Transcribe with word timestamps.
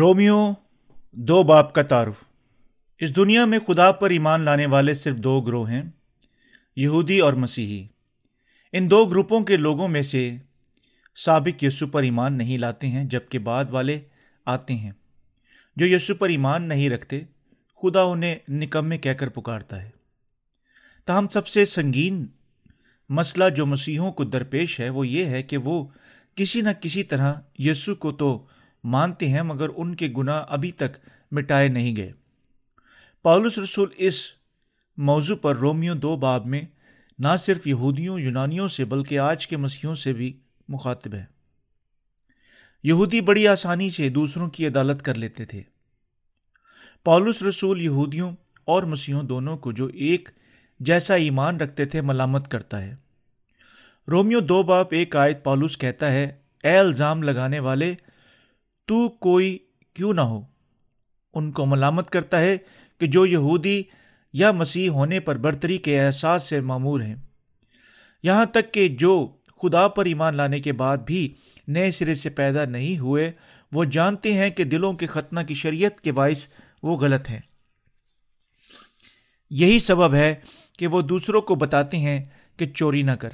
Romeo, 0.00 0.52
دو 1.12 1.42
باپ 1.42 1.72
کا 1.72 1.82
تعارف۔ 1.82 2.24
اس 2.98 3.16
دنیا 3.16 3.44
میں 3.44 3.58
خدا 3.58 3.92
پر 3.92 4.10
ایمان 4.10 4.40
لانے 4.40 4.66
والے 4.66 4.94
صرف 4.94 5.16
دو 5.16 5.40
گروہ 5.40 5.70
ہیں، 5.70 5.82
یہودی 6.76 7.18
اور 7.18 7.32
مسیحی۔ 7.32 7.86
ان 8.72 8.90
دو 8.90 9.04
گروپوں 9.04 9.40
کے 9.40 9.56
لوگوں 9.56 9.88
میں 9.88 10.02
سے 10.02 10.36
سابق 11.16 11.64
یسو 11.64 11.86
پر 11.86 12.02
ایمان 12.02 12.38
نہیں 12.38 12.58
لاتے 12.58 12.86
ہیں، 12.86 13.04
جبکہ 13.04 13.38
بعد 13.38 13.64
والے 13.70 14.00
آتے 14.46 14.74
ہیں۔ 14.74 14.90
جو 15.76 15.86
یسو 15.86 16.14
پر 16.14 16.28
ایمان 16.28 16.62
نہیں 16.62 16.90
رکھتے، 16.90 17.20
خدا 17.82 18.02
انہیں 18.02 18.36
نکمے 18.48 18.98
کہہ 18.98 19.12
کر 19.12 19.28
پکارتا 19.28 19.82
ہے۔ 19.82 19.90
تاہم 21.04 21.28
سب 21.28 21.46
سے 21.46 21.64
سنگین 21.64 22.26
مسئلہ 23.08 23.44
جو 23.56 23.66
مسیحوں 23.66 24.12
کو 24.12 24.24
درپیش 24.24 24.80
ہے، 24.80 24.88
وہ 24.88 25.06
یہ 25.06 25.24
ہے 25.24 25.42
کہ 25.42 25.56
وہ 25.56 25.86
کسی 26.34 26.60
نہ 26.60 26.70
کسی 26.80 27.02
طرح 27.02 27.34
یسو 27.58 27.94
کو 27.94 28.12
تو 28.12 28.46
مانتے 28.84 29.28
ہیں 29.28 29.42
مگر 29.42 29.66
ان 29.76 29.94
کے 29.94 30.08
گناہ 30.16 30.44
ابھی 30.48 30.72
تک 30.72 30.96
مٹائے 31.30 31.68
نہیں 31.68 31.96
گئے۔ 31.96 32.12
پالس 33.22 33.58
رسول 33.58 33.88
اس 33.96 34.26
موضوع 34.96 35.36
پر 35.36 35.56
رومیو 35.56 35.94
دو 35.94 36.16
باب 36.16 36.46
میں 36.46 36.62
نہ 37.18 37.28
صرف 37.38 37.66
یہودیوں، 37.66 38.18
یونانیوں 38.18 38.68
سے 38.68 38.84
بلکہ 38.84 39.18
آج 39.18 39.46
کے 39.46 39.56
مسیحوں 39.56 39.94
سے 39.94 40.12
بھی 40.12 40.40
مخاطب 40.68 41.14
ہے۔ 41.14 41.24
یہودی 42.82 43.20
بڑی 43.20 43.48
آسانی 43.48 43.90
سے 43.90 44.08
دوسروں 44.08 44.50
کی 44.50 44.66
عدالت 44.66 45.02
کر 45.02 45.14
لیتے 45.14 45.44
تھے۔ 45.44 45.62
پالس 47.04 47.42
رسول 47.42 47.80
یہودیوں 47.80 48.32
اور 48.64 48.82
مسیحوں 48.82 49.22
دونوں 49.22 49.56
کو 49.56 49.72
جو 49.72 49.86
ایک 49.86 50.28
جیسا 50.80 51.14
ایمان 51.14 51.56
رکھتے 51.56 51.84
تھے، 51.84 52.00
ملامت 52.00 52.50
کرتا 52.50 52.82
ہے۔ 52.82 52.94
رومیو 54.10 54.40
دو 54.40 54.62
باپ 54.62 54.88
ایک 54.90 55.16
آیت 55.16 55.44
پالوس 55.44 55.78
کہتا 55.78 56.12
ہے، 56.12 56.24
اے 56.64 56.78
الزام 56.78 57.22
لگانے 57.22 57.58
والے 57.58 57.94
تو 58.90 59.08
کوئی 59.08 59.58
کیوں 59.94 60.14
نہ 60.14 60.20
ہو۔ 60.20 60.46
ان 61.34 61.52
کو 61.52 61.66
ملامت 61.66 62.10
کرتا 62.10 62.40
ہے 62.40 62.56
کہ 62.98 63.06
جو 63.06 63.26
یہودی 63.26 63.82
یا 64.32 64.52
مسیح 64.52 64.90
ہونے 64.90 65.20
پر 65.20 65.36
برتری 65.36 65.78
کے 65.78 66.06
احساس 66.06 66.42
سے 66.42 66.60
معمور 66.60 67.00
ہیں۔ 67.00 67.14
یہاں 68.22 68.46
تک 68.46 68.74
کہ 68.74 68.88
جو 68.88 69.36
خدا 69.62 69.88
پر 69.88 70.04
ایمان 70.04 70.36
لانے 70.36 70.60
کے 70.60 70.72
بعد 70.72 70.98
بھی 70.98 71.34
نئے 71.68 71.90
سرے 71.90 72.14
سے 72.14 72.30
پیدا 72.30 72.64
نہیں 72.64 72.98
ہوئے، 72.98 73.32
وہ 73.72 73.84
جانتے 73.84 74.34
ہیں 74.34 74.50
کہ 74.50 74.64
دلوں 74.64 74.92
کے 74.92 75.06
ختنہ 75.06 75.40
کی 75.40 75.54
شریعت 75.54 76.00
کے 76.00 76.12
باعث 76.12 76.46
وہ 76.82 76.96
غلط 76.96 77.30
ہیں۔ 77.30 77.40
یہی 79.50 79.78
سبب 79.78 80.14
ہے 80.14 80.34
کہ 80.78 80.86
وہ 80.86 81.02
دوسروں 81.02 81.40
کو 81.40 81.54
بتاتے 81.54 81.96
ہیں 81.96 82.24
کہ 82.56 82.66
چوری 82.66 83.02
نہ 83.02 83.12
کر، 83.12 83.30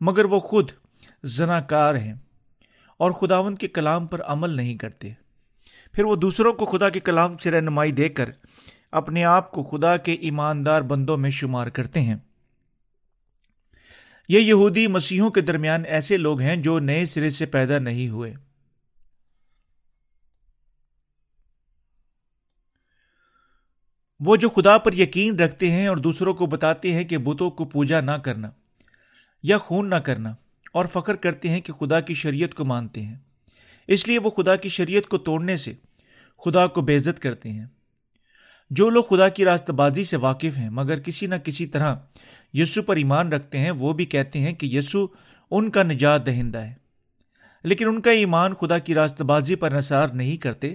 مگر 0.00 0.24
وہ 0.24 0.40
خود 0.40 0.70
زنا 1.24 1.60
کار 1.60 1.94
ہیں۔ 1.94 2.14
اور 2.96 3.10
خداون 3.10 3.54
کے 3.54 3.68
کلام 3.68 4.06
پر 4.06 4.22
عمل 4.22 4.50
نہیں 4.50 4.76
کرتے۔ 4.76 5.12
پھر 5.92 6.04
وہ 6.04 6.16
دوسروں 6.16 6.52
کو 6.52 6.66
خدا 6.66 6.90
کے 6.90 7.00
کلام 7.00 7.38
سے 7.38 7.50
رہنمائی 7.50 7.92
دے 7.92 8.08
کر 8.08 8.30
اپنے 8.92 9.24
آپ 9.24 9.50
کو 9.50 9.62
خدا 9.62 9.96
کے 9.96 10.12
ایماندار 10.12 10.82
بندوں 10.82 11.16
میں 11.16 11.30
شمار 11.30 11.66
کرتے 11.66 12.00
ہیں۔ 12.00 12.16
یہ 14.28 14.38
یہودی 14.38 14.86
مسیحوں 14.86 15.30
کے 15.30 15.40
درمیان 15.40 15.82
ایسے 15.86 16.16
لوگ 16.16 16.40
ہیں 16.40 16.56
جو 16.56 16.78
نئے 16.78 17.06
سرے 17.06 17.30
سے 17.30 17.46
پیدا 17.46 17.78
نہیں 17.78 18.08
ہوئے۔ 18.08 18.34
وہ 24.20 24.36
جو 24.36 24.48
خدا 24.48 24.78
پر 24.78 24.92
یقین 24.92 25.38
رکھتے 25.38 25.70
ہیں 25.70 25.86
اور 25.86 25.96
دوسروں 25.96 26.34
کو 26.34 26.46
بتاتے 26.46 26.92
ہیں 26.92 27.04
کہ 27.04 27.18
بتوں 27.18 27.50
کو 27.50 27.64
پوجا 27.64 28.00
نہ 28.00 28.10
کرنا 28.10 28.50
یا 29.42 29.58
خون 29.58 29.90
نہ 29.90 29.94
کرنا۔ 29.94 30.34
اور 30.76 30.84
فخر 30.92 31.14
کرتے 31.14 31.48
ہیں 31.48 31.60
کہ 31.60 31.72
خدا 31.72 32.00
کی 32.00 32.14
شریعت 32.14 32.54
کو 32.54 32.64
مانتے 32.64 33.02
ہیں۔ 33.02 33.16
اس 33.88 34.08
لیے 34.08 34.18
وہ 34.18 34.30
خدا 34.30 34.56
کی 34.56 34.68
شریعت 34.68 35.08
کو 35.08 35.18
توڑنے 35.18 35.56
سے 35.56 35.72
خدا 36.44 36.66
کو 36.66 36.80
بے 36.80 36.96
عزت 36.96 37.20
کرتے 37.20 37.52
ہیں۔ 37.52 37.66
جو 38.70 38.90
لوگ 38.90 39.04
خدا 39.04 39.28
کی 39.28 39.44
راست 39.44 39.70
بازی 39.70 40.04
سے 40.04 40.16
واقف 40.16 40.58
ہیں، 40.58 40.70
مگر 40.70 41.00
کسی 41.00 41.26
نہ 41.26 41.34
کسی 41.34 41.66
طرح 41.66 41.96
یسو 42.52 42.82
پر 42.82 42.96
ایمان 42.96 43.32
رکھتے 43.32 43.58
ہیں، 43.58 43.70
وہ 43.70 43.92
بھی 43.92 44.06
کہتے 44.06 44.38
ہیں 44.38 44.52
کہ 44.52 44.66
یسو 44.66 45.06
ان 45.50 45.70
کا 45.70 45.82
نجات 45.82 46.26
دہندہ 46.26 46.58
ہے۔ 46.58 46.74
لیکن 47.64 47.88
ان 47.88 48.00
کا 48.00 48.10
ایمان 48.10 48.54
خدا 48.54 48.78
کی 48.78 48.94
راست 48.94 49.22
بازی 49.22 49.54
پر 49.54 49.72
نثار 49.72 50.08
نہیں 50.08 50.36
کرتے۔ 50.36 50.74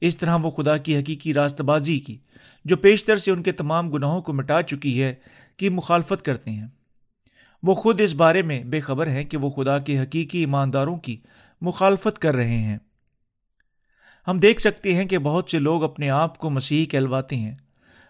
اس 0.00 0.16
طرح 0.16 0.36
وہ 0.42 0.50
خدا 0.50 0.76
کی 0.76 0.96
حقیقی 0.96 1.34
راست 1.34 1.60
بازی 1.60 2.00
کی، 2.00 2.18
جو 2.64 2.76
پیشتر 2.76 3.16
سے 3.16 3.30
ان 3.30 3.42
کے 3.42 3.52
تمام 3.52 3.90
گناہوں 3.90 4.22
کو 4.22 4.32
مٹا 4.32 4.62
چکی 4.62 5.02
ہے، 5.02 5.14
کی 5.56 5.68
مخالفت 5.68 6.24
کرتے 6.24 6.50
ہیں۔ 6.50 6.66
وہ 7.66 7.74
خود 7.74 8.00
اس 8.00 8.14
بارے 8.14 8.42
میں 8.42 8.64
بے 8.64 8.80
خبر 8.80 9.06
ہیں 9.06 9.24
کہ 9.24 9.36
وہ 9.36 9.50
خدا 9.50 9.78
کے 9.78 9.98
حقیقی 9.98 10.38
ایمانداروں 10.38 10.96
کی 10.96 11.16
مخالفت 11.60 12.18
کر 12.18 12.36
رہے 12.36 12.58
ہیں۔ 12.58 12.78
ہم 14.26 14.38
دیکھ 14.38 14.60
سکتے 14.60 14.94
ہیں 14.94 15.04
کہ 15.04 15.18
بہت 15.18 15.50
سے 15.50 15.58
لوگ 15.58 15.84
اپنے 15.84 16.10
آپ 16.10 16.38
کو 16.38 16.50
مسیحی 16.50 16.84
کہلواتے 16.84 17.36
ہیں، 17.36 17.54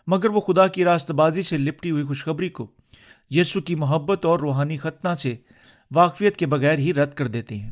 مگر 0.06 0.30
وہ 0.30 0.40
خدا 0.40 0.66
کی 0.66 0.84
راست 0.84 1.10
بازی 1.10 1.42
سے 1.42 1.58
لپٹی 1.58 1.90
ہوئی 1.90 2.04
خوشخبری 2.04 2.48
کو 2.48 2.70
یسو 3.30 3.60
کی 3.60 3.74
محبت 3.74 4.24
اور 4.24 4.38
روحانی 4.38 4.76
ختنہ 4.76 5.14
سے 5.14 5.36
واقفیت 5.94 6.36
کے 6.36 6.46
بغیر 6.46 6.78
ہی 6.78 6.94
رد 6.94 7.14
کر 7.14 7.26
دیتے 7.26 7.56
ہیں۔ 7.56 7.70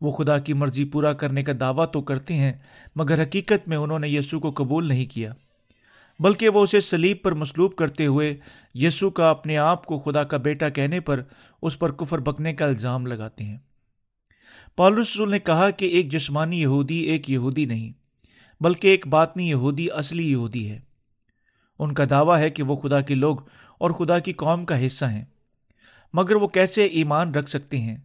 وہ 0.00 0.10
خدا 0.10 0.38
کی 0.38 0.52
مرضی 0.52 0.84
پورا 0.84 1.12
کرنے 1.12 1.42
کا 1.42 1.52
دعویٰ 1.60 1.86
تو 1.92 2.02
کرتے 2.02 2.34
ہیں، 2.34 2.52
مگر 2.96 3.22
حقیقت 3.22 3.68
میں 3.68 3.76
انہوں 3.76 3.98
نے 3.98 4.08
یسو 4.08 4.40
کو 4.40 4.50
قبول 4.50 4.88
نہیں 4.88 5.06
کیا۔ 5.06 5.32
بلکہ 6.20 6.48
وہ 6.48 6.62
اسے 6.62 6.80
سلیب 6.80 7.16
پر 7.22 7.32
مسلوب 7.32 7.76
کرتے 7.76 8.06
ہوئے 8.06 8.36
یسو 8.74 9.10
کا 9.10 9.30
اپنے 9.30 9.58
آپ 9.58 9.86
کو 9.86 9.98
خدا 9.98 10.24
کا 10.24 10.36
بیٹا 10.36 10.68
کہنے 10.68 11.00
پر 11.00 11.22
اس 11.62 11.78
پر 11.78 11.92
کفر 11.92 12.18
بکنے 12.18 12.54
کا 12.54 12.64
الزام 12.64 13.06
لگاتے 13.06 13.44
ہیں۔ 13.44 13.58
رسول 15.00 15.30
نے 15.30 15.38
کہا 15.38 15.70
کہ 15.70 15.84
ایک 15.84 16.12
جسمانی 16.12 16.60
یہودی 16.60 16.96
ایک 16.96 17.30
یہودی 17.30 17.64
نہیں، 17.64 17.92
بلکہ 18.62 18.88
ایک 18.88 19.06
باطنی 19.06 19.48
یہودی، 19.48 19.90
اصلی 19.90 20.30
یہودی 20.30 20.70
ہے۔ 20.70 20.80
ان 21.78 21.94
کا 21.94 22.04
دعویٰ 22.10 22.38
ہے 22.38 22.50
کہ 22.50 22.62
وہ 22.62 22.76
خدا 22.76 23.00
کے 23.00 23.14
لوگ 23.14 23.36
اور 23.78 23.90
خدا 23.90 24.18
کی 24.18 24.32
قوم 24.32 24.64
کا 24.64 24.86
حصہ 24.86 25.04
ہیں۔ 25.04 25.24
مگر 26.12 26.34
وہ 26.34 26.48
کیسے 26.48 26.84
ایمان 26.84 27.34
رکھ 27.34 27.50
سکتے 27.50 27.78
ہیں 27.78 27.96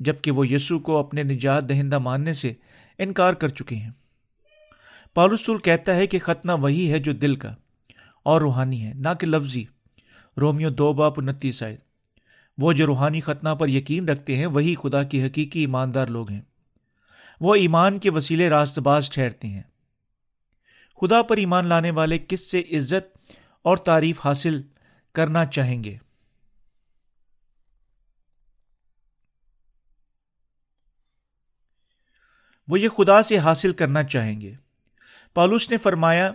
جبکہ 0.00 0.30
وہ 0.30 0.48
یسو 0.48 0.78
کو 0.78 0.98
اپنے 0.98 1.22
نجات 1.22 1.68
دہندہ 1.68 1.98
ماننے 1.98 2.32
سے 2.32 2.52
انکار 2.98 3.32
کر 3.32 3.48
چکے 3.48 3.74
ہیں۔ 3.74 3.90
پالسول 5.16 5.58
کہتا 5.58 5.94
ہے 5.94 6.06
کہ 6.06 6.18
ختنہ 6.18 6.52
وہی 6.52 6.92
ہے 6.92 6.98
جو 6.98 7.12
دل 7.12 7.36
کا 7.36 7.54
اور 8.22 8.40
روحانی 8.40 8.86
ہے، 8.86 8.92
نہ 8.94 9.08
کہ 9.20 9.26
لفظی۔ 9.26 9.64
رومیو 10.40 10.70
دو 10.70 10.92
باپ 10.92 11.20
انتیس 11.20 11.62
آئے 11.62 11.76
وہ 12.58 12.72
جو 12.72 12.86
روحانی 12.86 13.20
ختنہ 13.20 13.48
پر 13.54 13.68
یقین 13.68 14.08
رکھتے 14.08 14.36
ہیں، 14.36 14.46
وہی 14.46 14.74
خدا 14.82 15.02
کی 15.02 15.24
حقیقی 15.24 15.60
ایماندار 15.60 16.06
لوگ 16.06 16.30
ہیں۔ 16.30 16.40
وہ 17.40 17.54
ایمان 17.54 17.98
کے 17.98 18.10
وسیلے 18.10 18.48
راست 18.48 18.78
باز 18.78 19.10
ٹھہرتے 19.10 19.48
ہیں۔ 19.48 19.62
خدا 21.00 21.22
پر 21.22 21.36
ایمان 21.36 21.66
لانے 21.66 21.90
والے 21.90 22.18
کس 22.18 22.50
سے 22.50 22.60
عزت 22.60 23.32
اور 23.62 23.76
تعریف 23.76 24.20
حاصل 24.24 24.62
کرنا 25.12 25.46
چاہیں 25.46 25.84
گے؟ 25.84 25.96
وہ 32.68 32.80
یہ 32.80 32.88
خدا 32.88 33.22
سے 33.22 33.38
حاصل 33.38 33.72
کرنا 33.72 34.02
چاہیں 34.02 34.40
گے۔ 34.40 34.54
پالوس 35.36 35.70
نے 35.70 35.76
فرمایا، 35.76 36.32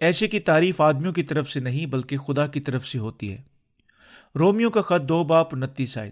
ایسے 0.00 0.28
کی 0.28 0.40
تعریف 0.40 0.80
آدمیوں 0.80 1.12
کی 1.12 1.22
طرف 1.22 1.50
سے 1.50 1.60
نہیں 1.60 1.86
بلکہ 1.86 2.18
خدا 2.18 2.46
کی 2.46 2.60
طرف 2.60 2.86
سے 2.86 2.98
ہوتی 2.98 3.32
ہے۔ 3.32 3.42
رومیو 4.34 4.70
کا 4.70 4.82
خط 4.82 5.08
دو 5.08 5.24
باپ 5.24 5.54
انتیس 5.54 5.98
آئے 5.98 6.10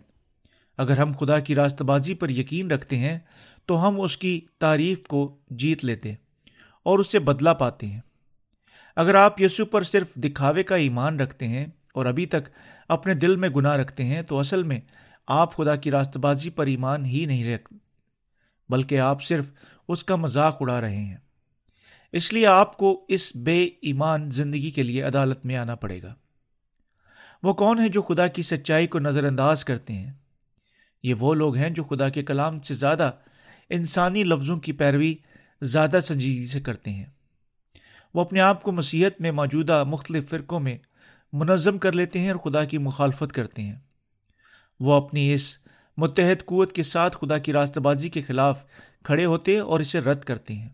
اگر 0.77 0.99
ہم 0.99 1.13
خدا 1.13 1.39
کی 1.41 1.55
راست 1.55 1.83
بازی 1.83 2.15
پر 2.15 2.31
یقین 2.31 2.71
رکھتے 2.71 2.97
ہیں، 2.97 3.19
تو 3.67 3.89
ہم 3.89 4.01
اس 4.01 4.17
کی 4.17 4.41
تعریف 4.59 5.07
کو 5.09 5.39
جیت 5.51 5.85
لیتے 5.85 6.15
اور 6.83 6.99
اس 6.99 7.13
سے 7.13 7.19
بدلا 7.19 7.53
پاتے 7.53 7.87
ہیں۔ 7.87 8.01
اگر 8.97 9.15
آپ 9.15 9.41
یسو 9.41 9.65
پر 9.65 9.83
صرف 9.83 10.15
دکھاوے 10.15 10.63
کا 10.63 10.77
ایمان 10.77 11.21
رکھتے 11.21 11.49
ہیں 11.49 11.67
اور 11.95 12.07
ابھی 12.07 12.27
تک 12.27 12.51
اپنے 12.89 13.15
دل 13.15 13.37
میں 13.37 13.49
گناہ 13.49 13.77
رکھتے 13.77 14.05
ہیں، 14.05 14.23
تو 14.23 14.39
اصل 14.39 14.63
میں 14.63 14.81
آپ 15.27 15.57
خدا 15.57 15.77
کی 15.77 15.91
راست 15.91 16.17
بازی 16.17 16.51
پر 16.51 16.67
ایمان 16.67 17.05
ہی 17.05 17.27
نہیں 17.27 17.55
رکھ، 17.55 17.73
بلکہ 18.69 19.01
آپ 19.01 19.23
صرف 19.23 19.51
اس 19.89 20.05
کا 20.05 20.17
مذاق 20.17 20.57
اڑا 20.61 20.81
رہے 20.81 20.97
ہیں۔ 20.97 21.17
اس 22.13 22.33
لیے 22.33 22.47
آپ 22.47 22.77
کو 22.77 23.05
اس 23.09 23.37
بے 23.37 23.65
ایمان 23.65 24.31
زندگی 24.31 24.71
کے 24.71 24.83
لیے 24.83 25.03
عدالت 25.03 25.47
میں 25.47 25.57
آنا 25.57 25.75
پڑے 25.75 26.03
گا۔ 26.03 26.15
وہ 27.43 27.53
کون 27.53 27.81
ہے 27.81 27.89
جو 27.89 28.03
خدا 28.03 28.27
کی 28.27 28.43
سچائی 28.43 28.87
کو 28.87 28.99
نظر 28.99 29.25
انداز 29.25 29.65
کرتے 29.65 29.93
ہیں؟ 29.93 30.13
یہ 31.03 31.15
وہ 31.15 31.35
لوگ 31.35 31.57
ہیں 31.57 31.71
جو 31.71 31.85
خدا 31.85 32.09
کے 32.09 32.23
کلام 32.23 32.61
سے 32.61 32.75
زیادہ 32.75 33.11
انسانی 33.71 34.25
لفظوں 34.25 34.57
کی 34.57 34.73
پیروی 34.73 35.15
زیادہ 35.63 35.99
سنجیدگی 36.05 36.47
سے 36.47 36.61
کرتے 36.61 36.91
ہیں۔ 36.91 37.07
وہ 38.15 38.21
اپنے 38.21 38.41
آپ 38.41 38.63
کو 38.63 38.73
مسیحت 38.73 39.21
میں 39.21 39.33
موجودہ 39.33 39.85
مختلف 39.85 40.31
فرقوں 40.31 40.61
میں 40.61 40.79
منظم 41.33 41.79
کر 41.79 41.93
لیتے 41.93 42.19
ہیں 42.19 42.31
اور 42.31 42.51
خدا 42.51 42.65
کی 42.65 42.79
مخالفت 42.79 43.33
کرتے 43.33 43.63
ہیں۔ 43.63 43.77
وہ 44.81 44.95
اپنی 44.95 45.35
اس 45.35 45.59
متحد 45.97 46.47
قوت 46.47 46.73
کے 46.73 46.83
ساتھ 46.83 47.17
خدا 47.21 47.39
کی 47.39 47.53
راستہ 47.53 47.81
بازی 47.81 48.09
کے 48.09 48.23
خلاف 48.23 48.65
کھڑے 49.05 49.25
ہوتے 49.25 49.59
اور 49.59 49.81
اسے 49.81 49.99
رد 50.01 50.21
کرتے 50.21 50.55
ہیں۔ 50.55 50.69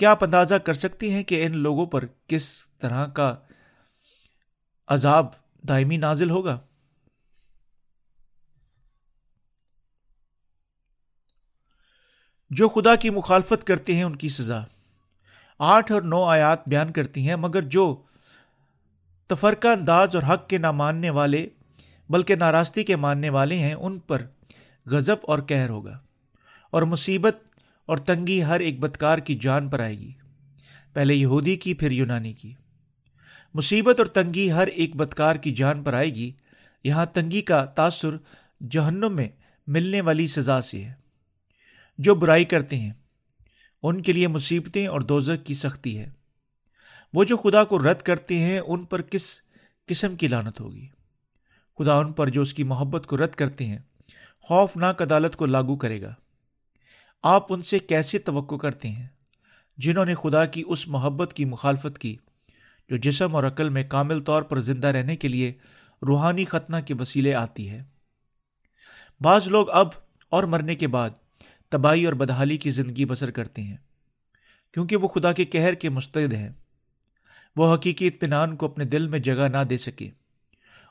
کیا 0.00 0.10
آپ 0.10 0.24
اندازہ 0.24 0.54
کر 0.54 0.72
سکتے 0.72 1.10
ہیں 1.10 1.22
کہ 1.22 1.46
ان 1.46 1.58
لوگوں 1.58 1.86
پر 1.86 2.04
کس 2.26 2.66
طرح 2.78 3.06
کا 3.06 3.36
عذاب 4.88 5.26
دائمی 5.68 5.96
نازل 5.96 6.30
ہوگا؟ 6.30 6.60
جو 12.50 12.68
خدا 12.68 12.94
کی 12.94 13.10
مخالفت 13.10 13.66
کرتے 13.66 13.94
ہیں 13.94 14.02
ان 14.02 14.16
کی 14.16 14.28
سزا۔ 14.28 14.62
آٹھ 15.58 15.92
اور 15.92 16.02
نو 16.02 16.24
آیات 16.24 16.68
بیان 16.68 16.92
کرتی 16.92 17.28
ہیں، 17.28 17.36
مگر 17.36 17.62
جو 17.62 18.02
تفرقہ 19.26 19.68
انداز 19.68 20.08
اور 20.14 20.34
حق 20.34 20.48
کے 20.48 20.58
نہ 20.58 20.70
ماننے 20.70 21.10
والے، 21.10 21.48
بلکہ 22.08 22.36
ناراستی 22.36 22.84
کے 22.84 22.96
ماننے 22.96 23.30
والے 23.30 23.58
ہیں، 23.58 23.74
ان 23.74 23.98
پر 23.98 24.26
غضب 24.86 25.16
اور 25.22 25.38
کہر 25.38 25.70
ہوگا 25.70 25.98
اور 26.70 26.82
مصیبت 26.82 27.36
اور 27.90 27.98
تنگی 27.98 28.44
ہر 28.44 28.60
ایک 28.60 28.80
بدکار 28.80 29.18
کی 29.18 29.34
جان 29.34 29.68
پر 29.68 29.80
آئے 29.80 29.98
گی۔ 29.98 30.12
پہلے 30.92 31.14
یہودی 31.14 31.56
کی، 31.56 31.74
پھر 31.74 31.90
یونانی 31.90 32.32
کی۔ 32.32 32.54
مصیبت 33.54 33.98
اور 33.98 34.06
تنگی 34.06 34.52
ہر 34.52 34.66
ایک 34.66 34.96
بدکار 34.96 35.36
کی 35.36 35.50
جان 35.50 35.82
پر 35.82 35.94
آئے 35.94 36.14
گی۔ 36.14 36.32
یہاں 36.84 37.06
تنگی 37.06 37.42
کا 37.42 37.64
تاثر 37.64 38.08
جہنم 38.70 39.16
میں 39.16 39.28
ملنے 39.66 40.00
والی 40.00 40.26
سزا 40.26 40.62
سے 40.62 40.84
ہے۔ 40.84 40.92
جو 41.98 42.14
برائی 42.14 42.44
کرتے 42.44 42.78
ہیں، 42.78 42.92
ان 43.82 44.02
کے 44.02 44.12
لیے 44.12 44.28
مصیبتیں 44.28 44.86
اور 44.86 45.00
دوزک 45.00 45.46
کی 45.46 45.54
سختی 45.54 45.98
ہے۔ 45.98 46.10
وہ 47.14 47.24
جو 47.24 47.36
خدا 47.36 47.64
کو 47.64 47.78
رد 47.78 48.02
کرتے 48.02 48.38
ہیں، 48.38 48.58
ان 48.58 48.84
پر 48.84 49.02
کس 49.02 49.42
قسم 49.86 50.16
کی 50.16 50.28
لانت 50.28 50.60
ہوگی؟ 50.60 50.86
خدا 51.78 51.94
ان 51.94 52.12
پر 52.12 52.28
جو 52.28 52.42
اس 52.42 52.54
کی 52.54 52.64
محبت 52.64 53.06
کو 53.06 53.16
رد 53.16 53.34
کرتے 53.34 53.66
ہیں 53.66 53.78
خوفناک 54.40 55.02
عدالت 55.02 55.36
کو 55.36 55.46
لاگو 55.46 55.76
کرے 55.76 56.02
گا۔ 56.02 56.14
آپ 57.22 57.52
ان 57.52 57.62
سے 57.62 57.78
کیسے 57.78 58.18
توقع 58.18 58.54
کرتے 58.54 58.88
ہیں؟ 58.88 59.08
جنہوں 59.78 60.04
نے 60.04 60.14
خدا 60.14 60.44
کی 60.44 60.62
اس 60.66 60.88
محبت 60.88 61.32
کی 61.32 61.44
مخالفت 61.44 61.98
کی، 61.98 62.16
جو 62.88 62.96
جسم 62.96 63.34
اور 63.36 63.44
عقل 63.44 63.68
میں 63.68 63.84
کامل 63.88 64.20
طور 64.20 64.42
پر 64.42 64.60
زندہ 64.60 64.86
رہنے 64.86 65.16
کے 65.16 65.28
لیے 65.28 65.52
روحانی 66.08 66.44
ختنہ 66.44 66.76
کے 66.86 66.94
وسیلے 67.00 67.34
آتی 67.34 67.70
ہے۔ 67.70 67.82
بعض 69.20 69.48
لوگ 69.48 69.70
اب 69.70 69.88
اور 70.28 70.42
مرنے 70.42 70.74
کے 70.74 70.88
بعد 70.88 71.10
تباہی 71.68 72.04
اور 72.04 72.12
بدحالی 72.12 72.56
کی 72.56 72.70
زندگی 72.70 73.04
بسر 73.04 73.30
کرتے 73.30 73.62
ہیں، 73.62 73.76
کیونکہ 74.74 74.96
وہ 74.96 75.08
خدا 75.08 75.32
کے 75.32 75.44
کہر 75.44 75.74
کے 75.74 75.88
مستعد 75.88 76.32
ہیں۔ 76.32 76.50
وہ 77.56 77.74
حقیقی 77.74 78.06
اطمینان 78.06 78.56
کو 78.56 78.66
اپنے 78.66 78.84
دل 78.84 79.08
میں 79.08 79.18
جگہ 79.18 79.48
نہ 79.48 79.64
دے 79.70 79.76
سکے 79.76 80.10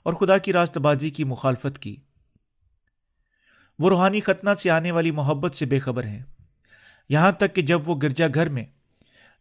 اور 0.04 0.14
خدا 0.14 0.38
کی 0.38 0.54
راست 0.54 0.78
بازی 0.78 1.10
کی 1.10 1.24
مخالفت 1.24 1.80
کی۔ 1.80 1.96
وہ 3.80 3.90
روحانی 3.90 4.20
ختنہ 4.20 4.50
سے 4.60 4.70
آنے 4.70 4.92
والی 4.92 5.12
محبت 5.12 5.56
سے 5.56 5.66
بے 5.66 5.80
خبر 5.80 6.04
ہیں۔ 6.04 6.24
یہاں 7.10 7.32
تک 7.32 7.56
کہ 7.56 7.62
جب 7.62 7.90
وہ 7.90 7.96
گرجا 8.04 8.28
گھر 8.34 8.50
میں 8.50 8.66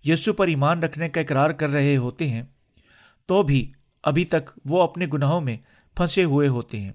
یسو 0.05 0.33
پر 0.33 0.47
ایمان 0.47 0.83
رکھنے 0.83 1.09
کا 1.09 1.21
اقرار 1.21 1.51
کر 1.51 1.69
رہے 1.71 1.97
ہوتے 1.97 2.29
ہیں، 2.29 2.43
تو 3.27 3.43
بھی 3.43 3.73
ابھی 4.03 4.25
تک 4.25 4.51
وہ 4.65 4.83
اپنے 4.83 5.07
گناہوں 5.13 5.41
میں 5.41 5.57
پھنسے 5.97 6.25
ہوئے 6.25 6.49
ہوتے 6.49 6.81
ہیں۔ 6.81 6.93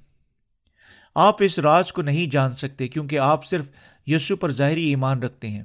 آپ 1.15 1.35
اس 1.39 1.59
راز 1.59 1.93
کو 1.93 2.01
نہیں 2.01 2.31
جان 2.31 2.55
سکتے 2.55 2.87
کیونکہ 2.87 3.19
آپ 3.19 3.45
صرف 3.45 3.69
یسو 4.07 4.35
پر 4.35 4.51
ظاہری 4.51 4.83
ایمان 4.83 5.23
رکھتے 5.23 5.49
ہیں۔ 5.49 5.63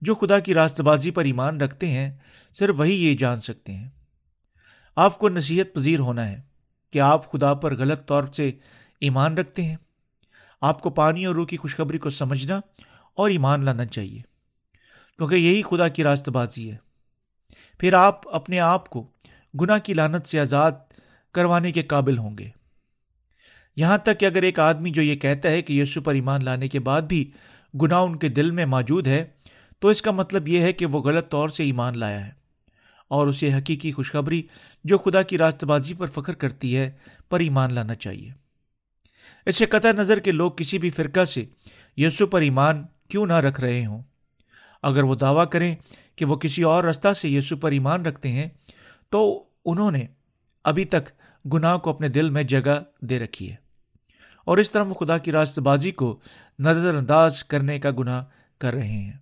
جو 0.00 0.14
خدا 0.14 0.38
کی 0.38 0.54
راست 0.54 0.80
بازی 0.80 1.10
پر 1.10 1.24
ایمان 1.24 1.60
رکھتے 1.60 1.88
ہیں، 1.88 2.10
صرف 2.58 2.74
وہی 2.78 3.06
یہ 3.06 3.16
جان 3.16 3.40
سکتے 3.40 3.72
ہیں۔ 3.72 3.88
آپ 4.96 5.18
کو 5.18 5.28
نصیحت 5.28 5.74
پذیر 5.74 5.98
ہونا 5.98 6.28
ہے 6.28 6.40
کہ 6.92 6.98
آپ 6.98 7.32
خدا 7.32 7.54
پر 7.54 7.76
غلط 7.76 8.06
طور 8.06 8.22
سے 8.36 8.52
ایمان 9.00 9.38
رکھتے 9.38 9.64
ہیں۔ 9.64 9.76
آپ 10.64 10.82
کو 10.82 10.90
پانی 10.90 11.26
اور 11.26 11.34
روح 11.34 11.46
کی 11.46 11.56
خوشخبری 11.56 11.98
کو 11.98 12.10
سمجھنا 12.10 12.60
اور 13.14 13.30
ایمان 13.30 13.64
لانا 13.64 13.84
چاہیے۔ 13.86 14.20
کیونکہ 15.18 15.34
یہی 15.34 15.62
خدا 15.62 15.88
کی 15.88 16.02
راست 16.02 16.28
بازی 16.28 16.70
ہے۔ 16.70 16.76
پھر 17.78 17.92
آپ 17.92 18.34
اپنے 18.34 18.60
آپ 18.60 18.90
کو 18.90 19.10
گناہ 19.60 19.78
کی 19.78 19.94
لانت 19.94 20.26
سے 20.26 20.40
آزاد 20.40 20.72
کروانے 21.32 21.72
کے 21.72 21.82
قابل 21.82 22.18
ہوں 22.18 22.38
گے۔ 22.38 22.48
یہاں 23.76 23.98
تک 23.98 24.20
کہ 24.20 24.26
اگر 24.26 24.42
ایک 24.42 24.60
آدمی 24.60 24.90
جو 24.90 25.02
یہ 25.02 25.16
کہتا 25.16 25.50
ہے 25.50 25.62
کہ 25.62 25.72
یسو 25.72 26.00
پر 26.00 26.14
ایمان 26.14 26.44
لانے 26.44 26.68
کے 26.68 26.80
بعد 26.80 27.02
بھی 27.02 27.30
گناہ 27.82 28.00
ان 28.00 28.18
کے 28.18 28.28
دل 28.28 28.50
میں 28.50 28.66
موجود 28.66 29.06
ہے، 29.06 29.24
تو 29.78 29.88
اس 29.88 30.02
کا 30.02 30.10
مطلب 30.10 30.48
یہ 30.48 30.60
ہے 30.60 30.72
کہ 30.72 30.86
وہ 30.86 31.00
غلط 31.00 31.30
طور 31.30 31.48
سے 31.48 31.62
ایمان 31.62 31.98
لایا 31.98 32.26
ہے۔ 32.26 32.32
اور 33.08 33.26
اسے 33.26 33.54
حقیقی 33.54 33.92
خوشخبری 33.92 34.42
جو 34.84 34.98
خدا 34.98 35.22
کی 35.22 35.38
راست 35.38 35.64
بازی 35.64 35.94
پر 35.94 36.06
فخر 36.06 36.34
کرتی 36.34 36.76
ہے، 36.76 36.90
پر 37.28 37.40
ایمان 37.40 37.74
لانا 37.74 37.94
چاہیے۔ 37.94 38.43
اس 39.46 39.56
سے 39.56 39.66
قطع 39.66 39.92
نظر 39.92 40.18
کے 40.18 40.32
لوگ 40.32 40.52
کسی 40.52 40.78
بھی 40.78 40.90
فرقہ 40.90 41.24
سے 41.24 41.44
یسو 41.96 42.26
پر 42.26 42.40
ایمان 42.40 42.84
کیوں 43.08 43.26
نہ 43.26 43.32
رکھ 43.32 43.60
رہے 43.60 43.86
ہوں۔ 43.86 44.02
اگر 44.82 45.02
وہ 45.02 45.14
دعویٰ 45.14 45.48
کریں 45.48 45.76
کہ 46.16 46.24
وہ 46.24 46.36
کسی 46.36 46.62
اور 46.62 46.84
رستہ 46.84 47.12
سے 47.12 47.28
یسو 47.28 47.56
پر 47.56 47.70
ایمان 47.70 48.06
رکھتے 48.06 48.28
ہیں، 48.28 48.48
تو 49.10 49.44
انہوں 49.64 49.90
نے 49.90 50.06
ابھی 50.64 50.84
تک 50.84 51.08
گناہ 51.52 51.76
کو 51.76 51.90
اپنے 51.90 52.08
دل 52.08 52.30
میں 52.30 52.42
جگہ 52.42 52.80
دے 53.00 53.18
رکھی 53.20 53.50
ہے۔ 53.50 53.56
اور 54.44 54.58
اس 54.58 54.70
طرح 54.70 54.82
وہ 54.82 54.94
خدا 54.94 55.18
کی 55.18 55.32
راست 55.32 55.58
بازی 55.58 55.90
کو 55.90 56.20
نظر 56.58 56.94
انداز 56.94 57.44
کرنے 57.44 57.78
کا 57.78 57.90
گناہ 57.98 58.24
کر 58.58 58.74
رہے 58.74 58.88
ہیں۔ 58.88 59.12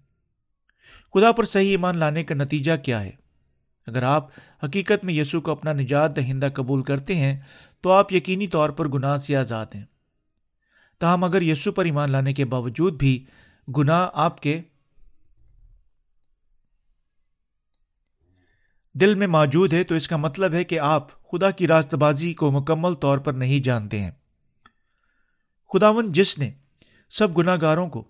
خدا 1.15 1.33
پر 1.33 1.45
صحیح 1.45 1.71
ایمان 1.71 1.99
لانے 1.99 2.25
کا 2.25 2.35
نتیجہ 2.35 2.73
کیا 2.77 3.03
ہے؟ 3.03 3.11
اگر 3.87 4.03
آپ 4.03 4.29
حقیقت 4.65 5.05
میں 5.05 5.15
یسو 5.15 5.41
کو 5.41 5.51
اپنا 5.51 5.73
نجات 5.73 6.17
دہندہ 6.17 6.49
قبول 6.55 6.83
کرتے 6.83 7.15
ہیں، 7.15 7.39
تو 7.81 7.93
آپ 7.93 8.13
یقینی 8.13 8.47
طور 8.47 8.71
پر 8.71 8.89
گناہ 8.89 9.17
سے 9.17 9.37
آزاد 9.37 9.67
ہیں۔ 9.75 9.85
تاہم 11.03 11.25
اگر 11.25 11.43
یسو 11.43 11.73
پر 11.73 11.85
ایمان 11.85 12.11
لانے 12.11 12.33
کے 12.33 12.45
باوجود 12.45 12.99
بھی 12.99 13.25
گناہ 13.77 14.09
آپ 14.13 14.43
کے 14.43 14.61
دل 18.95 19.15
میں 19.15 19.27
موجود 19.27 19.73
ہے، 19.73 19.85
تو 19.85 19.95
اس 19.95 20.09
کا 20.09 20.17
مطلب 20.17 20.53
ہے 20.53 20.65
کہ 20.65 20.79
آپ 20.81 21.23
خدا 21.23 21.51
کی 21.51 21.67
راست 21.67 21.95
بازی 21.95 22.35
کو 22.35 22.51
مکمل 22.51 22.95
طور 22.95 23.19
پر 23.19 23.33
نہیں 23.33 23.61
جانتے 23.61 24.01
ہیں۔ 24.01 24.11
خداون 25.73 26.13
جس 26.13 26.39
نے 26.39 26.51
سب 27.11 27.39
گناہ 27.39 27.57
گاروں 27.61 27.89
کو 27.89 28.01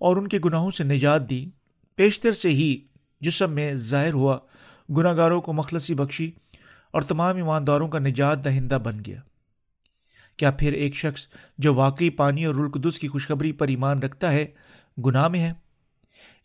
اور 0.00 0.16
ان 0.16 0.28
کے 0.28 0.38
گناہوں 0.44 0.70
سے 0.70 0.84
نجات 0.84 1.30
دی، 1.30 1.50
پیشتر 1.96 2.32
سے 2.32 2.48
ہی 2.48 2.80
جسم 3.20 3.52
میں 3.52 3.74
ظاہر 3.74 4.12
ہوا 4.12 4.38
گناہ 4.96 5.16
گاروں 5.16 5.40
کو 5.40 5.52
مخلصی 5.52 5.94
بخشی 5.94 6.30
اور 6.90 7.02
تمام 7.02 7.36
ایمانداروں 7.36 7.88
کا 7.88 7.98
نجات 7.98 8.44
دہندہ 8.44 8.78
بن 8.84 8.98
گیا۔ 9.06 9.20
کیا 10.40 10.50
پھر 10.50 10.72
ایک 10.72 10.94
شخص 10.94 11.26
جو 11.58 11.74
واقعی 11.74 12.10
پانی 12.10 12.44
اور 12.44 12.54
رلقدس 12.54 12.98
کی 12.98 13.08
خوشخبری 13.08 13.52
پر 13.52 13.68
ایمان 13.68 13.98
رکھتا 13.98 14.32
ہے، 14.32 14.46
گناہ 15.06 15.28
میں 15.28 15.40
ہے؟ 15.40 15.52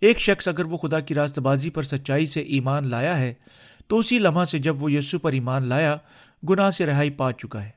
ایک 0.01 0.19
شخص 0.19 0.47
اگر 0.47 0.65
وہ 0.65 0.77
خدا 0.77 0.99
کی 0.99 1.13
راست 1.13 1.39
بازی 1.39 1.69
پر 1.69 1.83
سچائی 1.83 2.25
سے 2.25 2.41
ایمان 2.41 2.87
لایا 2.87 3.19
ہے، 3.19 3.33
تو 3.87 3.97
اسی 3.97 4.19
لمحہ 4.19 4.45
سے 4.45 4.59
جب 4.59 4.83
وہ 4.83 4.91
یسو 4.91 5.19
پر 5.19 5.31
ایمان 5.31 5.67
لایا، 5.67 5.97
گناہ 6.49 6.69
سے 6.69 6.85
رہائی 6.85 7.09
پا 7.09 7.31
چکا 7.31 7.63
ہے۔ 7.65 7.69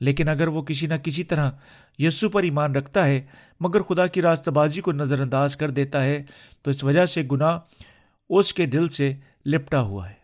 لیکن 0.00 0.28
اگر 0.28 0.48
وہ 0.48 0.62
کسی 0.62 0.86
نہ 0.86 0.94
کسی 0.94 1.24
طرح 1.24 1.50
یسو 1.98 2.28
پر 2.28 2.42
ایمان 2.42 2.76
رکھتا 2.76 3.06
ہے، 3.06 3.26
مگر 3.60 3.82
خدا 3.82 4.06
کی 4.06 4.22
راست 4.22 4.48
بازی 4.48 4.80
کو 4.80 4.92
نظر 4.92 5.20
انداز 5.20 5.56
کر 5.56 5.70
دیتا 5.70 6.04
ہے، 6.04 6.22
تو 6.62 6.70
اس 6.70 6.84
وجہ 6.84 7.06
سے 7.06 7.22
گناہ 7.32 7.58
اس 8.30 8.54
کے 8.54 8.66
دل 8.66 8.88
سے 8.88 9.14
لپٹا 9.46 9.80
ہوا 9.80 10.10
ہے۔ 10.10 10.17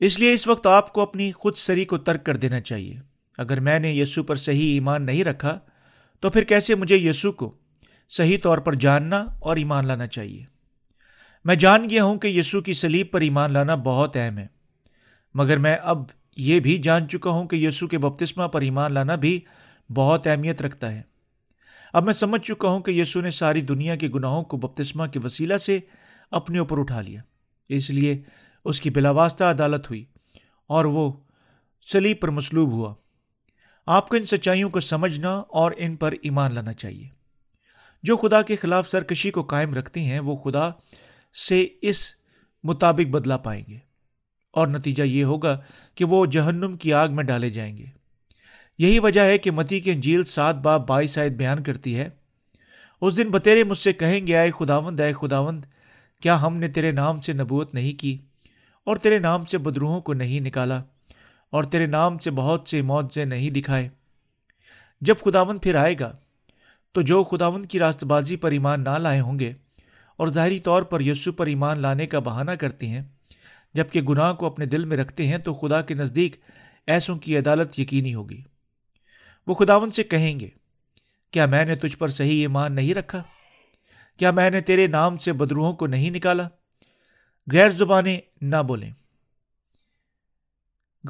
اس 0.00 0.18
لیے 0.20 0.32
اس 0.32 0.46
وقت 0.48 0.66
آپ 0.66 0.92
کو 0.92 1.00
اپنی 1.00 1.32
خود 1.32 1.56
سری 1.56 1.84
کو 1.84 1.98
ترک 1.98 2.24
کر 2.26 2.36
دینا 2.36 2.60
چاہیے۔ 2.60 2.96
اگر 3.38 3.60
میں 3.60 3.78
نے 3.78 3.92
یسو 3.92 4.22
پر 4.22 4.36
صحیح 4.36 4.72
ایمان 4.72 5.06
نہیں 5.06 5.24
رکھا، 5.24 5.58
تو 6.20 6.30
پھر 6.30 6.44
کیسے 6.44 6.74
مجھے 6.74 6.96
یسو 6.96 7.32
کو 7.32 7.54
صحیح 8.10 8.38
طور 8.42 8.58
پر 8.58 8.74
جاننا 8.74 9.24
اور 9.40 9.56
ایمان 9.56 9.86
لانا 9.86 10.06
چاہیے؟ 10.06 10.44
میں 11.44 11.54
جان 11.54 11.90
گیا 11.90 12.04
ہوں 12.04 12.18
کہ 12.18 12.28
یسو 12.28 12.60
کی 12.60 12.72
سلیب 12.72 13.10
پر 13.10 13.20
ایمان 13.20 13.52
لانا 13.52 13.74
بہت 13.74 14.16
اہم 14.16 14.38
ہے، 14.38 14.46
مگر 15.34 15.56
میں 15.56 15.76
اب 15.82 16.02
یہ 16.36 16.60
بھی 16.60 16.78
جان 16.78 17.08
چکا 17.08 17.30
ہوں 17.30 17.46
کہ 17.48 17.56
یسو 17.56 17.86
کے 17.86 17.98
بپتسمہ 17.98 18.46
پر 18.46 18.60
ایمان 18.60 18.92
لانا 18.92 19.14
بھی 19.14 19.40
بہت 19.90 20.26
اہمیت 20.26 20.62
رکھتا 20.62 20.90
ہے۔ 20.92 21.02
اب 21.92 22.04
میں 22.04 22.12
سمجھ 22.12 22.42
چکا 22.42 22.68
ہوں 22.68 22.80
کہ 22.80 22.90
یسو 22.90 23.20
نے 23.20 23.30
ساری 23.30 23.60
دنیا 23.60 23.96
کے 23.96 24.08
گناہوں 24.08 24.42
کو 24.42 24.56
بپتسمہ 24.56 25.06
کے 25.06 25.20
وسیلہ 25.24 25.56
سے 25.56 25.78
اپنے 26.30 26.58
اوپر 26.58 26.78
اٹھا 26.78 27.00
لیا۔ 27.00 27.20
اس 27.68 27.90
لیے 27.90 28.22
اس 28.64 28.80
کی 28.80 28.90
بلا 28.90 29.10
واسطہ 29.10 29.44
عدالت 29.44 29.90
ہوئی 29.90 30.04
اور 30.66 30.84
وہ 30.84 31.12
سلیب 31.92 32.20
پر 32.20 32.28
مصلوب 32.28 32.72
ہوا۔ 32.72 32.94
آپ 33.86 34.08
کو 34.08 34.16
ان 34.16 34.22
سچائیوں 34.22 34.70
کو 34.70 34.80
سمجھنا 34.80 35.30
اور 35.32 35.72
ان 35.76 35.96
پر 35.96 36.14
ایمان 36.22 36.54
لانا 36.54 36.72
چاہیے۔ 36.72 37.08
جو 38.02 38.16
خدا 38.16 38.42
کے 38.42 38.56
خلاف 38.56 38.90
سرکشی 38.90 39.30
کو 39.30 39.42
قائم 39.42 39.74
رکھتے 39.74 40.02
ہیں، 40.02 40.20
وہ 40.20 40.36
خدا 40.36 40.70
سے 41.48 41.66
اس 41.82 42.06
مطابق 42.62 43.10
بدلا 43.10 43.36
پائیں 43.36 43.64
گے۔ 43.68 43.78
اور 44.50 44.66
نتیجہ 44.66 45.02
یہ 45.02 45.24
ہوگا 45.24 45.60
کہ 45.94 46.04
وہ 46.04 46.26
جہنم 46.26 46.76
کی 46.76 46.92
آگ 46.92 47.08
میں 47.08 47.24
ڈالے 47.24 47.50
جائیں 47.50 47.78
گے۔ 47.78 47.84
یہی 48.78 48.98
وجہ 48.98 49.20
ہے 49.20 49.38
کہ 49.38 49.50
متی 49.50 49.80
کی 49.80 49.90
انجیل 49.90 50.24
سات 50.24 50.54
باپ 50.54 50.88
بائیس 50.88 51.18
آیت 51.18 51.32
بیان 51.32 51.62
کرتی 51.62 51.96
ہے، 51.96 52.08
اس 53.00 53.16
دن 53.16 53.30
بتیرے 53.30 53.64
مجھ 53.64 53.78
سے 53.78 53.92
کہیں 53.92 54.26
گے 54.26 54.36
آئے 54.36 54.50
خداوند 54.50 55.00
آئے 55.00 55.12
خداوند، 55.12 55.64
کیا 56.22 56.42
ہم 56.42 56.56
نے 56.56 56.68
تیرے 56.68 56.90
نام 56.90 57.20
سے 57.20 57.32
نبوت 57.32 57.74
نہیں 57.74 58.00
کی؟ 58.00 58.18
اور 58.88 58.96
تیرے 58.96 59.18
نام 59.18 59.44
سے 59.44 59.58
بدروہوں 59.58 60.00
کو 60.00 60.12
نہیں 60.14 60.40
نکالا، 60.40 60.80
اور 61.52 61.64
تیرے 61.64 61.86
نام 61.86 62.18
سے 62.18 62.30
بہت 62.30 62.68
سے 62.68 62.82
معاوضے 62.82 63.24
نہیں 63.24 63.50
دکھائے۔ 63.50 63.88
جب 65.02 65.18
خداون 65.24 65.58
پھر 65.58 65.74
آئے 65.74 65.94
گا، 66.00 66.10
تو 66.94 67.02
جو 67.02 67.22
خداون 67.24 67.64
کی 67.64 67.78
راست 67.78 68.04
بازی 68.04 68.36
پر 68.36 68.50
ایمان 68.50 68.84
نہ 68.84 68.96
لائے 68.98 69.20
ہوں 69.20 69.38
گے، 69.38 69.52
اور 70.16 70.28
ظاہری 70.28 70.60
طور 70.60 70.82
پر 70.82 71.00
یسو 71.00 71.32
پر 71.32 71.46
ایمان 71.46 71.78
لانے 71.78 72.06
کا 72.06 72.18
بہانہ 72.18 72.50
کرتے 72.50 72.86
ہیں، 72.86 73.02
جبکہ 73.74 74.02
گناہ 74.02 74.32
کو 74.32 74.46
اپنے 74.46 74.66
دل 74.66 74.84
میں 74.84 74.96
رکھتے 74.96 75.26
ہیں، 75.26 75.38
تو 75.38 75.54
خدا 75.54 75.80
کے 75.82 75.94
نزدیک 75.94 76.36
ایسوں 76.88 77.16
کی 77.16 77.36
عدالت 77.38 77.78
یقینی 77.78 78.14
ہوگی۔ 78.14 78.42
وہ 79.46 79.54
خداون 79.54 79.90
سے 79.90 80.02
کہیں 80.04 80.38
گے، 80.40 80.48
کیا 81.32 81.46
میں 81.46 81.64
نے 81.64 81.76
تجھ 81.76 81.96
پر 81.96 82.08
صحیح 82.08 82.40
ایمان 82.40 82.74
نہیں 82.74 82.94
رکھا؟ 82.94 83.22
کیا 84.18 84.30
میں 84.30 84.50
نے 84.50 84.60
تیرے 84.60 84.86
نام 84.86 85.16
سے 85.16 85.32
بدروہوں 85.32 85.72
کو 85.72 85.86
نہیں 85.86 86.10
نکالا؟ 86.10 86.48
غیر 87.52 87.68
زبانیں 87.68 88.20
نہ 88.40 88.56
بولیں۔ 88.56 88.90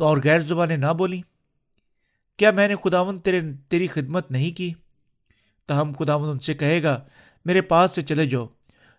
اور 0.00 0.16
غیر 0.25 0.38
زبانیں 0.38 0.76
نہ 0.76 0.92
بولیں۔ 0.99 1.23
کیا 2.37 2.50
میں 2.50 2.68
نے 2.68 2.75
خداون 2.85 3.21
تیرے، 3.21 3.40
تیری 3.68 3.87
خدمت 3.87 4.30
نہیں 4.30 4.50
کی؟ 4.50 4.73
تاہم 5.66 5.92
خداون 5.99 6.28
ان 6.28 6.38
سے 6.38 6.54
کہے 6.54 6.83
گا، 6.83 7.04
میرے 7.45 7.61
پاس 7.61 7.95
سے 7.95 8.02
چلے 8.02 8.26
جاؤ۔ 8.26 8.47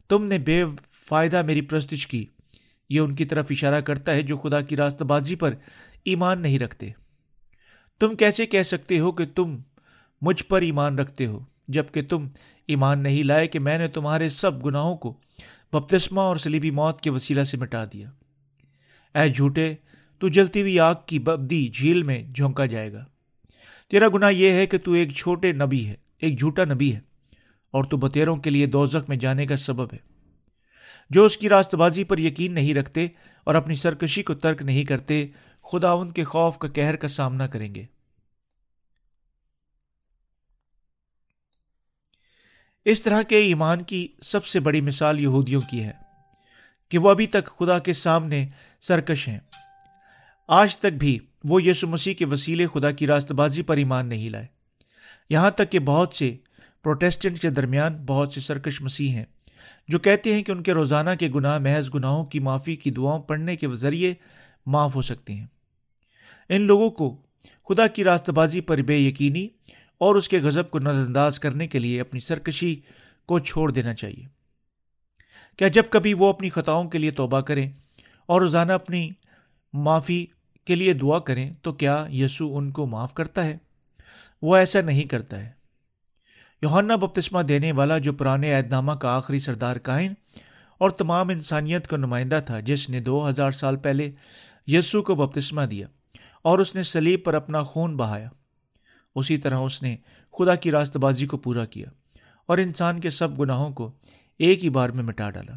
تم 0.10 0.26
نے 0.26 0.38
بے 0.38 0.64
فائدہ 0.92 1.42
میری 1.42 1.62
پرستش 1.62 2.08
کی۔ 2.08 2.26
یہ 2.90 3.00
ان 3.00 3.16
کی 3.16 3.26
طرف 3.26 3.48
اشارہ 3.50 3.82
کرتا 3.82 4.12
ہے 4.12 4.22
جو 4.22 4.38
خدا 4.38 4.62
کی 4.62 4.76
راست 4.76 5.04
بازی 5.04 5.36
پر 5.36 5.54
ایمان 6.06 6.42
نہیں 6.42 6.60
رکھتے۔ 6.60 6.90
تم 8.00 8.16
کیسے 8.16 8.46
کہہ 8.46 8.64
سکتے 8.64 9.00
ہو 9.00 9.12
کہ 9.12 9.26
تم 9.26 9.58
مجھ 10.22 10.44
پر 10.44 10.62
ایمان 10.62 11.00
رکھتے 11.00 11.26
ہو 11.26 11.40
جبکہ 11.68 12.02
تم 12.02 12.28
ایمان 12.68 13.04
نہیں 13.04 13.24
لائے 13.24 13.48
کہ 13.48 13.60
میں 13.60 13.78
نے 13.78 13.88
تمہارے 13.88 14.30
سب 14.30 14.66
گناہوں 14.66 14.98
کو 14.98 15.20
بپتسمہ 15.74 16.22
اور 16.22 16.36
سلیبی 16.36 16.72
موت 16.72 17.02
کے 17.02 17.10
وسیلہ 17.10 17.44
سے 17.44 17.58
مٹا 17.58 17.86
دیا۔ 17.86 18.10
اے 19.16 19.30
جھوٹے، 19.30 19.76
تو 20.20 20.28
جلتی 20.28 20.62
ہوئی 20.62 20.80
آگ 20.80 20.96
کی 21.06 21.20
ببدی 21.20 21.68
جھیل 21.68 22.04
میں 22.04 22.24
جھونکا 22.24 22.66
جائے 22.66 22.94
گا۔ 22.94 23.06
تیرا 23.90 24.08
گناہ 24.14 24.32
یہ 24.32 24.52
ہے 24.52 24.68
کہ 24.68 24.78
تو 24.78 24.92
ایک 24.92 25.12
چھوٹے 25.12 25.52
نبی 25.52 25.88
ہے، 25.88 25.96
ایک 26.18 26.40
جھوٹا 26.40 26.64
نبی 26.64 26.96
ہے، 26.96 27.00
اور 27.72 27.84
تو 27.84 27.98
بتیروں 27.98 28.36
کے 28.36 28.50
لیے 28.50 28.66
دوزخ 28.66 29.10
میں 29.10 29.18
جانے 29.18 29.46
کا 29.46 29.58
سبب 29.58 29.94
ہے۔ 29.94 29.98
جو 31.10 31.26
اس 31.26 31.38
کی 31.38 31.50
راست 31.50 31.76
بازی 31.76 32.04
پر 32.04 32.18
یقین 32.18 32.54
نہیں 32.54 32.74
رکھتے 32.74 33.08
اور 33.44 33.56
اپنی 33.56 33.76
سرکشی 33.76 34.24
کو 34.24 34.34
ترک 34.34 34.62
نہیں 34.62 34.84
کرتے 34.84 35.28
خدا 35.72 35.92
ان 35.92 36.12
کے 36.12 36.24
خوف 36.24 36.58
کا 36.58 36.68
کہر 36.68 36.96
کا 36.96 37.08
سامنا 37.08 37.48
کریں 37.48 37.76
گے۔ 37.76 37.86
اس 42.92 43.02
طرح 43.02 43.22
کے 43.22 43.38
ایمان 43.38 43.82
کی 43.82 44.08
سب 44.22 44.46
سے 44.46 44.60
بڑی 44.60 44.82
مثال 44.82 45.20
یہودیوں 45.20 45.62
کی 45.62 45.84
ہے 45.84 45.92
کہ 46.90 46.98
وہ 46.98 47.10
ابھی 47.10 47.28
تک 47.28 47.46
خدا 47.46 47.80
کے 47.80 47.94
سامنے 47.94 48.48
سرکش 48.82 49.28
ہیں۔ 49.28 49.40
آج 50.48 50.78
تک 50.78 50.94
بھی 51.00 51.20
وہ 51.44 51.64
یسو 51.64 51.88
مسیح 51.88 52.14
کے 52.14 52.26
وسیلے 52.26 52.68
خدا 52.68 52.92
کی 52.92 53.08
راست 53.08 53.32
بازی 53.32 53.62
پر 53.62 53.78
ایمان 53.78 54.08
نہیں 54.08 54.30
لائے۔ 54.30 54.46
یہاں 55.30 55.52
تک 55.52 55.72
کہ 55.72 55.80
بہت 55.80 56.14
سے 56.14 56.36
پروٹیسٹنٹ 56.84 57.40
کے 57.40 57.50
درمیان 57.50 57.98
بہت 58.06 58.34
سے 58.34 58.42
سرکش 58.42 58.82
مسیح 58.82 59.10
ہیں 59.10 59.26
جو 59.88 60.00
کہتے 60.00 60.36
ہیں 60.36 60.44
کہ 60.44 60.52
ان 60.52 60.64
کے 60.64 60.74
روزانہ 60.74 61.10
کے 61.20 61.30
گناہ، 61.36 61.60
محض 61.60 61.90
گناہوں 61.96 62.26
کی 62.26 62.40
معافی 62.40 62.76
کی 62.76 62.92
دعاؤں 62.92 63.22
پڑھنے 63.22 63.56
کے 63.56 63.68
ذریعے 63.74 64.14
معاف 64.66 64.96
ہو 64.96 65.02
سکتے 65.02 65.34
ہیں۔ 65.34 65.48
ان 66.50 66.62
لوگوں 66.62 66.90
کو 66.90 67.22
خدا 67.70 67.88
کی 67.88 68.04
راست 68.04 68.30
بازی 68.30 68.62
پر 68.62 68.78
بے 68.78 68.98
یقینی 68.98 69.48
اور 70.00 70.16
اس 70.16 70.30
کے 70.30 70.40
غضب 70.40 70.72
کو 70.72 70.80
نظر 70.80 71.06
انداز 71.06 71.40
کرنے 71.40 71.68
کے 71.68 71.80
لیے 71.80 72.02
اپنی 72.02 72.20
سرکشی 72.20 72.82
کو 73.26 73.40
چھوڑ 73.40 73.72
دینا 73.72 73.94
چاہیے۔ 73.94 74.26
کیا 75.58 75.68
جب 75.68 75.84
کبھی 75.90 76.14
وہ 76.14 76.30
اپنی 76.30 76.50
خطاؤں 76.50 76.90
کے 76.90 76.98
لیے 76.98 77.12
توبہ 77.12 77.42
کریں 77.42 77.72
اور 78.26 78.42
روزانہ 78.42 78.72
اپنی 78.72 79.10
معافی 79.74 80.26
کے 80.66 80.76
لیے 80.76 80.94
دعا 80.94 81.20
کریں، 81.20 81.54
تو 81.62 81.74
کیا 81.74 82.06
یسو 82.10 82.58
ان 82.58 82.72
کو 82.72 82.86
معاف 82.86 83.14
کرتا 83.14 83.44
ہے؟ 83.44 83.58
وہ 84.42 84.56
ایسا 84.56 84.82
نہیں 84.82 85.04
کرتا 85.04 85.40
ہے۔ 85.40 85.52
یوہنا 86.62 86.96
بپتسمہ 86.96 87.42
دینے 87.42 87.72
والا 87.72 87.98
جو 87.98 88.14
پرانے 88.14 88.54
عہد 88.54 88.70
نامہ 88.70 88.92
کا 88.92 89.16
آخری 89.16 89.40
سردار 89.40 89.76
کائن 89.76 90.14
اور 90.78 90.90
تمام 90.90 91.30
انسانیت 91.30 91.88
کا 91.88 91.98
نمائندہ 91.98 92.40
تھا، 92.46 92.60
جس 92.60 92.90
نے 92.90 93.00
دو 93.00 93.30
ہزار 93.30 93.52
سال 93.52 93.76
پہلے 93.76 94.12
یسو 94.68 95.02
کو 95.02 95.16
بپتسمہ 95.16 95.62
دیا 95.62 95.88
اور 96.42 96.60
اس 96.60 96.76
نے 96.76 96.84
سلیب 96.84 97.24
پر 97.24 97.34
اپنا 97.34 97.64
خون 97.64 97.98
بہایا۔ 97.98 98.30
اسی 99.16 99.38
طرح 99.38 99.58
اس 99.58 99.84
نے 99.84 99.98
خدا 100.38 100.56
کی 100.56 100.72
راست 100.72 100.98
بازی 100.98 101.28
کو 101.28 101.38
پورا 101.38 101.66
کیا 101.66 101.88
اور 102.48 102.58
انسان 102.58 103.00
کے 103.00 103.10
سب 103.10 103.40
گناہوں 103.40 103.70
کو 103.70 103.92
ایک 104.40 104.64
ہی 104.64 104.70
بار 104.70 104.90
میں 104.90 105.04
مٹا 105.04 105.30
ڈالا۔ 105.30 105.54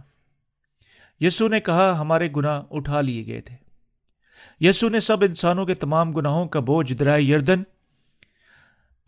یسو 1.21 1.49
نے 1.49 1.61
کہا، 1.61 2.01
ہمارے 2.01 2.29
گناہ 2.37 2.63
اٹھا 2.71 3.01
لیے 3.01 3.27
گئے 3.27 3.41
تھے۔ 3.41 3.57
یسو 4.61 4.89
نے 4.89 5.01
سب 5.01 5.17
انسانوں 5.21 5.67
کے 5.67 5.75
تمام 5.75 6.13
گناہوں 6.13 6.49
کا 6.49 6.61
بوجھ 6.61 6.93
درائے 6.93 7.23
یردن 7.23 7.63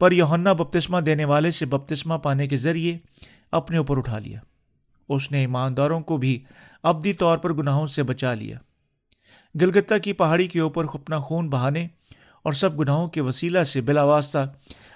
پر 0.01 0.13
یوہنا 0.13 0.53
بپتسمہ 0.53 1.01
دینے 1.01 1.25
والے 1.25 1.51
سے 1.51 1.67
بپتسمہ 1.67 2.15
پانے 2.15 2.49
کے 2.49 2.57
ذریعے 2.57 2.99
اپنے 3.53 3.77
اوپر 3.77 3.99
اٹھا 3.99 4.19
لیا۔ 4.19 4.41
اس 5.09 5.33
نے 5.33 5.39
ایمانداروں 5.39 6.01
کو 6.01 6.17
بھی 6.17 6.45
ابدی 6.83 7.13
طور 7.13 7.39
پر 7.39 7.53
گناہوں 7.53 7.87
سے 7.87 8.03
بچا 8.03 8.35
لیا۔ 8.35 8.59
گلگتا 9.61 9.99
کی 9.99 10.13
پہاڑی 10.13 10.49
کے 10.49 10.61
اوپر 10.61 10.85
اپنا 10.95 11.19
خون 11.19 11.51
بہانے 11.51 11.89
اور 12.45 12.53
سب 12.53 12.81
گناہوں 12.81 13.09
کے 13.09 13.21
وسیلہ 13.21 13.65
سے 13.65 13.81
بلا 13.81 14.03
واسطہ 14.03 14.55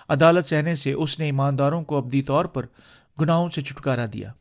عدالت 0.09 0.49
سہنے 0.49 0.75
سے 0.75 0.93
اس 0.93 1.19
نے 1.19 1.25
ایمانداروں 1.25 1.83
کو 1.83 1.97
ابدی 1.97 2.23
طور 2.23 2.45
پر 2.45 2.67
گناہوں 3.21 3.51
سے 3.51 3.63
چھٹکارا 3.63 4.07
دیا۔ 4.13 4.33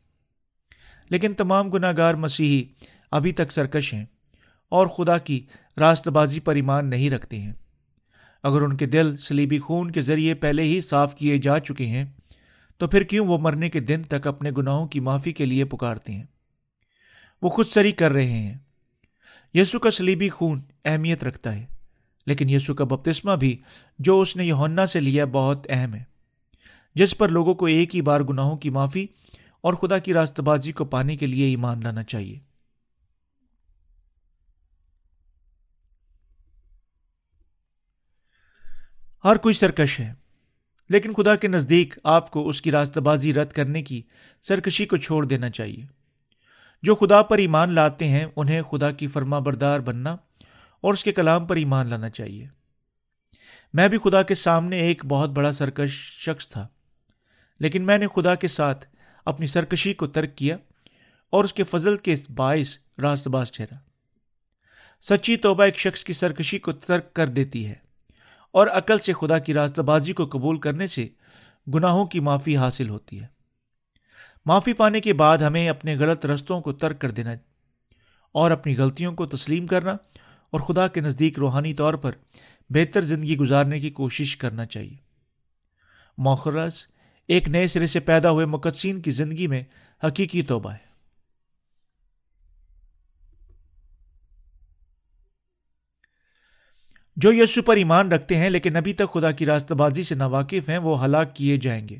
لیکن 1.10 1.34
تمام 1.34 1.70
گناہ 1.70 1.92
گار 1.96 2.14
مسیحی 2.14 2.64
ابھی 3.10 3.32
تک 3.32 3.52
سرکش 3.52 3.94
ہیں 3.94 4.04
اور 4.68 4.86
خدا 4.86 5.18
کی 5.18 5.46
راست 5.78 6.08
بازی 6.08 6.40
پر 6.40 6.54
ایمان 6.54 6.90
نہیں 6.90 7.10
رکھتے 7.10 7.38
ہیں۔ 7.38 7.52
اگر 8.42 8.62
ان 8.62 8.76
کے 8.76 8.86
دل 8.86 9.16
سلیبی 9.16 9.58
خون 9.58 9.90
کے 9.90 10.00
ذریعے 10.00 10.34
پہلے 10.34 10.62
ہی 10.62 10.80
صاف 10.80 11.14
کیے 11.14 11.38
جا 11.38 11.58
چکے 11.58 11.86
ہیں، 11.86 12.04
تو 12.78 12.88
پھر 12.88 13.02
کیوں 13.02 13.26
وہ 13.26 13.38
مرنے 13.38 13.70
کے 13.70 13.80
دن 13.80 14.02
تک 14.02 14.26
اپنے 14.26 14.50
گناہوں 14.58 14.86
کی 14.86 15.00
معافی 15.00 15.32
کے 15.32 15.44
لیے 15.44 15.64
پکارتے 15.64 16.12
ہیں؟ 16.12 16.24
وہ 17.42 17.48
خود 17.48 17.66
سری 17.66 17.92
کر 17.92 18.12
رہے 18.12 18.30
ہیں۔ 18.30 18.58
یسو 19.54 19.78
کا 19.78 19.90
سلیبی 19.90 20.28
خون 20.28 20.62
اہمیت 20.84 21.24
رکھتا 21.24 21.54
ہے۔ 21.54 21.77
لیکن 22.28 22.50
یسو 22.50 22.74
کا 22.74 22.84
بپتسمہ 22.84 23.36
بھی 23.36 23.62
جو 23.98 24.20
اس 24.20 24.36
نے 24.36 24.44
یونا 24.44 24.86
سے 24.86 25.00
لیا 25.00 25.24
بہت 25.24 25.66
اہم 25.68 25.94
ہے۔ 25.94 26.04
جس 26.94 27.18
پر 27.18 27.28
لوگوں 27.28 27.54
کو 27.54 27.66
ایک 27.66 27.96
ہی 27.96 28.02
بار 28.02 28.20
گناہوں 28.20 28.56
کی 28.56 28.70
معافی 28.70 29.06
اور 29.60 29.74
خدا 29.74 29.98
کی 29.98 30.12
راست 30.12 30.40
بازی 30.40 30.72
کو 30.72 30.84
پانے 30.84 31.16
کے 31.16 31.26
لیے 31.26 31.46
ایمان 31.46 31.80
لانا 31.82 32.02
چاہیے۔ 32.02 32.38
ہر 39.24 39.36
کوئی 39.36 39.54
سرکش 39.54 40.00
ہے، 40.00 40.14
لیکن 40.88 41.12
خدا 41.12 41.36
کے 41.36 41.48
نزدیک 41.48 41.98
آپ 42.04 42.30
کو 42.30 42.48
اس 42.48 42.62
کی 42.62 42.70
راستہ 42.70 43.00
بازی 43.00 43.34
رد 43.34 43.50
کرنے 43.50 43.82
کی 43.82 44.02
سرکشی 44.42 44.86
کو 44.86 44.96
چھوڑ 44.96 45.26
دینا 45.26 45.50
چاہیے۔ 45.50 45.86
جو 46.82 46.94
خدا 46.94 47.22
پر 47.22 47.38
ایمان 47.38 47.72
لاتے 47.72 48.08
ہیں، 48.08 48.26
انہیں 48.36 48.62
خدا 48.62 48.90
کی 48.90 49.06
فرما 49.06 49.38
بردار 49.38 49.80
بننا 49.80 50.16
اور 50.80 50.92
اس 50.92 51.04
کے 51.04 51.12
کلام 51.12 51.46
پر 51.46 51.56
ایمان 51.56 51.86
لانا 51.86 52.10
چاہیے۔ 52.10 52.46
میں 53.72 53.88
بھی 53.88 53.98
خدا 53.98 54.22
کے 54.22 54.34
سامنے 54.34 54.78
ایک 54.78 55.04
بہت 55.04 55.30
بڑا 55.30 55.52
سرکش 55.52 55.90
شخص 56.18 56.48
تھا، 56.48 56.68
لیکن 57.60 57.86
میں 57.86 57.98
نے 57.98 58.06
خدا 58.14 58.34
کے 58.34 58.48
ساتھ 58.48 58.86
اپنی 59.24 59.46
سرکشی 59.46 59.94
کو 59.94 60.06
ترک 60.06 60.36
کیا 60.36 60.56
اور 61.32 61.44
اس 61.44 61.52
کے 61.52 61.62
فضل 61.62 61.96
کے 61.96 62.14
باعث 62.28 62.78
راست 63.02 63.28
باز 63.28 63.50
ٹھہرا۔ 63.50 63.76
سچی 65.00 65.36
توبہ 65.36 65.64
ایک 65.64 65.78
شخص 65.78 66.04
کی 66.04 66.12
سرکشی 66.12 66.58
کو 66.58 66.72
ترک 66.72 67.12
کر 67.12 67.28
دیتی 67.28 67.66
ہے 67.66 67.74
اور 68.50 68.66
عقل 68.66 68.98
سے 68.98 69.12
خدا 69.12 69.38
کی 69.38 69.54
راستہ 69.54 69.80
بازی 69.80 70.12
کو 70.12 70.26
قبول 70.26 70.58
کرنے 70.60 70.86
سے 70.86 71.08
گناہوں 71.74 72.06
کی 72.06 72.20
معافی 72.20 72.56
حاصل 72.56 72.88
ہوتی 72.88 73.20
ہے۔ 73.20 73.26
معافی 74.46 74.72
پانے 74.72 75.00
کے 75.00 75.12
بعد 75.12 75.38
ہمیں 75.38 75.68
اپنے 75.68 75.96
غلط 75.96 76.26
رستوں 76.26 76.60
کو 76.60 76.72
ترک 76.72 77.00
کر 77.00 77.10
دینا 77.10 77.32
اور 78.34 78.50
اپنی 78.50 78.76
غلطیوں 78.76 79.12
کو 79.12 79.26
تسلیم 79.26 79.66
کرنا 79.66 79.96
اور 80.50 80.60
خدا 80.60 80.88
کے 80.88 81.00
نزدیک 81.00 81.38
روحانی 81.38 81.74
طور 81.74 81.94
پر 81.94 82.12
بہتر 82.68 83.00
زندگی 83.00 83.36
گزارنے 83.36 83.80
کی 83.80 83.90
کوشش 83.90 84.36
کرنا 84.36 84.66
چاہیے۔ 84.66 84.96
موخرز 86.18 86.86
ایک 87.28 87.48
نئے 87.48 87.66
سرے 87.66 87.86
سے 87.86 88.00
پیدا 88.00 88.30
ہوئے 88.30 88.46
مقدسین 88.46 89.00
کی 89.00 89.10
زندگی 89.10 89.46
میں 89.46 89.62
حقیقی 90.04 90.42
توبہ 90.42 90.72
ہے۔ 90.72 90.88
جو 97.16 97.32
یسو 97.32 97.62
پر 97.62 97.76
ایمان 97.76 98.12
رکھتے 98.12 98.36
ہیں 98.36 98.50
لیکن 98.50 98.76
ابھی 98.76 98.92
تک 98.92 99.12
خدا 99.14 99.32
کی 99.32 99.46
راستہ 99.46 99.74
بازی 99.74 100.02
سے 100.02 100.14
ناواقف 100.14 100.68
ہیں، 100.68 100.78
وہ 100.78 101.04
ہلاک 101.04 101.34
کیے 101.36 101.56
جائیں 101.56 101.88
گے۔ 101.88 101.96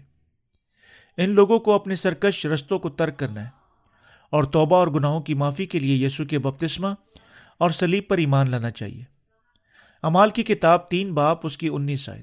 ان 1.17 1.31
لوگوں 1.31 1.59
کو 1.59 1.73
اپنے 1.73 1.95
سرکش 1.95 2.47
رستوں 2.47 2.79
کو 2.79 2.89
ترک 2.89 3.19
کرنا 3.19 3.45
ہے 3.45 3.51
اور 4.31 4.45
توبہ 4.45 4.77
اور 4.77 4.89
گناہوں 4.89 5.21
کی 5.21 5.35
معافی 5.35 5.67
کے 5.67 5.79
لیے 5.79 6.07
یسو 6.07 6.25
کے 6.25 6.39
بپتسمہ 6.39 6.89
اور 7.59 7.71
سلیب 7.71 8.09
پر 8.09 8.19
ایمان 8.19 8.51
لانا 8.51 8.71
چاہیے۔ 8.71 9.03
امال 10.03 10.31
کی 10.31 10.43
کتاب 10.43 10.89
تین 10.89 11.15
باپ، 11.15 11.47
اس 11.47 11.59
کی 11.59 11.69
انیس 11.69 12.09
آئے 12.09 12.23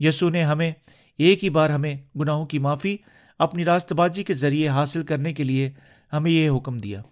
یسو 0.00 0.28
نے 0.28 0.44
ہمیں 0.44 0.72
ایک 1.18 1.44
ہی 1.44 1.50
بار 1.50 1.70
ہمیں 1.70 2.18
گناہوں 2.18 2.46
کی 2.46 2.58
معافی، 2.58 2.96
اپنی 3.38 3.64
راست 3.64 3.92
بازی 3.92 4.24
کے 4.24 4.34
ذریعے 4.34 4.68
حاصل 4.68 5.02
کرنے 5.02 5.32
کے 5.32 5.44
لیے 5.44 5.70
ہمیں 6.12 6.30
یہ 6.30 6.50
حکم 6.50 6.78
دیا۔ 6.78 7.02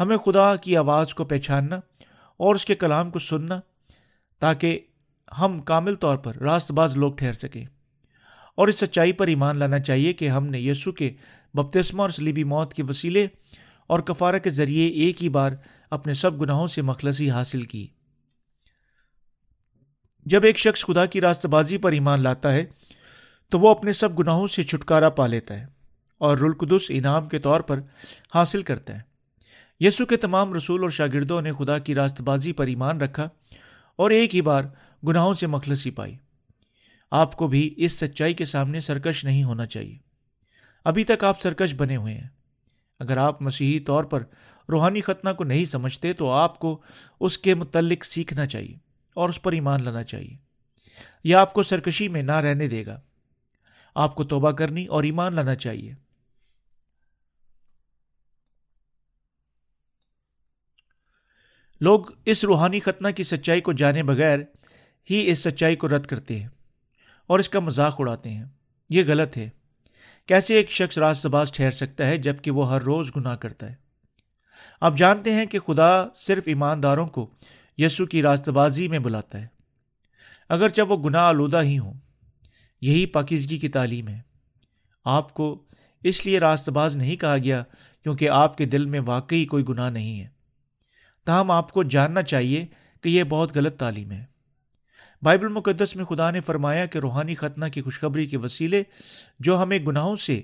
ہمیں 0.00 0.16
خدا 0.16 0.56
کی 0.56 0.76
آواز 0.76 1.14
کو 1.14 1.24
پہچاننا 1.24 1.76
اور 2.36 2.54
اس 2.54 2.64
کے 2.64 2.74
کلام 2.74 3.10
کو 3.10 3.18
سننا 3.18 3.60
تاکہ 4.38 4.80
ہم 5.40 5.58
کامل 5.58 5.94
طور 5.94 6.16
پر 6.16 6.36
راست 6.36 6.72
باز 6.72 6.96
لوگ 6.96 7.12
ٹھہر 7.12 7.32
سکیں۔ 7.32 7.66
اور 8.54 8.68
اس 8.68 8.78
سچائی 8.78 9.12
پر 9.12 9.26
ایمان 9.26 9.56
لانا 9.56 9.78
چاہیے 9.78 10.12
کہ 10.12 10.28
ہم 10.28 10.46
نے 10.46 10.60
یسو 10.60 10.92
کے 10.92 11.12
بپتسمہ 11.54 12.02
اور 12.02 12.10
سلیبی 12.10 12.44
موت 12.44 12.74
کے 12.74 12.82
وسیلے 12.82 13.26
اور 13.86 14.00
کفارہ 14.00 14.38
کے 14.38 14.50
ذریعے 14.50 14.88
ایک 14.88 15.22
ہی 15.22 15.28
بار 15.28 15.52
اپنے 15.90 16.14
سب 16.14 16.40
گناہوں 16.40 16.66
سے 16.66 16.82
مخلصی 16.82 17.30
حاصل 17.30 17.62
کی۔ 17.62 17.86
جب 20.26 20.44
ایک 20.44 20.58
شخص 20.58 20.84
خدا 20.84 21.06
کی 21.06 21.20
راست 21.20 21.46
بازی 21.46 21.78
پر 21.78 21.92
ایمان 21.92 22.22
لاتا 22.22 22.52
ہے، 22.52 22.64
تو 23.50 23.60
وہ 23.60 23.70
اپنے 23.70 23.92
سب 23.92 24.18
گناہوں 24.18 24.48
سے 24.48 24.62
چھٹکارا 24.62 25.10
پا 25.10 25.26
لیتا 25.26 25.60
ہے 25.60 25.66
اور 26.18 26.38
رلقدس 26.38 26.82
انعام 26.88 27.28
کے 27.28 27.38
طور 27.38 27.60
پر 27.60 27.80
حاصل 28.34 28.62
کرتا 28.62 28.94
ہے۔ 28.94 29.00
یسو 29.80 30.06
کے 30.06 30.16
تمام 30.16 30.54
رسول 30.54 30.82
اور 30.82 30.90
شاگردوں 30.90 31.42
نے 31.42 31.52
خدا 31.52 31.78
کی 31.78 31.94
راست 31.94 32.20
بازی 32.20 32.52
پر 32.52 32.66
ایمان 32.66 33.00
رکھا 33.00 33.28
اور 33.96 34.10
ایک 34.10 34.34
ہی 34.34 34.40
بار 34.40 34.64
گناہوں 35.08 35.34
سے 35.34 35.46
مخلصی 35.46 35.90
پائی۔ 35.90 36.16
آپ 37.10 37.36
کو 37.36 37.48
بھی 37.48 37.74
اس 37.76 37.92
سچائی 37.92 38.34
کے 38.34 38.44
سامنے 38.44 38.80
سرکش 38.80 39.24
نہیں 39.24 39.44
ہونا 39.44 39.66
چاہیے۔ 39.66 39.98
ابھی 40.84 41.04
تک 41.04 41.24
آپ 41.24 41.40
سرکش 41.40 41.74
بنے 41.74 41.96
ہوئے 41.96 42.14
ہیں۔ 42.14 42.28
اگر 42.98 43.16
آپ 43.16 43.42
مسیحی 43.42 43.80
طور 43.80 44.04
پر 44.04 44.22
روحانی 44.70 45.00
ختنہ 45.00 45.30
کو 45.32 45.44
نہیں 45.44 45.64
سمجھتے 45.64 46.12
تو 46.12 46.30
آپ 46.30 46.58
کو 46.58 46.82
اس 47.20 47.38
کے 47.38 47.54
متعلق 47.54 48.04
سیکھنا 48.04 48.46
چاہیے 48.46 48.76
اور 49.14 49.28
اس 49.28 49.42
پر 49.42 49.52
ایمان 49.52 49.84
لانا 49.84 50.04
چاہیے۔ 50.04 50.36
یہ 51.24 51.36
آپ 51.36 51.52
کو 51.52 51.62
سرکشی 51.62 52.08
میں 52.08 52.22
نہ 52.22 52.32
رہنے 52.32 52.68
دے 52.68 52.86
گا۔ 52.86 53.00
آپ 53.94 54.14
کو 54.14 54.24
توبہ 54.24 54.50
کرنی 54.50 54.86
اور 54.86 55.04
ایمان 55.04 55.34
لانا 55.34 55.54
چاہیے۔ 55.54 55.94
لوگ 61.80 62.00
اس 62.24 62.44
روحانی 62.44 62.80
ختنہ 62.80 63.08
کی 63.16 63.22
سچائی 63.22 63.60
کو 63.60 63.72
جانے 63.72 64.02
بغیر 64.02 64.38
ہی 65.10 65.30
اس 65.30 65.38
سچائی 65.38 65.76
کو 65.76 65.88
رد 65.88 66.06
کرتے 66.06 66.40
ہیں 66.40 66.48
اور 67.26 67.38
اس 67.38 67.48
کا 67.48 67.60
مذاق 67.60 67.96
اڑاتے 67.98 68.30
ہیں۔ 68.30 68.44
یہ 68.90 69.04
غلط 69.08 69.36
ہے۔ 69.36 69.48
کیسے 70.26 70.54
ایک 70.54 70.70
شخص 70.70 70.98
راست 70.98 71.26
باز 71.26 71.52
ٹھہر 71.52 71.70
سکتا 71.70 72.06
ہے 72.06 72.18
جبکہ 72.18 72.50
وہ 72.50 72.72
ہر 72.72 72.82
روز 72.82 73.10
گناہ 73.16 73.36
کرتا 73.36 73.70
ہے؟ 73.70 73.87
آپ 74.80 74.96
جانتے 74.96 75.32
ہیں 75.32 75.46
کہ 75.46 75.58
خدا 75.58 76.06
صرف 76.14 76.42
ایمانداروں 76.46 77.06
کو 77.06 77.30
یسو 77.78 78.06
کی 78.06 78.22
راست 78.22 78.48
بازی 78.48 78.88
میں 78.88 78.98
بلاتا 78.98 79.40
ہے۔ 79.40 79.46
اگر 80.48 80.68
جب 80.68 80.90
وہ 80.90 80.96
گناہ 80.96 81.20
آلودہ 81.20 81.62
ہی 81.62 81.78
ہوں، 81.78 81.94
یہی 82.80 83.06
پاکیزگی 83.06 83.58
کی 83.58 83.68
تعلیم 83.68 84.08
ہے۔ 84.08 84.20
آپ 85.04 85.34
کو 85.34 85.62
اس 86.02 86.26
لیے 86.26 86.38
راست 86.38 86.68
باز 86.68 86.96
نہیں 86.96 87.16
کہا 87.16 87.36
گیا 87.36 87.62
کیونکہ 88.02 88.30
آپ 88.30 88.56
کے 88.56 88.64
دل 88.64 88.84
میں 88.86 89.00
واقعی 89.00 89.44
کوئی 89.44 89.64
گناہ 89.68 89.90
نہیں 89.90 90.20
ہے۔ 90.20 90.28
تاہم، 91.24 91.50
آپ 91.50 91.72
کو 91.72 91.82
جاننا 91.82 92.22
چاہیے 92.22 92.66
کہ 93.00 93.08
یہ 93.08 93.24
بہت 93.24 93.56
غلط 93.56 93.76
تعلیم 93.76 94.12
ہے۔ 94.12 94.24
بائبل 95.22 95.48
مقدس 95.48 95.96
میں 95.96 96.04
خدا 96.04 96.30
نے 96.30 96.40
فرمایا 96.40 96.86
کہ 96.86 96.98
روحانی 96.98 97.34
ختنہ 97.34 97.64
کی 97.66 97.82
خوشخبری 97.82 98.26
کے 98.26 98.36
وسیلے 98.36 98.82
جو 99.40 99.62
ہمیں 99.62 99.78
گناہوں 99.78 100.16
سے 100.16 100.42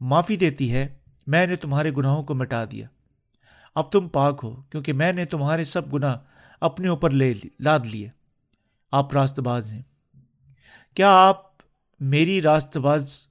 معافی 0.00 0.36
دیتی 0.36 0.72
ہے، 0.72 0.88
میں 1.26 1.46
نے 1.46 1.56
تمہارے 1.56 1.90
گناہوں 1.90 2.22
کو 2.22 2.34
مٹا 2.34 2.64
دیا۔ 2.64 2.86
اب 3.74 3.92
تم 3.92 4.08
پاک 4.08 4.40
ہو، 4.42 4.62
کیونکہ 4.62 4.92
میں 4.92 5.12
نے 5.12 5.24
تمہارے 5.24 5.64
سب 5.64 5.94
گناہ 5.94 6.16
اپنے 6.60 6.88
اوپر 6.88 7.10
لے 7.10 7.34
لاد 7.60 7.80
لیے۔ 7.84 8.08
آپ 8.92 9.12
راست 9.12 9.40
باز 9.40 9.70
ہیں۔ 9.70 9.82
کیا 10.94 11.16
آپ 11.16 11.42
میری 12.00 12.42
راست 12.42 12.76
باز 12.76 13.26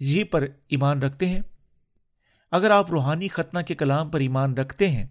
جی 0.00 0.24
پر 0.24 0.46
ایمان 0.68 1.02
رکھتے 1.02 1.28
ہیں؟ 1.28 1.40
اگر 2.50 2.70
آپ 2.70 2.90
روحانی 2.90 3.28
ختنہ 3.28 3.62
کے 3.62 3.74
کلام 3.74 4.10
پر 4.10 4.20
ایمان 4.20 4.54
رکھتے 4.54 4.88
ہیں، 4.90 5.06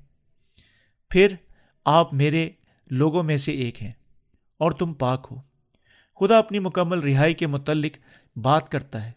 پھر 1.10 1.36
آپ 1.86 2.14
میرے 2.14 2.50
لوگوں 2.88 3.24
میں 3.24 3.38
سے 3.38 3.52
ایک 3.52 3.84
ہیں 3.84 3.92
اور 4.58 4.72
تم 4.72 4.94
پاک 4.94 5.28
ہو۔ 5.32 5.42
خدا 6.20 6.38
اپنی 6.38 6.60
مکمل 6.60 7.00
رہائی 7.00 7.34
کے 7.34 7.48
متعلق 7.48 7.98
بات 8.38 8.70
کرتا 8.70 9.06
ہے، 9.06 9.12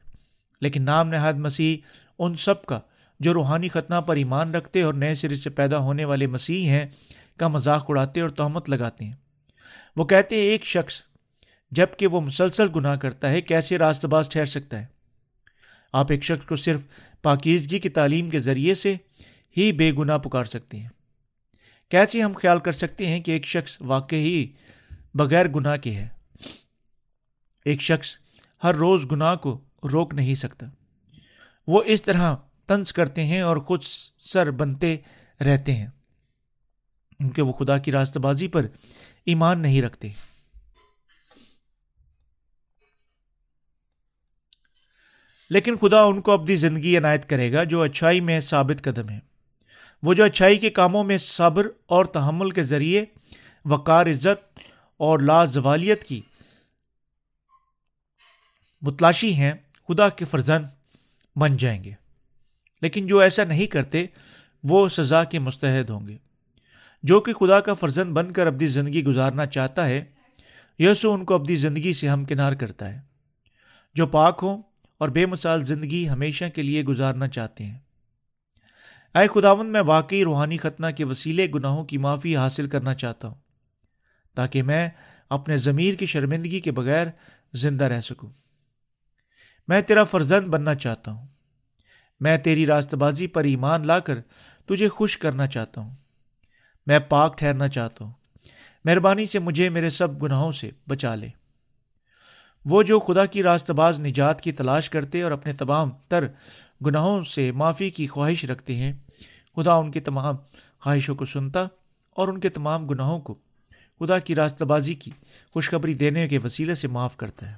لیکن 0.61 0.83
نام 0.83 1.09
نہاد 1.09 1.35
مسیح 1.35 1.77
ان 2.19 2.35
سب 2.35 2.67
کا 2.67 2.81
جو 3.21 3.35
روحانی 3.35 3.69
ختنہ 3.69 4.01
پر 4.01 4.17
ایمان 4.17 4.55
رکھتے 4.55 4.83
اور 4.83 4.95
نئے 4.95 5.15
سرے 5.15 5.35
سے 5.35 5.51
پیدا 5.51 5.79
ہونے 5.79 6.05
والے 6.05 6.27
مسیح 6.27 6.69
ہیں، 6.69 6.87
کا 7.37 7.49
مذاق 7.49 7.85
اڑاتے 7.89 8.21
اور 8.21 8.29
تہمت 8.29 8.71
لگاتے 8.71 9.05
ہیں۔ 9.05 9.15
وہ 9.97 10.05
کہتے 10.05 10.37
ہیں، 10.37 10.43
ایک 10.43 10.65
شخص 10.65 11.03
جبکہ 11.71 12.07
وہ 12.07 12.21
مسلسل 12.21 12.67
گناہ 12.77 12.97
کرتا 12.97 13.29
ہے، 13.29 13.41
کیسے 13.41 13.79
راست 13.79 14.05
باز 14.05 14.29
ٹھہر 14.29 14.45
سکتا 14.45 14.81
ہے؟ 14.81 14.87
آپ 15.93 16.07
ایک 16.11 16.25
شخص 16.25 16.47
کو 16.47 16.57
صرف 16.57 16.87
پاکیزگی 17.23 17.79
کی 17.79 17.89
تعلیم 17.89 18.31
کے 18.31 18.39
ذریعے 18.39 18.75
سے 18.75 18.97
ہی 19.57 19.73
بے 19.73 19.93
گناہ 19.93 20.19
پکار 20.19 20.45
سکتے 20.45 20.79
ہیں۔ 20.81 20.89
کیسے 21.89 22.23
ہم 22.23 22.33
خیال 22.33 22.59
کر 22.59 22.73
سکتے 22.73 23.07
ہیں 23.07 23.21
کہ 23.21 23.33
ایک 23.33 23.47
شخص 23.47 23.77
واقعی 23.81 24.47
بغیر 25.15 25.49
گناہ 25.49 25.77
کے 25.77 25.95
ہے؟ 25.95 26.09
ایک 27.65 27.83
شخص 27.83 28.17
ہر 28.65 28.75
روز 28.75 29.07
گناہ 29.13 29.35
کو 29.35 29.61
روک 29.93 30.15
نہیں 30.15 30.35
سکتا۔ 30.35 30.67
وہ 31.67 31.83
اس 31.87 32.03
طرح 32.03 32.37
طنز 32.67 32.93
کرتے 32.93 33.25
ہیں 33.25 33.41
اور 33.41 33.57
خود 33.57 33.83
سر 34.19 34.51
بنتے 34.51 34.97
رہتے 35.41 35.77
ہیں۔ 35.77 35.87
کیونکہ 37.19 37.43
وہ 37.43 37.53
خدا 37.53 37.79
کی 37.79 37.93
راست 37.93 38.17
بازی 38.17 38.49
پر 38.49 38.67
ایمان 39.25 39.61
نہیں 39.61 39.83
رکھتے۔ 39.83 40.09
لیکن 45.51 45.77
خدا 45.77 46.03
ان 46.03 46.21
کو 46.21 46.33
اپنی 46.33 46.57
زندگی 46.57 46.99
عنایت 46.99 47.29
کرے 47.29 47.53
گا 47.53 47.65
جو 47.65 47.83
اچھائی 47.83 48.21
میں 48.21 48.41
ثابت 48.41 48.85
قدم 48.85 49.09
ہے۔ 49.09 49.19
وہ 50.03 50.15
جو 50.15 50.25
اچھائی 50.25 50.59
کے 50.59 50.71
کاموں 50.71 51.05
میں 51.05 51.19
صبر 51.19 51.69
اور 51.87 52.05
تحمل 52.05 52.51
کے 52.51 52.63
ذریعے 52.63 53.05
وقار 53.65 54.07
عزت 54.07 54.59
اور 54.97 55.19
لازوالیت 55.19 56.05
کی 56.05 56.21
متلاشی 58.83 59.35
ہیں، 59.35 59.53
خدا 59.89 60.09
کے 60.09 60.25
فرزن 60.25 60.63
بن 61.37 61.57
جائیں 61.57 61.85
گے۔ 61.85 62.06
لیکن 62.83 63.07
جو 63.07 63.19
ایسا 63.19 63.45
نہیں 63.45 63.67
کرتے، 63.67 64.07
وہ 64.65 64.89
سزا 64.89 65.25
کے 65.25 65.39
مستحد 65.39 65.91
ہوں 65.91 66.09
گے۔ 66.09 66.19
جو 67.03 67.21
کہ 67.21 67.33
خدا 67.33 67.61
کا 67.61 67.75
فرزند 67.75 68.13
بن 68.13 68.33
کر 68.33 68.47
اپنی 68.47 68.67
زندگی 68.67 69.05
گزارنا 69.05 69.47
چاہتا 69.47 69.87
ہے 69.87 70.05
یسو 70.79 71.13
ان 71.13 71.25
کو 71.25 71.35
اپنی 71.35 71.57
زندگی 71.57 71.93
سے 71.93 72.09
ہمکنار 72.09 72.53
کرتا 72.53 72.95
ہے۔ 72.95 73.01
جو 73.95 74.07
پاک 74.07 74.39
ہوں 74.43 74.63
اور 74.99 75.09
بے 75.09 75.27
مثال 75.27 75.65
زندگی 75.65 76.09
ہمیشہ 76.09 76.45
کے 76.55 76.63
لیے 76.63 76.83
گزارنا 76.83 77.29
چاہتے 77.29 77.65
ہیں۔ 77.65 77.79
اے 79.15 79.27
خداون 79.35 79.73
میں 79.73 79.81
واقعی 79.81 80.25
روحانی 80.25 80.57
ختنہ 80.57 80.87
کے 80.97 81.05
وسیلے 81.05 81.47
گناہوں 81.55 81.85
کی 81.85 81.99
معافی 81.99 82.37
حاصل 82.37 82.69
کرنا 82.69 82.95
چاہتا 82.95 83.29
ہوں، 83.29 83.35
تاکہ 84.35 84.63
میں 84.63 84.89
اپنے 85.31 85.57
ضمیر 85.57 85.95
کی 85.95 86.07
شرمندگی 86.07 86.61
کے 86.61 86.73
بغیر 86.73 87.07
زندہ 87.55 87.85
رہ 87.85 88.01
سکوں۔ 88.01 88.31
میں 89.69 89.81
تیرا 89.81 90.05
فرزند 90.05 90.49
بننا 90.49 90.75
چاہتا 90.75 91.11
ہوں۔ 91.11 91.36
میں 92.21 92.39
تیری 92.39 92.67
راست 92.67 92.95
بازی 92.95 93.27
پر 93.27 93.45
ایمان 93.45 93.87
لا 93.87 93.99
کر 93.99 94.21
تجھے 94.67 94.89
خوش 94.89 95.19
کرنا 95.19 95.47
چاہتا 95.47 95.81
ہوں۔ 95.81 95.95
میں 96.87 96.99
پاک 96.99 97.39
ٹھہرنا 97.39 97.69
چاہتا 97.69 98.05
ہوں۔ 98.05 98.13
مہربانی 98.85 99.27
سے 99.27 99.39
مجھے 99.39 99.69
میرے 99.69 99.91
سب 99.91 100.23
گناہوں 100.23 100.53
سے 100.53 100.71
بچا 100.89 101.15
لے۔ 101.15 101.29
وہ 102.65 102.83
جو 102.83 103.01
خدا 103.01 103.27
کی 103.27 103.43
راست 103.43 103.71
باز 103.71 104.01
نجات 104.01 104.41
کی 104.41 104.53
تلاش 104.53 104.91
کرتے 104.91 105.23
اور 105.23 105.33
اپنے 105.33 105.53
تمام 105.53 105.91
تر 106.09 106.27
گناہوں 106.87 107.23
سے 107.23 107.53
معافی 107.53 107.91
کی 107.91 108.07
خواہش 108.07 108.45
رکھتے 108.45 108.77
ہیں، 108.77 108.93
خدا 109.57 109.73
ان 109.73 109.91
کی 109.91 110.01
تمام 110.01 110.37
خواہشوں 110.81 111.15
کو 111.15 111.25
سنتا 111.25 111.67
اور 112.11 112.29
ان 112.29 112.41
کے 112.41 112.49
تمام 112.49 112.87
گناہوں 112.87 113.21
کو 113.21 113.35
خدا 114.01 114.19
کی 114.19 114.35
راست 114.35 114.63
بازی 114.63 114.95
کی 114.95 115.11
خوشخبری 115.53 115.95
دینے 115.95 116.29
کے 116.29 116.39
وسیلے 116.39 116.75
سے 116.75 116.89
معاف 116.89 117.17
کرتا 117.17 117.51
ہے۔ 117.51 117.57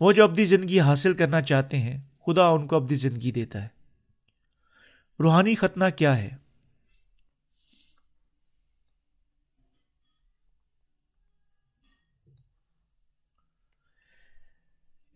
وہ 0.00 0.12
جو 0.12 0.24
ابدی 0.24 0.44
زندگی 0.44 0.80
حاصل 0.80 1.14
کرنا 1.14 1.42
چاہتے 1.42 1.78
ہیں 1.78 2.00
خدا 2.28 2.46
ان 2.46 2.66
کو 2.66 2.76
ابدی 2.76 2.94
زندگی 2.94 3.32
دیتا 3.32 3.62
ہے۔ 3.62 3.68
روحانی 5.20 5.54
ختنہ 5.54 5.84
کیا 5.96 6.18
ہے؟ 6.18 6.30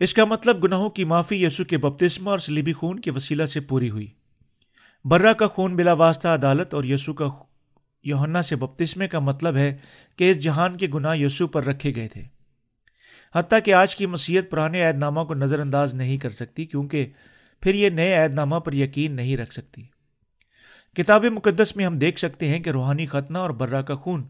اس 0.01 0.15
کا 0.15 0.25
مطلب 0.25 0.65
گناہوں 0.65 0.91
کی 0.91 1.05
معافی 1.05 1.45
یسو 1.45 1.65
کے 1.65 1.79
بپتسمہ 1.79 2.31
اور 2.31 2.39
سلیبی 2.39 2.73
خون 2.73 3.01
کے 3.01 3.11
وسیلہ 3.11 3.47
سے 3.47 3.61
پوری 3.61 3.91
ہوئی۔ 3.91 4.11
برا 5.05 5.33
کا 5.33 5.49
خون 5.49 5.77
بلا 5.77 5.93
واسطہ 5.93 6.29
عدالت 6.29 6.75
اور 6.75 6.85
یسو 6.85 7.13
کا 7.13 7.29
یوہنا 8.03 8.43
سے 8.43 8.57
بپتسمے 8.57 9.09
کا 9.09 9.19
مطلب 9.19 9.57
ہے 9.57 9.79
کہ 10.17 10.31
اس 10.31 10.39
جہان 10.39 10.77
کے 10.77 10.89
گناہ 10.95 11.17
یسو 11.17 11.47
پر 11.47 11.65
رکھے 11.65 11.95
گئے 11.95 12.09
تھے۔ 12.09 12.42
حتیٰ 13.35 13.59
کہ 13.65 13.75
آج 13.75 13.97
کی 13.97 14.07
مسیحت 14.07 14.51
پرانے 14.51 14.83
عہد 14.83 14.99
نامہ 14.99 15.21
کو 15.21 15.35
نظر 15.35 15.61
انداز 15.61 15.95
نہیں 15.95 16.19
کر 16.19 16.31
سکتی، 16.31 16.67
کیونکہ 16.67 17.11
پھر 17.61 17.75
یہ 17.75 17.91
نئے 17.91 18.15
عہد 18.15 18.35
نامہ 18.35 18.57
پر 18.57 18.73
یقین 18.73 19.13
نہیں 19.13 19.37
رکھ 19.37 19.53
سکتی۔ 19.53 19.83
کتاب 20.97 21.25
مقدس 21.25 21.77
میں 21.77 21.87
ہم 21.87 21.99
دیکھ 21.99 22.19
سکتے 22.19 22.49
ہیں 22.49 22.61
کہ 22.61 22.71
روحانی 22.71 23.07
ختنہ 23.07 23.39
اور 23.39 23.51
برا 23.51 23.83
کا 23.83 23.95
خون 23.95 24.29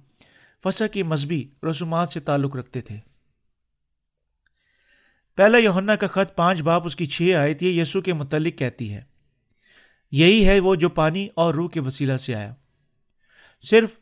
فسا 0.62 0.86
کی 0.86 1.02
مذہبی 1.02 1.48
رسومات 1.70 2.08
سے 2.08 2.20
تعلق 2.20 2.56
رکھتے 2.56 2.80
تھے۔ 2.80 2.96
پہلا 5.36 5.58
یوہنا 5.58 5.96
کا 5.96 6.06
خط 6.06 6.36
پانچ 6.36 6.62
باپ، 6.62 6.86
اس 6.86 6.96
کی 6.96 7.06
چھ 7.06 7.32
آئے 7.38 7.54
تھی 7.54 7.78
یسو 7.78 8.00
کے 8.00 8.12
متعلق 8.12 8.58
کہتی 8.58 8.94
ہے۔ 8.94 9.02
یہی 10.10 10.48
ہے 10.48 10.60
وہ 10.60 10.74
جو 10.74 10.88
پانی 10.88 11.28
اور 11.34 11.54
روح 11.54 11.68
کے 11.68 11.80
وسیلہ 11.80 12.16
سے 12.16 12.34
آیا۔ 12.34 12.54
صرف 13.70 14.01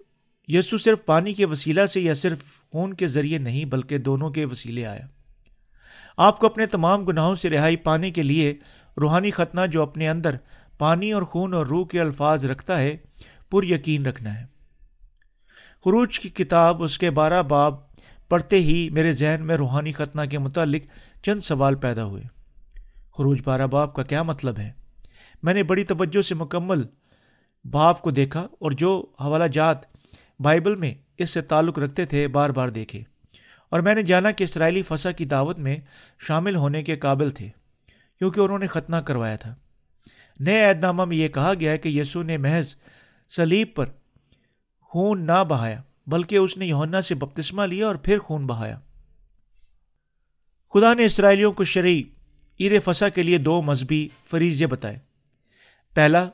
یسو 0.53 0.79
صرف 0.79 1.05
پانی 1.05 1.33
کے 1.33 1.47
وسیلہ 1.47 1.87
سے 1.87 2.01
یا 2.01 2.15
صرف 2.15 2.43
خون 2.73 2.95
کے 2.95 3.07
ذریعے 3.07 3.39
نہیں 3.39 3.65
بلکہ 3.65 3.99
دونوں 3.99 4.31
کے 4.31 4.45
وسیلے 4.45 4.87
آیا۔ 4.87 5.07
آپ 6.17 6.39
کو 6.39 6.47
اپنے 6.47 6.67
تمام 6.67 7.05
گناہوں 7.05 7.35
سے 7.35 7.51
رہائی 7.51 7.77
پانے 7.77 8.11
کے 8.11 8.23
لیے 8.23 8.55
روحانی 9.01 9.31
ختنہ 9.31 9.61
جو 9.73 9.83
اپنے 9.83 10.09
اندر 10.09 10.37
پانی 10.79 11.13
اور 11.13 11.23
خون 11.23 11.55
اور 11.55 11.67
روح 11.67 11.87
کے 11.87 12.01
الفاظ 12.01 12.45
رکھتا 12.45 12.81
ہے، 12.81 12.97
پر 13.51 13.65
یقین 13.65 14.07
رکھنا 14.07 14.41
ہے۔ 14.41 14.47
خروج 15.85 16.21
کی 16.21 16.29
کتاب، 16.29 16.83
اس 16.83 16.99
کے 16.99 17.11
بارہ 17.11 17.43
باب 17.43 17.75
پڑھتے 18.29 18.57
ہی 18.57 18.91
میرے 18.91 19.13
ذہن 19.13 19.47
میں 19.47 19.57
روحانی 19.57 19.93
ختنہ 19.93 20.27
کے 20.31 20.39
متعلق 20.39 20.83
چند 21.23 21.41
سوال 21.41 21.75
پیدا 21.75 22.05
ہوئے۔ 22.05 22.23
خروج 23.17 23.41
بارہ 23.45 23.67
باب 23.67 23.95
کا 23.95 24.03
کیا 24.03 24.23
مطلب 24.23 24.59
ہے؟ 24.59 24.73
میں 25.43 25.55
نے 25.55 25.63
بڑی 25.63 25.85
توجہ 25.85 26.21
سے 26.21 26.35
مکمل 26.35 26.83
باب 27.65 28.03
کو 28.03 28.11
دیکھا 28.11 28.41
اور 28.41 28.71
جو 28.71 29.07
حوالہ 29.21 29.45
جات 29.45 30.00
بائبل 30.43 30.77
میں 30.77 30.95
اس 31.19 31.31
سے 31.31 31.41
تعلق 31.41 31.79
رکھتے 31.79 32.07
تھے، 32.07 32.29
بار 32.29 32.51
بار 32.51 32.69
دیکھے۔ 32.69 33.03
اور 33.69 33.81
میں 33.81 33.95
نے 33.95 34.03
جانا 34.03 34.31
کہ 34.31 34.45
اسرائیلی 34.45 34.83
فسا 34.83 35.13
کی 35.13 35.25
دعوت 35.25 35.59
میں 35.59 35.77
شامل 36.19 36.57
ہونے 36.57 36.83
کے 36.83 36.97
قابل 36.97 37.31
تھے، 37.31 37.49
کیونکہ 38.19 38.41
انہوں 38.41 38.59
نے 38.59 38.67
ختنہ 38.67 38.97
کروایا 38.97 39.37
تھا۔ 39.37 39.55
نئے 40.41 40.65
عہد 40.65 40.81
نامہ 40.81 41.05
میں 41.05 41.17
یہ 41.17 41.29
کہا 41.29 41.53
گیا 41.61 41.73
ہے 41.73 41.79
کہ 41.79 41.89
یسو 41.89 42.23
نے 42.23 42.37
محض 42.37 42.75
سلیب 43.37 43.69
پر 43.75 43.87
خون 44.81 45.27
نہ 45.27 45.45
بہایا، 45.49 45.83
بلکہ 46.07 46.37
اس 46.37 46.57
نے 46.57 46.67
یونا 46.67 47.03
سے 47.03 47.15
بپتسمہ 47.15 47.63
لیا 47.63 47.87
اور 47.87 47.95
پھر 47.95 48.19
خون 48.19 48.47
بہایا۔ 48.47 48.79
خدا 50.75 50.95
نے 50.95 51.05
اسرائیلیوں 51.05 51.53
کو 51.53 51.65
شرعی 51.65 52.03
عیر 52.61 52.81
فسا 52.85 53.09
کے 53.09 53.23
لیے 53.23 53.39
دو 53.39 53.63
مذہبی 53.63 54.09
فریضے 54.31 54.67
بتائے۔ 54.67 54.99
پہلا، 55.95 56.29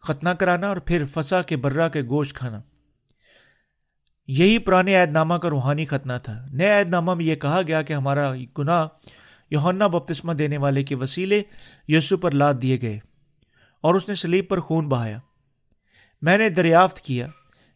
ختنہ 0.00 0.28
کرانا 0.28 0.68
اور 0.68 0.76
پھر 0.76 1.04
فسا 1.14 1.42
کے 1.42 1.56
برا 1.56 1.88
کے 1.88 2.02
گوشت 2.02 2.36
کھانا۔ 2.36 2.60
یہی 4.28 4.58
پرانے 4.58 4.96
عہد 4.96 5.12
نامہ 5.12 5.34
کا 5.34 5.50
روحانی 5.50 5.86
ختنہ 5.86 6.12
تھا۔ 6.22 6.46
نئے 6.52 6.78
عہد 6.78 6.88
نامہ 6.88 7.14
میں 7.14 7.24
یہ 7.24 7.34
کہا 7.34 7.60
گیا 7.66 7.82
کہ 7.82 7.92
ہمارا 7.92 8.34
گناہ 8.58 8.86
یونا 9.50 9.86
بپتسمہ 9.86 10.32
دینے 10.32 10.56
والے 10.56 10.82
کے 10.82 10.94
وسیلے 10.94 11.42
یسو 11.88 12.16
پر 12.16 12.30
لاد 12.30 12.54
دیے 12.62 12.80
گئے 12.82 12.98
اور 13.80 13.94
اس 13.94 14.08
نے 14.08 14.14
سلیب 14.14 14.48
پر 14.48 14.60
خون 14.60 14.88
بہایا۔ 14.88 15.18
میں 16.22 16.38
نے 16.38 16.48
دریافت 16.48 17.00
کیا 17.00 17.28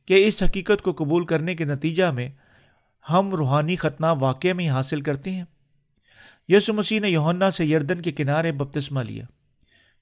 کہ 0.07 0.29
اس 0.29 0.43
حقیقت 0.43 0.83
کو 0.83 0.93
قبول 0.93 1.27
کرنے 1.27 1.55
کے 1.55 1.65
نتیجہ 1.65 2.05
میں 2.05 2.29
ہم 3.11 3.31
روحانی 3.31 3.77
ختنہ 3.77 4.07
واقع 4.21 4.53
میں 4.57 4.65
ہی 4.65 4.71
حاصل 4.71 5.01
کرتے 5.01 5.31
ہیں۔ 5.31 5.45
یسو 6.49 6.73
مسیح 6.73 7.01
نے 7.01 7.11
یونا 7.11 7.51
سے 7.51 7.65
یردن 7.65 8.03
کے 8.03 8.13
کنارے 8.13 8.53
بپتسمہ 8.53 9.01
لیا۔ 9.01 9.25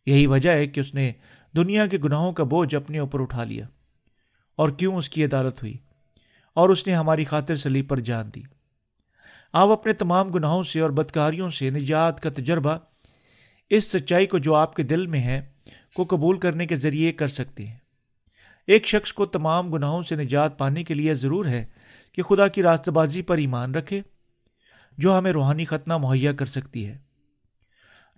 یہی 0.07 0.27
وجہ 0.27 0.51
ہے 0.51 0.67
کہ 0.67 0.81
اس 0.81 0.95
نے 0.95 1.13
دنیا 1.57 1.87
کے 1.87 1.99
گناہوں 2.05 2.33
کا 2.33 2.45
بوجھ 2.45 2.75
اپنے 2.75 2.99
اوپر 2.99 3.21
اٹھا 3.21 3.45
لیا 3.45 3.67
اور 4.57 4.69
کیوں 4.69 4.97
اس 4.97 5.09
کی 5.09 5.25
عدالت 5.25 5.63
ہوئی؟ 5.63 5.77
اور 6.55 6.69
اس 6.69 6.87
نے 6.87 6.95
ہماری 6.95 7.25
خاطر 7.25 7.55
سلیب 7.55 7.89
پر 7.89 8.01
جان 8.01 8.31
دی۔ 8.35 8.43
آپ 9.53 9.69
اپنے 9.69 9.93
تمام 9.93 10.29
گناہوں 10.29 10.63
سے 10.63 10.81
اور 10.81 10.91
بدکاریوں 10.91 11.51
سے 11.51 11.71
نجات 11.71 12.21
کا 12.21 12.31
تجربہ 12.31 12.77
اس 13.71 13.91
سچائی 13.91 14.27
کو 14.27 14.39
جو 14.39 14.55
آپ 14.55 14.77
کے 14.77 14.83
دل 14.83 15.07
میں 15.07 15.23
ہے 15.23 15.41
کو 15.95 16.05
قبول 16.05 16.39
کرنے 16.39 16.67
کے 16.67 16.77
ذریعے 16.77 17.13
کر 17.13 17.29
سکتے 17.29 17.67
ہیں۔ 17.67 17.77
ایک 18.67 18.87
شخص 18.87 19.13
کو 19.13 19.27
تمام 19.27 19.73
گناہوں 19.73 20.03
سے 20.03 20.17
نجات 20.17 20.59
پانے 20.59 20.85
کے 20.85 20.95
لیے 20.95 21.15
ضرور 21.15 21.45
ہے 21.45 21.67
کہ 22.13 22.23
خدا 22.23 22.49
کی 22.49 22.63
راست 22.63 22.89
بازی 22.89 23.23
پر 23.23 23.39
ایمان 23.39 23.75
رکھے، 23.75 24.01
جو 24.99 25.19
ہمیں 25.19 25.33
روحانی 25.33 25.65
ختنہ 25.65 25.97
مہیا 25.97 26.33
کر 26.33 26.47
سکتی 26.47 26.87
ہے۔ 26.87 26.99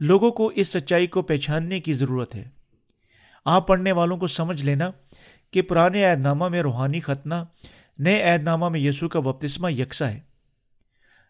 لوگوں 0.01 0.31
کو 0.31 0.47
اس 0.47 0.69
سچائی 0.69 1.07
کو 1.07 1.23
پہچاننے 1.23 1.81
کی 1.81 1.93
ضرورت 1.93 2.35
ہے۔ 2.35 2.49
آپ 3.45 3.67
پڑھنے 3.67 3.93
والوں 3.93 4.17
کو 4.17 4.27
سمجھ 4.27 4.65
لینا 4.65 4.91
کہ 5.51 5.63
پرانے 5.63 6.05
عہد 6.05 6.21
نامہ 6.21 6.49
میں 6.49 6.63
روحانی 6.63 7.01
ختنہ 7.01 7.35
نئے 7.99 8.23
عہد 8.23 8.43
نامہ 8.43 8.69
میں 8.69 8.81
یسوع 8.81 9.09
کا 9.09 9.21
بپتسمہ 9.21 9.73
یکساں 9.73 10.09
ہے۔ 10.09 10.21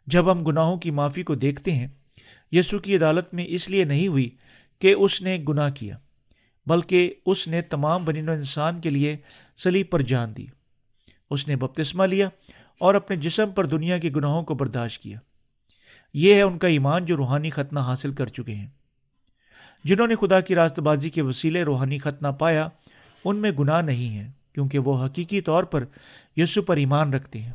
جب 0.06 0.32
ہم 0.32 0.44
گناہوں 0.44 0.76
کی 0.76 0.90
معافی 0.90 1.22
کو 1.22 1.34
دیکھتے 1.34 1.72
ہیں، 1.72 1.86
یسوع 2.52 2.78
کی 2.78 2.96
عدالت 2.96 3.34
میں 3.34 3.44
اس 3.48 3.70
لیے 3.70 3.84
نہیں 3.84 4.08
ہوئی 4.08 4.36
کہ 4.78 4.94
اس 4.98 5.22
نے 5.22 5.38
گناہ 5.48 5.70
کیا، 5.70 5.98
بلکہ 6.66 7.14
اس 7.26 7.48
نے 7.48 7.62
تمام 7.62 8.04
بنین 8.04 8.28
و 8.28 8.32
انسان 8.32 8.80
کے 8.80 8.90
لیے 8.90 9.16
سلیب 9.56 9.90
پر 9.90 10.00
جان 10.02 10.36
دی۔ 10.36 10.46
اس 11.30 11.48
نے 11.48 11.56
بپتسمہ 11.56 12.04
لیا 12.04 12.28
اور 12.78 12.94
اپنے 12.94 13.16
جسم 13.16 13.50
پر 13.50 13.66
دنیا 13.66 13.98
کے 13.98 14.10
گناہوں 14.16 14.42
کو 14.42 14.54
برداشت 14.54 15.02
کیا۔ 15.02 15.18
یہ 16.14 16.34
ہے 16.34 16.42
ان 16.42 16.58
کا 16.58 16.68
ایمان 16.68 17.04
جو 17.04 17.16
روحانی 17.16 17.50
ختنہ 17.50 17.78
حاصل 17.78 18.12
کر 18.12 18.26
چکے 18.26 18.54
ہیں۔ 18.54 18.68
جنہوں 19.84 20.06
نے 20.06 20.14
خدا 20.14 20.40
کی 20.40 20.54
راست 20.54 20.80
بازی 20.80 21.10
کے 21.10 21.22
وسیلے 21.22 21.62
روحانی 21.62 21.98
ختنہ 21.98 22.28
پایا، 22.28 22.68
ان 23.24 23.36
میں 23.36 23.50
گناہ 23.50 23.82
نہیں 23.82 24.18
ہے 24.18 24.41
کیونکہ 24.52 24.78
وہ 24.78 25.06
حقیقی 25.06 25.40
طور 25.40 25.64
پر 25.64 25.84
یسو 26.36 26.62
پر 26.62 26.76
ایمان 26.76 27.14
رکھتے 27.14 27.42
ہیں۔ 27.42 27.52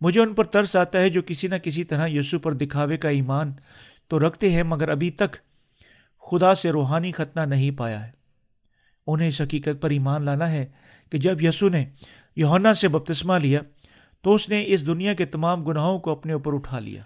مجھے 0.00 0.20
ان 0.20 0.34
پر 0.34 0.44
ترس 0.44 0.76
آتا 0.76 0.98
ہے 0.98 1.08
جو 1.08 1.22
کسی 1.26 1.48
نہ 1.48 1.54
کسی 1.54 1.84
طرح 1.84 2.06
یسو 2.06 2.38
پر 2.38 2.54
دکھاوے 2.54 2.96
کا 2.96 3.08
ایمان 3.08 3.52
تو 4.08 4.18
رکھتے 4.18 4.50
ہیں، 4.50 4.62
مگر 4.62 4.88
ابھی 4.88 5.10
تک 5.10 5.36
خدا 6.30 6.54
سے 6.54 6.70
روحانی 6.70 7.12
ختنہ 7.12 7.40
نہیں 7.40 7.70
پایا 7.70 8.06
ہے۔ 8.06 8.10
انہیں 9.06 9.28
اس 9.28 9.40
حقیقت 9.40 9.82
پر 9.82 9.90
ایمان 9.90 10.24
لانا 10.24 10.50
ہے 10.50 10.66
کہ 11.10 11.18
جب 11.18 11.42
یسو 11.42 11.68
نے 11.68 11.84
یونا 12.36 12.74
سے 12.74 12.88
بپتسمہ 12.88 13.34
لیا 13.34 13.60
تو 14.22 14.34
اس 14.34 14.48
نے 14.48 14.64
اس 14.66 14.86
دنیا 14.86 15.14
کے 15.14 15.26
تمام 15.26 15.64
گناہوں 15.64 15.98
کو 15.98 16.10
اپنے 16.10 16.32
اوپر 16.32 16.54
اٹھا 16.54 16.78
لیا۔ 16.78 17.02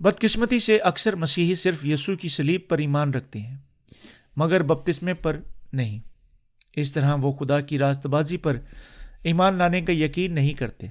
بدقسمتی 0.00 0.58
سے 0.58 0.78
اکثر 0.78 1.14
مسیحی 1.14 1.54
صرف 1.54 1.86
یسوع 1.86 2.14
کی 2.14 2.28
سلیب 2.28 2.60
پر 2.68 2.78
ایمان 2.78 3.14
رکھتے 3.14 3.40
ہیں، 3.40 3.58
مگر 4.36 4.62
بپتسمے 4.62 5.14
پر 5.14 5.40
نہیں۔ 5.72 5.98
اس 6.76 6.92
طرح 6.92 7.14
وہ 7.14 7.32
خدا 7.32 7.60
کی 7.60 7.78
راست 7.78 8.06
بازی 8.06 8.36
پر 8.36 8.56
ایمان 9.22 9.54
لانے 9.54 9.80
کا 9.80 9.92
یقین 9.92 10.34
نہیں 10.34 10.54
کرتے۔ 10.54 10.86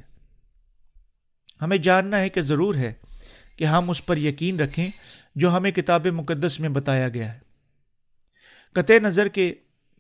ہمیں 1.62 1.78
جاننا 1.78 2.20
ہے 2.20 2.30
کہ 2.30 2.42
ضرور 2.42 2.76
ہے 2.76 2.94
کہ 3.56 3.64
ہم 3.64 3.90
اس 3.90 4.06
پر 4.06 4.18
یقین 4.18 4.60
رکھیں 4.60 4.90
جو 5.36 5.58
ہمیں 5.58 5.72
کتاب 5.72 6.06
مقدس 6.06 6.60
میں 6.60 6.70
بتایا 6.70 7.10
گیا 7.10 7.34
ہے۔ 7.34 7.40
قطع 8.74 8.94
نظر 8.94 9.28
کے 9.28 9.54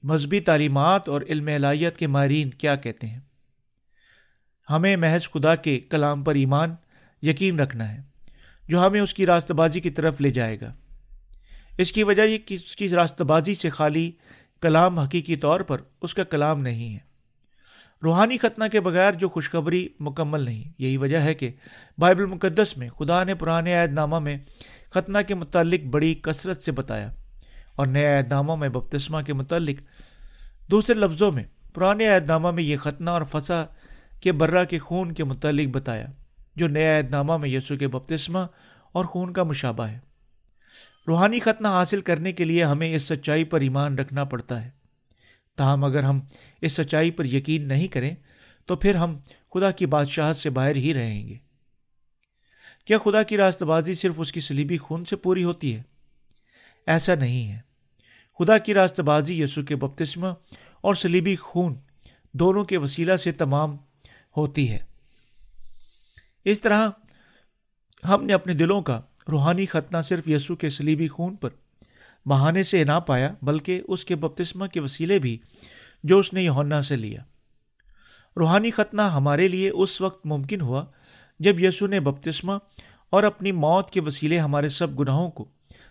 مذہبی 0.03 0.39
تعلیمات 0.39 1.09
اور 1.09 1.21
علم 1.21 1.49
الہیت 1.55 1.97
کے 1.97 2.07
ماہرین 2.07 2.49
کیا 2.49 2.75
کہتے 2.75 3.07
ہیں؟ 3.07 3.19
ہمیں 4.69 4.95
محض 4.95 5.29
خدا 5.29 5.55
کے 5.55 5.79
کلام 5.79 6.23
پر 6.23 6.35
ایمان 6.35 6.75
یقین 7.21 7.59
رکھنا 7.59 7.91
ہے۔ 7.91 8.09
جو 8.69 8.85
ہمیں 8.85 9.01
اس 9.01 9.13
کی 9.13 9.25
راستہ 9.25 9.53
بازی 9.53 9.79
کی 9.79 9.89
طرف 9.89 10.21
لے 10.21 10.29
جائے 10.29 10.61
گا۔ 10.61 10.73
اس 11.77 11.91
کی 11.91 12.03
وجہ 12.03 12.21
یہ 12.21 12.37
کہ 12.37 12.53
اس 12.53 12.75
کی 12.75 12.89
راستہ 12.89 13.23
بازی 13.23 13.53
سے 13.53 13.69
خالی 13.69 14.11
کلام 14.61 14.99
حقیقی 14.99 15.35
طور 15.35 15.59
پر 15.59 15.81
اس 16.01 16.13
کا 16.13 16.23
کلام 16.23 16.61
نہیں 16.61 16.93
ہے۔ 16.93 16.99
روحانی 18.03 18.37
ختنہ 18.37 18.63
کے 18.71 18.79
بغیر 18.79 19.13
جو 19.13 19.29
خوشخبری 19.29 19.87
مکمل 19.99 20.41
نہیں، 20.41 20.63
یہی 20.77 20.97
وجہ 20.97 21.17
ہے 21.17 21.33
کہ 21.33 21.51
بائبل 21.97 22.25
مقدس 22.25 22.77
میں 22.77 22.89
خدا 22.89 23.23
نے 23.23 23.35
پرانے 23.35 23.73
عہد 23.73 23.93
نامہ 23.93 24.19
میں 24.19 24.37
ختنہ 24.89 25.17
کے 25.27 25.35
متعلق 25.35 25.85
بڑی 25.85 26.13
کثرت 26.13 26.61
سے 26.61 26.71
بتایا 26.71 27.11
اور 27.75 27.87
نئے 27.87 28.17
عہد 28.17 28.27
نامہ 28.27 28.55
میں 28.55 28.69
بپتسمہ 28.69 29.21
کے 29.21 29.33
متعلق 29.33 29.81
دوسرے 30.71 30.95
لفظوں 30.95 31.31
میں 31.31 31.43
پرانے 31.73 32.07
عہد 32.07 32.25
نامہ 32.25 32.51
میں 32.51 32.63
یہ 32.63 32.77
ختنہ 32.77 33.09
اور 33.09 33.21
فسا 33.31 33.65
کے 34.21 34.31
برہ 34.31 34.65
کے 34.65 34.79
خون 34.79 35.11
کے 35.11 35.23
متعلق 35.23 35.69
بتایا۔ 35.69 36.07
جو 36.59 36.67
نیا 36.67 36.97
عہد 36.97 37.09
نامہ 37.09 37.37
میں 37.37 37.49
یسو 37.49 37.77
کے 37.77 37.87
بپتسمہ 37.87 38.39
اور 38.91 39.05
خون 39.05 39.33
کا 39.33 39.43
مشابہ 39.43 39.83
ہے۔ 39.83 39.99
روحانی 41.07 41.39
ختنہ 41.39 41.67
حاصل 41.67 42.01
کرنے 42.01 42.31
کے 42.31 42.43
لیے 42.43 42.63
ہمیں 42.63 42.95
اس 42.95 43.03
سچائی 43.03 43.43
پر 43.43 43.61
ایمان 43.61 43.97
رکھنا 43.97 44.23
پڑتا 44.23 44.65
ہے۔ 44.65 44.69
تاہم 45.57 45.83
اگر 45.83 46.03
ہم 46.03 46.19
اس 46.61 46.73
سچائی 46.73 47.11
پر 47.11 47.25
یقین 47.25 47.67
نہیں 47.67 47.87
کریں، 47.87 48.15
تو 48.65 48.75
پھر 48.75 48.95
ہم 48.95 49.17
خدا 49.53 49.71
کی 49.71 49.85
بادشاہت 49.85 50.37
سے 50.37 50.49
باہر 50.49 50.75
ہی 50.75 50.93
رہیں 50.93 51.27
گے۔ 51.27 51.37
کیا 52.85 52.97
خدا 52.97 53.23
کی 53.23 53.37
راست 53.37 53.63
بازی 53.63 53.93
صرف 53.93 54.13
اس 54.17 54.31
کی 54.31 54.39
سلیبی 54.39 54.77
خون 54.77 55.05
سے 55.05 55.15
پوری 55.15 55.43
ہوتی 55.43 55.75
ہے؟ 55.75 55.81
ایسا 56.87 57.15
نہیں 57.15 57.51
ہے۔ 57.51 57.59
خدا 58.39 58.57
کی 58.57 58.73
راست 58.73 58.99
بازی 58.99 59.41
یسو 59.41 59.63
کے 59.63 59.75
بپتسمہ 59.75 60.27
اور 60.81 60.93
سلیبی 60.93 61.35
خون 61.35 61.75
دونوں 62.33 62.63
کے 62.63 62.77
وسیلہ 62.77 63.15
سے 63.15 63.31
تمام 63.31 63.77
ہوتی 64.37 64.71
ہے۔ 64.71 64.88
اس 66.51 66.61
طرح 66.61 66.89
ہم 68.09 68.25
نے 68.25 68.33
اپنے 68.33 68.53
دلوں 68.53 68.81
کا 68.81 69.01
روحانی 69.31 69.65
ختنہ 69.65 70.01
صرف 70.01 70.27
یسو 70.27 70.55
کے 70.55 70.69
سلیبی 70.69 71.07
خون 71.07 71.35
پر 71.35 71.49
بہانے 72.25 72.63
سے 72.63 72.83
نہ 72.83 72.99
پایا، 73.07 73.33
بلکہ 73.41 73.81
اس 73.87 74.05
کے 74.05 74.15
بپتسمہ 74.15 74.65
کے 74.65 74.79
وسیلے 74.79 75.19
بھی 75.19 75.37
جو 76.03 76.19
اس 76.19 76.33
نے 76.33 76.43
یونا 76.43 76.81
سے 76.81 76.95
لیا۔ 76.95 77.23
روحانی 78.37 78.71
ختنہ 78.71 79.01
ہمارے 79.01 79.47
لیے 79.47 79.69
اس 79.69 80.01
وقت 80.01 80.25
ممکن 80.25 80.61
ہوا 80.61 80.85
جب 81.39 81.59
یسو 81.59 81.87
نے 81.87 81.99
بپتسمہ 81.99 82.53
اور 83.09 83.23
اپنی 83.23 83.51
موت 83.51 83.91
کے 83.91 84.01
وسیلے 84.01 84.39
ہمارے 84.39 84.69
سب 84.69 84.99
گناہوں 84.99 85.31
کو 85.31 85.47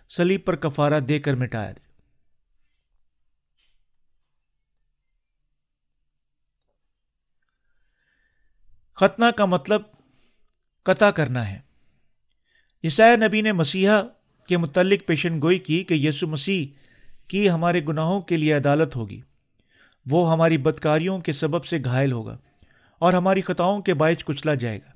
سلیب 0.09 0.45
پر 0.45 0.55
کفارہ 0.55 0.99
دے 0.99 1.19
کر 1.19 1.33
مٹایا۔ 1.33 1.71
دے 1.71 1.89
ختنہ 8.95 9.25
کا 9.37 9.45
مطلب 9.45 9.81
قطع 10.89 11.09
کرنا 11.09 11.51
ہے۔ 11.51 11.59
عیسائی 12.83 13.17
نبی 13.17 13.41
نے 13.41 13.51
مسیحا 13.51 14.01
کے 14.47 14.57
متعلق 14.57 15.07
پیشن 15.07 15.41
گوئی 15.41 15.59
کی 15.59 15.83
کہ 15.83 15.93
یسو 15.93 16.27
مسیح 16.27 16.65
کی 17.27 17.49
ہمارے 17.49 17.85
گناہوں 17.87 18.21
کے 18.21 18.37
لیے 18.37 18.53
عدالت 18.53 18.95
ہوگی۔ 18.95 19.21
وہ 20.09 20.31
ہماری 20.31 20.57
بدکاریوں 20.57 21.19
کے 21.19 21.31
سبب 21.31 21.65
سے 21.65 21.77
گھائل 21.83 22.11
ہوگا 22.11 22.37
اور 22.99 23.13
ہماری 23.13 23.41
خطاؤں 23.41 23.81
کے 23.81 23.93
باعث 23.93 24.23
کچلا 24.23 24.53
جائے 24.53 24.77
گا۔ 24.77 24.91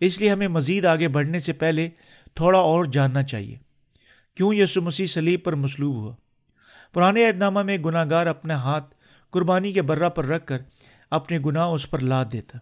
اس 0.00 0.20
لیے 0.20 0.30
ہمیں 0.30 0.48
مزید 0.48 0.84
آگے 0.84 1.08
بڑھنے 1.08 1.40
سے 1.40 1.52
پہلے 1.52 1.88
تھوڑا 2.34 2.58
اور 2.58 2.84
جاننا 2.84 3.22
چاہیے۔ 3.22 3.56
کیوں 4.36 4.54
یسو 4.54 4.82
مسیح 4.82 5.06
سلیب 5.06 5.44
پر 5.44 5.54
مسلوب 5.54 5.94
ہوا؟ 5.94 6.14
پرانے 6.94 7.26
عہد 7.26 7.36
نامہ 7.36 7.62
میں 7.62 7.78
گناہ 7.78 8.04
گار 8.10 8.26
اپنا 8.26 8.54
ہاتھ 8.54 8.94
قربانی 9.30 9.72
کے 9.72 9.82
برہ 9.82 10.08
پر 10.08 10.24
رکھ 10.24 10.46
کر 10.46 10.58
اپنے 11.10 11.38
گناہ 11.46 11.66
اس 11.66 11.90
پر 11.90 11.98
لاد 11.98 12.24
دیتا۔ 12.32 12.58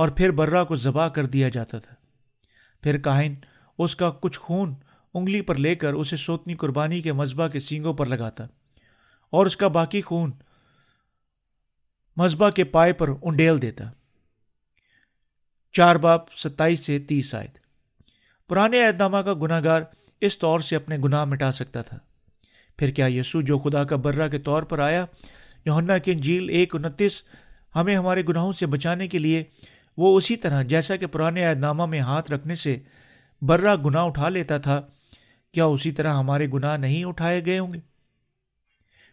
اور 0.00 0.08
پھر 0.08 0.30
برہ 0.30 0.64
کو 0.64 0.74
ذبح 0.74 1.08
کر 1.08 1.26
دیا 1.26 1.48
جاتا 1.48 1.78
تھا۔ 1.78 1.94
پھر 2.82 2.98
کاہن 2.98 3.34
اس 3.78 3.96
کا 3.96 4.10
کچھ 4.10 4.40
خون 4.40 4.74
انگلی 5.14 5.40
پر 5.40 5.54
لے 5.54 5.74
کر 5.74 5.92
اسے 5.92 6.16
سوتنی 6.16 6.54
قربانی 6.54 7.02
کے 7.02 7.12
مذبح 7.12 7.48
کے 7.48 7.60
سینگوں 7.60 7.94
پر 7.94 8.06
لگاتا 8.06 8.44
اور 9.30 9.46
اس 9.46 9.56
کا 9.56 9.68
باقی 9.68 10.02
خون 10.02 10.32
مذبح 12.16 12.50
کے 12.50 12.64
پائے 12.64 12.92
پر 12.92 13.08
انڈیل 13.22 13.62
دیتا۔ 13.62 13.84
چار 15.72 15.96
باپ 15.96 16.32
ستائیس 16.34 16.86
سے 16.86 16.98
تیس 16.98 17.34
آئے 17.34 17.48
پرانے 18.48 18.86
اعتد 18.86 18.98
نامہ 18.98 19.16
کا 19.16 19.34
گناہ 19.34 19.60
گار 19.64 19.82
اس 20.20 20.38
طور 20.38 20.60
سے 20.60 20.76
اپنے 20.76 20.96
گناہ 21.04 21.24
مٹا 21.24 21.52
سکتا 21.52 21.82
تھا۔ 21.82 21.98
پھر 22.78 22.90
کیا 22.90 23.06
یسو 23.06 23.40
جو 23.40 23.58
خدا 23.58 23.84
کا 23.84 23.96
برہ 23.96 24.28
کے 24.28 24.38
طور 24.38 24.62
پر 24.62 24.78
آیا 24.78 25.06
یونا 25.64 25.98
کی 25.98 26.12
انجیل 26.12 26.48
ایک 26.48 26.74
انتیس، 26.74 27.22
ہمیں 27.74 27.96
ہمارے 27.96 28.22
گناہوں 28.28 28.52
سے 28.52 28.66
بچانے 28.66 29.08
کے 29.08 29.18
لیے 29.18 29.44
وہ 29.96 30.16
اسی 30.16 30.36
طرح 30.36 30.62
جیسا 30.62 30.96
کہ 30.96 31.06
پرانے 31.06 31.44
عہد 31.44 31.58
نامہ 31.58 31.86
میں 31.86 32.00
ہاتھ 32.00 32.30
رکھنے 32.30 32.54
سے 32.54 32.78
برہ 33.42 33.76
گناہ 33.76 34.02
اٹھا 34.02 34.28
لیتا 34.28 34.58
تھا، 34.58 34.80
کیا 35.52 35.64
اسی 35.64 35.92
طرح 35.92 36.14
ہمارے 36.14 36.46
گناہ 36.46 36.76
نہیں 36.76 37.04
اٹھائے 37.04 37.44
گئے 37.46 37.58
ہوں 37.58 37.72
گے؟ 37.72 37.78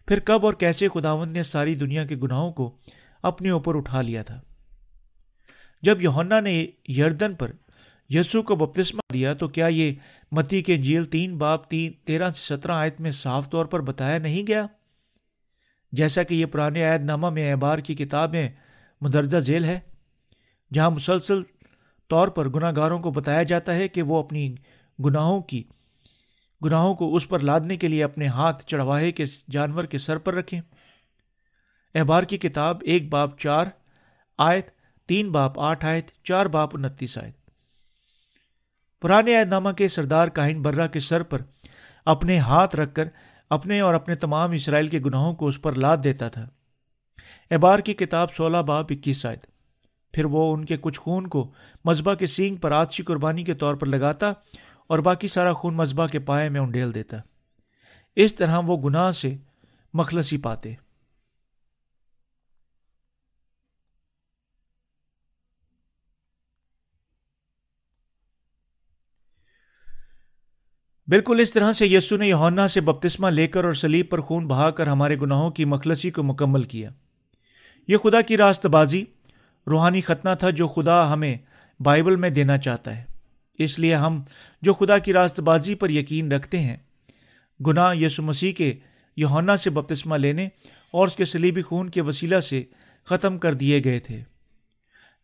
پھر 0.08 0.20
کب 0.20 0.46
اور 0.46 0.54
کیسے 0.54 0.88
خداون 0.94 1.30
نے 1.30 1.44
ساری 1.44 1.76
دنیا 1.76 2.06
کے 2.06 2.16
گناہوں 2.16 2.52
کو 2.52 2.78
اپنے 3.24 3.50
اوپر 3.50 3.76
اٹھا 3.76 4.02
لیا 4.02 4.24
تھا؟ 4.24 4.42
جب 5.82 6.02
یونا 6.02 6.40
نے 6.40 6.68
یردن 6.88 7.36
پر 7.36 7.52
یسو 8.10 8.42
کو 8.42 8.56
بپتسمہ 8.56 9.14
دیا 9.14 9.34
تو 9.34 9.48
کیا 9.48 9.68
یہ 9.68 9.94
متی 10.32 10.62
کے 10.62 10.78
جیل 10.78 11.06
تین 11.06 11.38
باپ 11.38 11.70
تین 11.70 11.92
تیرہ 12.06 12.32
سے 12.32 12.56
سترہ 12.56 12.72
آیت 12.72 13.02
میں 13.02 13.12
صاف 13.12 13.50
طور 13.50 13.66
پر 13.66 13.80
بتایا 13.80 14.18
نہیں 14.18 14.48
گیا؟ 14.48 14.66
جیسا 15.92 16.24
کہ 16.24 16.34
یہ 16.34 16.46
پرانے 16.46 16.84
عہد 16.84 17.04
نامہ 17.06 17.30
میں 17.30 17.52
اعبار 17.52 17.78
کی 17.78 17.96
کتاب 17.96 18.32
میں 18.32 18.50
مدرجہ 19.02 19.38
ذیل 19.38 19.66
ہے۔ 19.66 19.80
جہاں 20.74 20.90
مسلسل 20.90 21.42
طور 22.08 22.28
پر 22.28 22.50
گناہ 22.50 22.72
گاروں 22.76 23.00
کو 23.00 23.12
بتایا 23.12 23.44
جاتا 23.44 23.76
ہے 23.76 23.88
کہ 23.88 24.02
وہ 24.02 24.24
اپنی 24.24 24.56
گناہوں 25.06 25.42
کی، 25.42 25.64
گناہوں 26.66 26.96
کو 26.96 27.16
اس 27.16 27.30
پر 27.30 27.40
لادنے 27.40 27.78
کے 27.78 27.88
لیے 27.88 28.04
اپنے 28.04 28.28
ہاتھ 28.28 28.66
چڑھواہے 28.66 29.12
کے 29.12 29.26
جانور 29.52 29.84
کے 29.84 29.98
سر 29.98 30.18
پر 30.18 30.34
رکھیں۔ 30.34 30.62
احبار 31.96 32.24
کی 32.24 32.38
کتاب 32.38 32.78
ایک 32.82 33.10
باپ 33.10 33.40
چار 33.40 33.66
آیت، 34.38 34.68
تین 35.08 35.32
باپ 35.32 35.60
آٹھ 35.60 35.86
آیت، 35.86 36.08
چار 36.24 36.46
باپ 36.46 36.76
انتیس 36.76 37.18
آیت۔ 37.18 37.38
پرانے 39.02 39.40
عہد 39.40 39.48
نامہ 39.48 39.70
کے 39.70 39.88
سردار 39.88 40.28
کاہن 40.28 40.62
برہ 40.62 40.88
کے 40.88 41.00
سر 41.00 41.24
پر 41.24 41.42
اپنے 42.06 42.38
ہاتھ 42.38 42.76
رکھ 42.76 42.96
کر 42.96 43.06
اپنے 43.50 43.80
اور 43.80 43.94
اپنے 43.94 44.16
تمام 44.16 44.52
اسرائیل 44.52 44.88
کے 44.88 45.00
گناہوں 45.00 45.34
کو 45.34 45.48
اس 45.48 45.62
پر 45.62 45.72
لاد 45.74 45.98
دیتا 46.04 46.30
تھا۔ 46.30 46.50
احبار 47.52 47.80
کی 47.80 47.94
کتاب 47.94 48.34
سولہ 48.34 48.58
باپ 48.58 48.86
اکیس 48.90 49.26
آیت۔ 49.26 49.57
پھر 50.14 50.26
وہ 50.26 50.54
ان 50.54 50.66
کے 50.66 50.78
کچھ 50.82 51.00
خون 51.00 51.28
کو 51.28 51.52
مذبح 51.86 52.14
کے 52.14 52.26
سینگ 52.26 52.56
پر 52.56 52.72
آتشی 52.72 53.04
قربانی 53.04 53.44
کے 53.44 53.54
طور 53.54 53.76
پر 53.76 53.88
لگاتا 53.88 54.34
اور 54.88 55.00
باقی 55.00 55.28
سارا 55.28 55.54
خون 55.54 55.76
مذبح 55.76 56.08
کے 56.08 56.20
پائے 56.20 56.50
میں 56.50 56.62
انڈیل 56.62 56.96
دیتا۔ 56.96 57.18
اس 58.16 58.36
طرح 58.36 58.60
وہ 58.68 58.90
گناہ 58.90 59.12
سے 59.12 59.36
مخلصی 59.94 60.38
پاتے۔ 60.38 60.74
بالکل 71.08 71.40
اس 71.40 71.54
طرح 71.54 71.74
سے 71.74 71.88
یسو 71.88 72.16
نے 72.16 72.28
یونا 72.28 72.68
سے 72.68 72.82
بپتسمہ 72.82 73.28
لے 73.28 73.48
کر 73.48 73.64
اور 73.64 73.74
سلیب 73.74 74.10
پر 74.10 74.22
خون 74.22 74.48
بہا 74.48 74.72
کر 74.72 74.88
ہمارے 74.88 75.20
گناہوں 75.20 75.52
کی 75.52 75.66
مخلصی 75.66 76.12
کو 76.12 76.24
مکمل 76.24 76.64
کیا۔ 76.64 76.90
یہ 77.88 77.98
خدا 77.98 78.22
کی 78.22 78.38
راست 78.38 78.66
بازی 78.66 79.06
روحانی 79.68 80.02
ختنہ 80.02 80.30
تھا 80.40 80.50
جو 80.50 80.68
خدا 80.68 81.14
ہمیں 81.14 81.38
بائبل 81.80 82.16
میں 82.16 82.30
دینا 82.30 82.58
چاہتا 82.58 82.98
ہے۔ 82.98 83.04
اس 83.54 83.80
لیے 83.80 83.96
ہم 83.96 84.22
جو 84.62 84.74
خدا 84.74 84.98
کی 84.98 85.14
راست 85.14 85.40
بازی 85.40 85.76
پر 85.76 85.90
یقین 85.90 86.32
رکھتے 86.32 86.60
ہیں، 86.60 86.78
گناہ 87.68 87.96
یسو 87.96 88.24
مسیح 88.24 88.52
کے 88.52 88.74
یونا 89.18 89.58
سے 89.58 89.70
بپتسمہ 89.70 90.16
لینے 90.16 90.48
اور 90.92 91.08
اس 91.08 91.16
کے 91.16 91.26
سلیبی 91.26 91.62
خون 91.62 91.90
کے 91.90 92.02
وسیلہ 92.02 92.40
سے 92.40 92.64
ختم 93.06 93.38
کر 93.38 93.54
دیے 93.54 93.84
گئے 93.84 94.00
تھے۔ 94.00 94.22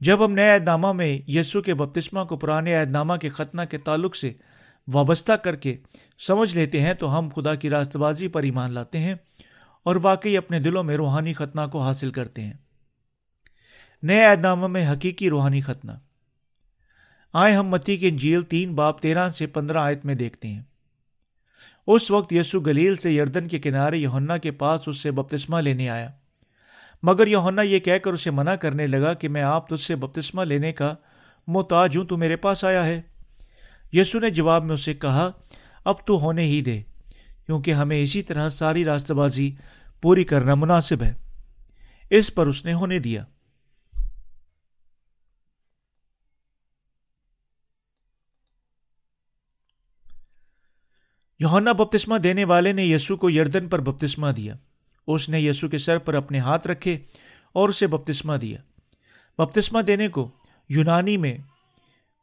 جب 0.01 0.25
ہم 0.25 0.33
نئے 0.33 0.53
اہدامہ 0.53 0.91
میں 0.91 1.19
یسو 1.27 1.61
کے 1.61 1.73
بپتسمہ 1.73 2.23
کو 2.23 2.37
پرانے 2.37 2.77
اہدامہ 2.77 3.13
کے 3.13 3.29
ختنہ 3.29 3.61
کے 3.69 3.77
تعلق 3.77 4.15
سے 4.15 4.33
وابستہ 4.93 5.33
کر 5.33 5.55
کے 5.55 5.77
سمجھ 6.19 6.55
لیتے 6.55 6.81
ہیں، 6.81 6.93
تو 6.93 7.19
ہم 7.19 7.29
خدا 7.35 7.55
کی 7.55 7.69
راست 7.69 7.97
بازی 7.97 8.27
پر 8.27 8.43
ایمان 8.43 8.71
لاتے 8.71 8.99
ہیں 8.99 9.15
اور 9.83 9.95
واقعی 10.01 10.37
اپنے 10.37 10.59
دلوں 10.59 10.83
میں 10.83 10.95
روحانی 10.95 11.33
ختنہ 11.33 11.61
کو 11.71 11.81
حاصل 11.81 12.11
کرتے 12.11 12.41
ہیں۔ 12.41 12.53
نئے 14.03 14.25
اعدامہ 14.25 14.67
میں 14.67 14.91
حقیقی 14.91 15.29
روحانی 15.29 15.61
ختنہ۔ 15.61 15.91
آئے 17.33 17.53
ہم 17.53 17.67
متی 17.67 17.97
کے 17.97 18.09
جیل 18.09 18.41
تین 18.41 18.75
باپ 18.75 19.01
تیرہ 19.01 19.29
سے 19.29 19.47
پندرہ 19.47 19.77
آیت 19.77 20.05
میں 20.05 20.15
دیکھتے 20.15 20.47
ہیں۔ 20.47 20.61
اس 21.87 22.11
وقت 22.11 22.33
یسو 22.33 22.59
گلیل 22.59 22.95
سے 22.95 23.11
یردن 23.11 23.47
کے 23.47 23.59
کنارے 23.59 23.97
یونا 23.97 24.37
کے 24.37 24.51
پاس 24.51 24.81
اس 24.87 24.97
سے 24.97 25.11
بپتسمہ 25.11 25.61
لینے 25.61 25.89
آیا۔ 25.89 26.09
مگر 27.03 27.27
یونا 27.27 27.61
یہ 27.61 27.79
کہہ 27.79 27.97
کر 27.97 28.13
اسے 28.13 28.31
منع 28.31 28.55
کرنے 28.55 28.87
لگا 28.87 29.13
کہ 29.13 29.29
میں 29.29 29.41
آپ 29.41 29.69
تجھ 29.69 29.81
سے 29.81 29.95
بپتسمہ 29.95 30.43
لینے 30.43 30.73
کا 30.73 30.95
محتاج 31.47 31.97
ہوں، 31.97 32.05
تو 32.05 32.17
میرے 32.17 32.35
پاس 32.35 32.65
آیا 32.65 32.85
ہے۔ 32.85 33.01
یسو 33.93 34.19
نے 34.19 34.29
جواب 34.29 34.63
میں 34.63 34.73
اسے 34.73 34.93
کہا، 34.93 35.31
اب 35.85 36.05
تو 36.05 36.17
ہونے 36.17 36.41
ہی 36.41 36.61
دے، 36.61 36.81
کیونکہ 37.45 37.73
ہمیں 37.73 38.03
اسی 38.03 38.21
طرح 38.21 38.49
ساری 38.49 38.85
راست 38.85 39.11
بازی 39.11 39.55
پوری 40.01 40.23
کرنا 40.23 40.55
مناسب 40.55 41.03
ہے۔ 41.03 41.13
اس 42.09 42.35
پر 42.35 42.47
اس 42.47 42.65
نے 42.65 42.73
ہونے 42.73 42.99
دیا۔ 42.99 43.25
یونا 51.39 51.71
بپتسمہ 51.71 52.17
دینے 52.17 52.45
والے 52.45 52.71
نے 52.71 52.85
یسو 52.85 53.17
کو 53.17 53.29
یردن 53.29 53.69
پر 53.69 53.79
بپتسمہ 53.79 54.31
دیا۔ 54.31 54.55
اس 55.07 55.29
نے 55.29 55.39
یسو 55.39 55.67
کے 55.67 55.77
سر 55.77 55.97
پر 55.97 56.13
اپنے 56.13 56.39
ہاتھ 56.39 56.67
رکھے 56.67 56.97
اور 57.53 57.69
اسے 57.69 57.87
بپتسمہ 57.87 58.35
دیا۔ 58.35 58.57
بپتسمہ 59.37 59.81
دینے 59.81 60.07
کو 60.07 60.31
یونانی 60.69 61.17
میں 61.17 61.37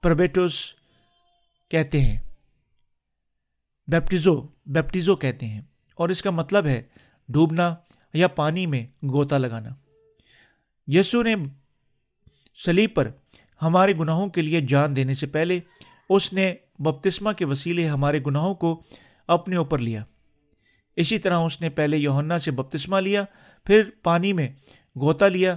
پربیٹوس 0.02 0.74
کہتے 1.70 2.00
ہیں۔ 2.00 2.18
بیپٹیزو 3.86 4.42
بیپٹیزو 4.66 5.16
کہتے 5.16 5.46
ہیں۔ 5.46 5.60
اور 5.94 6.08
اس 6.08 6.22
کا 6.22 6.30
مطلب 6.30 6.66
ہے 6.66 6.82
ڈوبنا 7.28 7.74
یا 8.14 8.28
پانی 8.28 8.66
میں 8.66 8.86
گوتا 9.06 9.38
لگانا۔ 9.38 9.68
یسو 10.86 11.22
نے 11.22 11.34
سلیب 12.64 12.94
پر 12.94 13.10
ہمارے 13.62 13.92
گناہوں 13.92 14.28
کے 14.28 14.42
لیے 14.42 14.60
جان 14.60 14.96
دینے 14.96 15.14
سے 15.14 15.26
پہلے 15.26 15.60
اس 16.08 16.32
نے 16.32 16.54
بپتسمہ 16.80 17.32
کے 17.32 17.44
وسیلے 17.44 17.88
ہمارے 17.88 18.20
گناہوں 18.26 18.54
کو 18.54 18.82
اپنے 19.26 19.56
اوپر 19.56 19.78
لیا۔ 19.78 20.04
اسی 20.96 21.18
طرح 21.18 21.38
اس 21.38 21.60
نے 21.60 21.70
پہلے 21.70 21.96
یوہنا 21.96 22.38
سے 22.38 22.50
بپتسمہ 22.50 22.96
لیا، 22.96 23.24
پھر 23.64 23.82
پانی 24.02 24.32
میں 24.32 24.48
گوتا 25.00 25.28
لیا۔ 25.28 25.56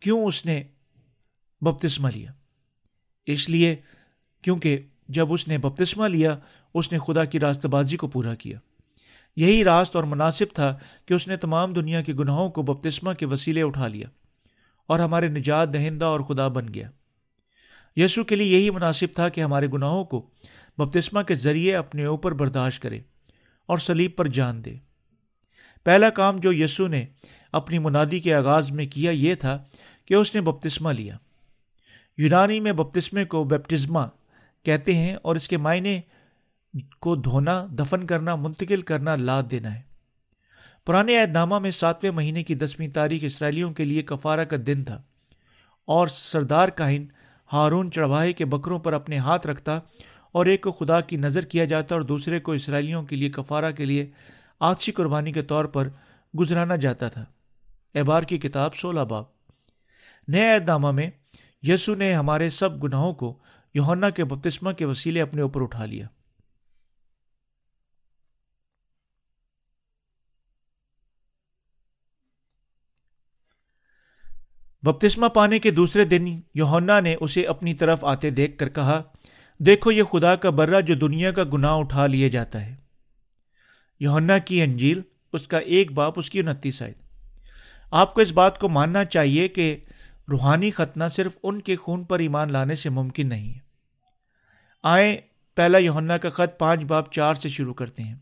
کیوں 0.00 0.24
اس 0.24 0.46
نے 0.46 0.62
بپتسمہ 1.60 2.08
لیا؟ 2.14 2.32
اس 3.26 3.50
لیے 3.50 3.76
کیونکہ 4.42 4.78
جب 5.08 5.32
اس 5.32 5.48
نے 5.48 5.58
بپتسمہ 5.58 6.08
لیا، 6.08 6.38
اس 6.74 6.92
نے 6.92 6.98
خدا 6.98 7.24
کی 7.24 7.40
راست 7.40 7.66
بازی 7.66 7.96
کو 7.96 8.08
پورا 8.08 8.34
کیا۔ 8.34 8.58
یہی 9.36 9.64
راست 9.64 9.96
اور 9.96 10.04
مناسب 10.04 10.46
تھا 10.54 10.78
کہ 11.06 11.14
اس 11.14 11.28
نے 11.28 11.36
تمام 11.36 11.72
دنیا 11.72 12.02
کے 12.02 12.12
گناہوں 12.12 12.50
کو 12.50 12.62
بپتسمہ 12.62 13.12
کے 13.12 13.26
وسیلے 13.26 13.62
اٹھا 13.62 13.88
لیا 13.88 14.08
اور 14.86 14.98
ہمارے 14.98 15.28
نجات 15.28 15.74
دہندہ 15.74 16.04
اور 16.04 16.20
خدا 16.20 16.48
بن 16.48 16.74
گیا۔ 16.74 16.90
یسو 17.96 18.24
کے 18.24 18.36
لیے 18.36 18.58
یہی 18.58 18.70
مناسب 18.70 19.06
تھا 19.14 19.28
کہ 19.28 19.40
ہمارے 19.40 19.66
گناہوں 19.66 20.04
کو 20.04 20.30
بپتسمہ 20.78 21.22
کے 21.22 21.34
ذریعے 21.34 21.76
اپنے 21.76 22.04
اوپر 22.04 22.32
برداشت 22.32 22.82
کرے 22.82 23.00
اور 23.66 23.78
سلیب 23.78 24.16
پر 24.16 24.26
جان 24.26 24.64
دے۔ 24.64 24.74
پہلا 25.84 26.10
کام 26.10 26.36
جو 26.36 26.52
یسو 26.52 26.86
نے 26.86 27.06
اپنی 27.52 27.78
منادی 27.78 28.20
کے 28.20 28.34
آغاز 28.34 28.70
میں 28.70 28.86
کیا 28.86 29.10
یہ 29.10 29.34
تھا 29.34 29.64
کہ 30.04 30.14
اس 30.14 30.34
نے 30.34 30.40
بپتسمہ 30.40 30.92
لیا۔ 30.92 31.16
یونانی 32.18 32.60
میں 32.60 32.72
بپتسمے 32.72 33.24
کو 33.24 33.44
بیپٹزما 33.44 34.06
کہتے 34.64 34.94
ہیں 34.94 35.16
اور 35.22 35.36
اس 35.36 35.48
کے 35.48 35.56
معنی 35.56 36.00
کو 37.00 37.16
دھونا، 37.16 37.66
دفن 37.70 38.06
کرنا، 38.06 38.36
منتقل 38.36 38.82
کرنا، 38.82 39.16
لاد 39.16 39.42
دینا 39.50 39.74
ہے۔ 39.74 39.82
پرانے 40.86 41.20
عہد 41.20 41.30
نامہ 41.30 41.58
میں 41.58 41.70
ساتویں 41.70 42.12
مہینے 42.12 42.44
کی 42.44 42.54
دسویں 42.54 42.88
تاریخ 42.88 43.24
اسرائیلیوں 43.24 43.72
کے 43.72 43.84
لیے 43.84 44.02
کفارہ 44.02 44.44
کا 44.44 44.56
دن 44.66 44.84
تھا 44.84 45.02
اور 45.84 46.08
سردار 46.08 46.68
کاہن 46.68 47.04
ہارون 47.52 47.90
چڑھواہے 47.90 48.32
کے 48.32 48.44
بکروں 48.44 48.78
پر 48.78 48.92
اپنے 48.92 49.18
ہاتھ 49.18 49.46
رکھتا 49.46 49.80
اور 50.32 50.46
ایک 50.46 50.62
کو 50.62 50.72
خدا 50.72 51.00
کی 51.00 51.16
نظر 51.16 51.40
کیا 51.40 51.64
جاتا 51.64 51.94
اور 51.94 52.02
دوسرے 52.02 52.40
کو 52.40 52.52
اسرائیلیوں 52.52 53.02
کے 53.02 53.16
لیے 53.16 53.30
کفارہ 53.30 53.72
کے 53.72 53.84
لیے 53.84 54.10
آچھی 54.60 54.92
قربانی 54.92 55.32
کے 55.32 55.42
طور 55.42 55.64
پر 55.64 55.88
گزرانا 56.38 56.76
جاتا 56.76 57.08
تھا۔ 57.08 57.24
احبار 57.94 58.22
کی 58.22 58.38
کتاب 58.38 58.74
سولہ 58.74 59.00
باب۔ 59.00 59.24
نئے 60.28 60.54
عہد 60.54 60.68
نامہ 60.68 60.90
میں 60.90 61.10
یسو 61.62 61.94
نے 61.94 62.14
ہمارے 62.14 62.50
سب 62.50 62.82
گناہوں 62.82 63.12
کو 63.12 63.38
یوہنا 63.74 64.10
کے 64.10 64.24
بپتسمہ 64.24 64.72
کے 64.72 64.84
وسیلے 64.84 65.22
اپنے 65.22 65.42
اوپر 65.42 65.62
اٹھا 65.62 65.84
لیا۔ 65.84 66.06
بپتسمہ 74.86 75.26
پانے 75.26 75.58
کے 75.58 75.70
دوسرے 75.70 76.04
دن 76.04 76.40
یوہنا 76.54 77.00
نے 77.00 77.16
اسے 77.20 77.42
اپنی 77.42 77.74
طرف 77.74 78.04
آتے 78.04 78.30
دیکھ 78.30 78.58
کر 78.58 78.68
کہا، 78.68 79.02
دیکھو 79.58 79.92
یہ 79.92 80.02
خدا 80.02 80.36
کا 80.36 80.50
برہ 80.50 80.80
جو 80.80 80.94
دنیا 80.94 81.30
کا 81.32 81.44
گناہ 81.52 81.72
اٹھا 81.72 82.06
لیا 82.06 82.28
جاتا 82.28 82.66
ہے۔ 82.66 82.74
یوہنا 84.00 84.38
کی 84.38 84.62
انجیل، 84.62 85.00
اس 85.32 85.48
کا 85.48 85.58
ایک 85.58 85.92
باپ، 85.92 86.12
اس 86.16 86.30
کی 86.30 86.40
انتیس 86.40 86.82
آئے 86.82 86.92
آپ 87.90 88.14
کو 88.14 88.20
اس 88.20 88.32
بات 88.32 88.58
کو 88.58 88.68
ماننا 88.68 89.04
چاہیے 89.04 89.48
کہ 89.48 89.76
روحانی 90.30 90.70
ختنہ 90.70 91.04
صرف 91.12 91.38
ان 91.42 91.60
کے 91.60 91.76
خون 91.76 92.04
پر 92.04 92.18
ایمان 92.18 92.52
لانے 92.52 92.74
سے 92.74 92.90
ممکن 92.90 93.28
نہیں 93.28 93.54
ہے۔ 93.54 93.58
آئیں، 94.82 95.16
پہلا 95.54 95.78
یوہنا 95.78 96.18
کا 96.18 96.30
خط 96.30 96.58
پانچ 96.58 96.80
باپ 96.80 97.12
چار 97.12 97.34
سے 97.34 97.48
شروع 97.48 97.74
کرتے 97.74 98.02
ہیں۔ 98.02 98.16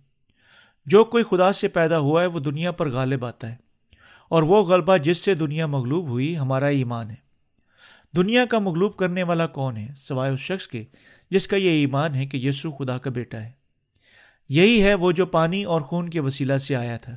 جو 0.87 1.05
کوئی 1.05 1.25
خدا 1.25 1.53
سے 1.53 1.69
پیدا 1.69 1.99
ہوا 1.99 2.23
ہے، 2.23 2.27
وہ 2.27 2.41
دنیا 2.41 2.73
پر 2.73 2.91
غالب 2.91 3.25
آتا 3.25 3.53
ہے۔ 3.53 3.64
اور 4.31 4.43
وہ 4.43 4.63
غلبہ 4.63 4.97
جس 4.97 5.19
سے 5.19 5.35
دنیا 5.35 5.67
مغلوب 5.67 6.09
ہوئی، 6.09 6.39
ہمارا 6.39 6.67
ایمان 6.67 7.11
ہے۔ 7.11 7.25
دنیا 8.17 8.45
کا 8.45 8.59
مغلوب 8.59 8.97
کرنے 8.97 9.23
والا 9.23 9.47
کون 9.47 9.77
ہے؟ 9.77 9.89
سوائے 10.09 10.33
اس 10.33 10.41
شخص 10.41 10.69
کے، 10.69 10.85
جس 11.31 11.47
کا 11.47 11.57
یہ 11.57 11.71
ایمان 11.71 12.15
ہے 12.15 12.27
کہ 12.27 12.37
یسو 12.37 12.71
خدا 12.71 12.99
کا 12.99 13.11
بیٹا 13.11 13.41
ہے۔ 13.43 13.51
یہی 14.49 14.83
ہے 14.83 14.95
وہ 14.95 15.13
جو 15.13 15.27
پانی 15.27 15.65
اور 15.65 15.81
خون 15.81 16.09
کے 16.09 16.21
وسیلہ 16.21 16.57
سے 16.57 16.77
آیا 16.77 16.97
تھا 16.97 17.17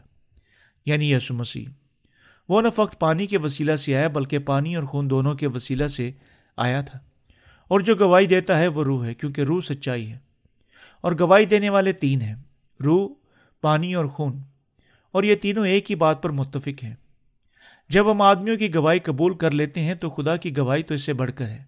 یعنی 0.86 1.14
یسو 1.14 1.34
مسیح۔ 1.34 1.66
وہ 2.50 2.62
نہ 2.62 2.70
فقط 2.70 3.00
پانی 3.00 3.28
کے 3.28 3.38
وسیلہ 3.38 3.76
سے 3.76 3.96
آیا، 3.96 4.08
بلکہ 4.08 4.40
پانی 4.40 4.76
اور 4.76 4.84
خون 4.84 5.10
دونوں 5.10 5.36
کے 5.36 5.48
وسیلہ 5.48 5.88
سے 5.88 6.12
آیا 6.58 6.82
تھا۔ 6.82 7.00
اور 7.68 7.80
جو 7.80 7.96
گواہی 7.96 8.26
دیتا 8.26 8.60
ہے 8.60 8.68
وہ 8.68 8.84
روح 8.84 9.06
ہے، 9.06 9.14
کیونکہ 9.14 9.42
روح 9.42 9.62
سچائی 9.62 10.12
ہے۔ 10.12 10.18
اور 11.02 11.12
گواہی 11.20 11.46
دینے 11.46 11.70
والے 11.70 11.94
تین 11.94 12.22
ہیں، 12.22 12.36
روح، 12.86 13.10
پانی 13.62 13.96
اور 13.96 14.06
خون۔ 14.06 14.42
اور 15.12 15.24
یہ 15.24 15.36
تینوں 15.36 15.68
ایک 15.68 15.92
ہی 15.92 15.96
بات 15.96 16.24
پر 16.24 16.30
متفق 16.30 16.84
ہیں۔ 16.84 16.96
جب 17.90 18.12
ہم 18.12 18.22
آدمیوں 18.22 18.58
کی 18.58 18.76
گواہی 18.76 19.00
قبول 19.00 19.38
کر 19.38 19.52
لیتے 19.52 19.82
ہیں 19.82 19.96
تو 19.96 20.10
خدا 20.10 20.38
کی 20.38 20.58
گواہی 20.58 20.84
تو 20.84 20.94
اس 20.94 21.02
سے 21.02 21.14
بڑھ 21.14 21.32
کر 21.32 21.48
ہے۔ 21.48 21.64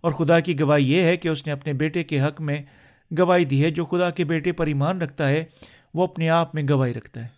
اور 0.00 0.10
خدا 0.10 0.40
کی 0.40 0.60
گواہی 0.60 0.92
یہ 0.92 1.02
ہے 1.02 1.16
کہ 1.16 1.28
اس 1.28 1.46
نے 1.46 1.52
اپنے 1.52 1.72
بیٹے 1.72 2.04
کے 2.04 2.20
حق 2.20 2.40
میں 2.40 2.62
گواہی 3.18 3.44
دی 3.44 3.64
ہے۔ 3.64 3.70
جو 3.70 3.84
خدا 3.84 4.10
کے 4.10 4.24
بیٹے 4.24 4.52
پر 4.52 4.66
ایمان 4.66 5.02
رکھتا 5.02 5.28
ہے، 5.28 5.44
وہ 5.94 6.04
اپنے 6.04 6.28
آپ 6.28 6.54
میں 6.54 6.62
گواہی 6.70 6.94
رکھتا 6.94 7.22
ہے۔ 7.22 7.28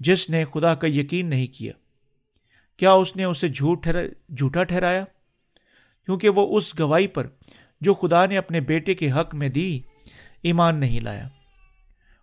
جس 0.00 0.30
نے 0.30 0.44
خدا 0.44 0.74
کا 0.74 0.86
یقین 0.86 1.26
نہیں 1.26 1.46
کیا 1.46 1.72
کیا 2.76 2.92
اس 2.92 3.16
نے 3.16 3.24
اسے 3.24 3.48
جھوٹ 3.48 3.82
ٹھہرا 3.82 4.06
جھوٹا 4.36 4.64
ٹھہرایا؟ 4.64 5.04
کیونکہ 6.06 6.28
وہ 6.28 6.56
اس 6.56 6.78
گواہی 6.78 7.06
پر 7.06 7.26
جو 7.80 7.94
خدا 7.94 8.26
نے 8.26 8.36
اپنے 8.36 8.60
بیٹے 8.60 8.94
کے 8.94 9.10
حق 9.10 9.34
میں 9.34 9.48
دی، 9.48 9.80
ایمان 10.42 10.80
نہیں 10.80 11.00
لایا۔ 11.00 11.28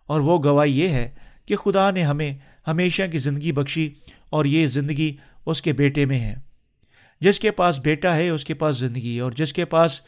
اور 0.06 0.20
وہ 0.20 0.38
گواہی 0.44 0.80
یہ 0.80 0.88
ہے 0.88 1.10
کہ 1.48 1.56
خدا 1.56 1.90
نے 1.90 2.02
ہمیں 2.02 2.34
ہمیشہ 2.66 3.02
کی 3.12 3.18
زندگی 3.18 3.52
بخشی 3.52 3.94
اور 4.30 4.44
یہ 4.44 4.66
زندگی 4.66 5.16
اس 5.46 5.62
کے 5.62 5.72
بیٹے 5.72 6.04
میں 6.04 6.20
ہے۔ 6.20 6.34
جس 7.20 7.40
کے 7.40 7.50
پاس 7.50 7.78
بیٹا 7.78 8.16
ہے، 8.16 8.28
اس 8.28 8.44
کے 8.44 8.54
پاس 8.54 8.78
زندگی 8.78 9.16
ہے 9.16 9.20
اور 9.20 9.32
جس 9.32 9.52
کے 9.52 9.64
پاس 9.64 10.00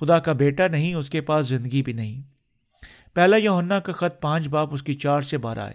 خدا 0.00 0.18
کا 0.18 0.32
بیٹا 0.32 0.68
نہیں، 0.68 0.94
اس 0.94 1.10
کے 1.10 1.20
پاس 1.20 1.48
زندگی 1.48 1.82
بھی 1.82 1.92
نہیں۔ 1.92 2.22
پہلا 3.14 3.36
یوہنا 3.36 3.80
کا 3.80 3.92
خط 3.92 4.20
پانچ، 4.20 4.48
باپ 4.48 4.74
اس 4.74 4.82
کی 4.82 4.94
چار 4.94 5.20
سے 5.20 5.38
بارہ 5.38 5.58
آئے 5.58 5.74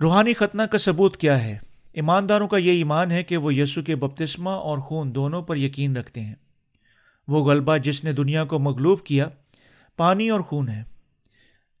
روحانی 0.00 0.34
ختنہ 0.34 0.62
کا 0.62 0.78
ثبوت 0.78 1.16
کیا 1.16 1.44
ہے؟ 1.44 1.58
ایمانداروں 1.92 2.48
کا 2.48 2.56
یہ 2.56 2.70
ایمان 2.70 3.10
ہے 3.10 3.22
کہ 3.22 3.36
وہ 3.36 3.54
یسو 3.54 3.82
کے 3.82 3.96
بپتسمہ 3.96 4.50
اور 4.50 4.78
خون 4.78 5.14
دونوں 5.14 5.42
پر 5.42 5.56
یقین 5.56 5.96
رکھتے 5.96 6.20
ہیں۔ 6.20 6.34
وہ 7.28 7.44
غلبہ 7.44 7.76
جس 7.76 8.04
نے 8.04 8.12
دنیا 8.12 8.44
کو 8.44 8.58
مغلوب 8.58 9.04
کیا 9.04 9.28
پانی 9.96 10.30
اور 10.30 10.40
خون 10.40 10.68
ہے۔ 10.68 10.82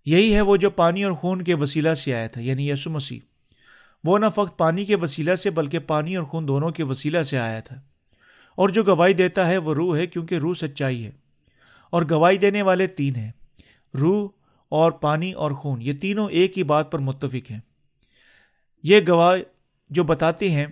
یہی 0.04 0.34
ہے 0.34 0.40
وہ 0.40 0.56
جو 0.56 0.70
پانی 0.70 1.04
اور 1.04 1.12
خون 1.12 1.42
کے 1.42 1.54
وسیلہ 1.54 1.94
سے 1.94 2.14
آیا 2.14 2.26
تھا 2.26 2.40
یعنی 2.40 2.70
یسو 2.70 2.90
مسیح۔ 2.90 3.18
وہ 4.04 4.18
نہ 4.18 4.26
فقط 4.34 4.58
پانی 4.58 4.84
کے 4.84 4.96
وسیلہ 4.96 5.34
سے 5.34 5.50
بلکہ 5.50 5.78
پانی 5.78 6.16
اور 6.16 6.24
خون 6.24 6.48
دونوں 6.48 6.70
کے 6.70 6.82
وسیلہ 6.82 7.22
سے 7.22 7.38
آیا 7.38 7.60
تھا۔ 7.60 7.76
اور 8.54 8.68
جو 8.68 8.82
گواہی 8.82 9.12
دیتا 9.12 9.48
ہے 9.48 9.58
وہ 9.58 9.74
روح 9.74 9.96
ہے، 9.96 10.06
کیونکہ 10.06 10.34
روح 10.34 10.54
سچائی 10.54 11.06
ہے۔ 11.06 11.10
اور 11.90 12.02
گواہی 12.10 12.36
دینے 12.36 12.62
والے 12.62 12.86
تین 12.86 13.16
ہیں، 13.16 13.30
روح 14.00 14.28
اور 14.68 14.92
پانی 14.92 15.32
اور 15.32 15.50
خون۔ 15.50 15.82
یہ 15.82 15.92
تینوں 15.92 16.28
ایک 16.30 16.58
ہی 16.58 16.62
بات 16.62 16.92
پر 16.92 16.98
متفق 16.98 17.50
ہیں۔ 17.50 17.60
یہ 18.82 19.00
گواہ 19.08 19.38
جو 19.90 20.04
بتاتے 20.04 20.50
ہیں 20.50 20.66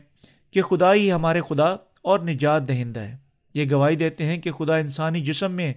کہ 0.51 0.63
خدا 0.63 0.95
ہی 0.95 1.13
ہمارے 1.13 1.41
خدا 1.49 1.67
اور 2.03 2.19
نجات 2.19 2.69
دہندہ 2.69 3.01
ہے۔ 3.01 3.17
یہ 3.55 3.65
گواہی 3.71 3.97
دیتے 3.97 4.25
ہیں 4.25 4.39
کہ 4.39 4.53
خدا 4.53 4.77
انسانی 4.77 5.21
جسم 5.21 5.53
میں 5.53 5.75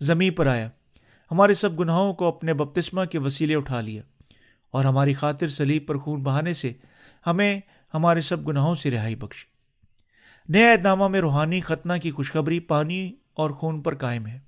زمیں 0.00 0.30
پر 0.30 0.46
آیا۔ 0.46 0.70
ہمارے 1.30 1.54
سب 1.54 1.80
گناہوں 1.80 2.12
کو 2.12 2.28
اپنے 2.28 2.54
بپتسمہ 2.54 3.04
کے 3.04 3.18
وسیلے 3.18 3.56
اٹھا 3.56 3.80
لیا۔ 3.80 4.02
اور 4.70 4.84
ہماری 4.84 5.12
خاطر 5.12 5.48
سلیب 5.48 5.86
پر 5.86 5.98
خون 5.98 6.22
بہانے 6.22 6.52
سے 6.52 6.72
ہمیں 7.26 7.60
ہمارے 7.94 8.20
سب 8.20 8.48
گناہوں 8.48 8.74
سے 8.74 8.90
رہائی 8.90 9.14
بخش 9.14 9.46
نئے 10.48 10.72
عہد 10.72 10.82
نامہ 10.82 11.08
میں 11.08 11.20
روحانی 11.20 11.60
ختنہ 11.60 11.92
کی 12.02 12.10
خوشخبری 12.10 12.60
پانی 12.60 13.12
اور 13.34 13.50
خون 13.50 13.80
پر 13.80 13.94
قائم 13.94 14.26
ہے۔ 14.26 14.38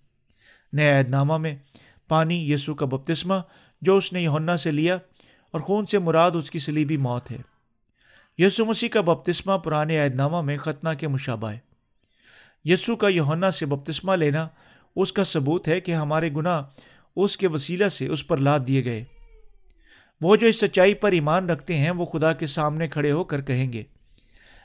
نئے 0.73 0.99
عہد 0.99 1.09
نامہ 1.09 1.37
میں 1.37 1.57
پانی 2.09 2.53
یسو 2.53 2.75
کا 2.75 2.87
بپتسمہ 2.87 3.35
جو 3.81 3.97
اس 3.97 4.13
نے 4.13 4.23
یونا 4.23 4.57
سے 4.57 4.71
لیا 4.71 4.95
اور 5.53 5.61
خون 5.61 5.87
سے 5.87 5.99
مراد 5.99 6.31
اس 6.35 6.51
کی 6.51 6.59
سلیبی 6.59 6.97
موت 6.97 7.31
ہے۔ 7.31 7.56
یسو 8.39 8.65
مسیح 8.65 8.89
کا 8.89 9.01
بپتسمہ 9.01 9.59
پرانے 9.59 9.99
عہد 9.99 10.15
نامہ 10.15 10.41
میں 10.41 10.57
ختنہ 10.57 10.89
کے 10.99 11.09
مشابہ 11.09 11.51
ہے۔ 11.51 11.59
یسو 12.65 12.97
کا 12.97 13.09
یونا 13.09 13.51
سے 13.51 13.67
بپتسمہ 13.67 14.13
لینا 14.13 14.49
اس 14.97 15.13
کا 15.13 15.25
ثبوت 15.25 15.69
ہے 15.69 15.81
کہ 15.81 15.95
ہمارے 15.95 16.31
گناہ 16.33 16.63
اس 17.17 17.37
کے 17.37 17.47
وسیلہ 17.47 17.89
سے 17.89 18.07
اس 18.07 18.27
پر 18.27 18.37
لاد 18.37 18.61
دیے 18.67 18.85
گئے۔ 18.85 19.05
وہ 20.21 20.37
جو 20.37 20.47
اس 20.47 20.61
سچائی 20.61 20.95
پر 20.95 21.13
ایمان 21.13 21.51
رکھتے 21.51 21.75
ہیں، 21.75 21.91
وہ 21.91 22.05
خدا 22.05 22.33
کے 22.33 22.47
سامنے 22.47 22.89
کھڑے 22.89 23.13
ہو 23.13 23.25
کر 23.25 23.41
کہیں 23.41 23.73
گے، 23.73 23.83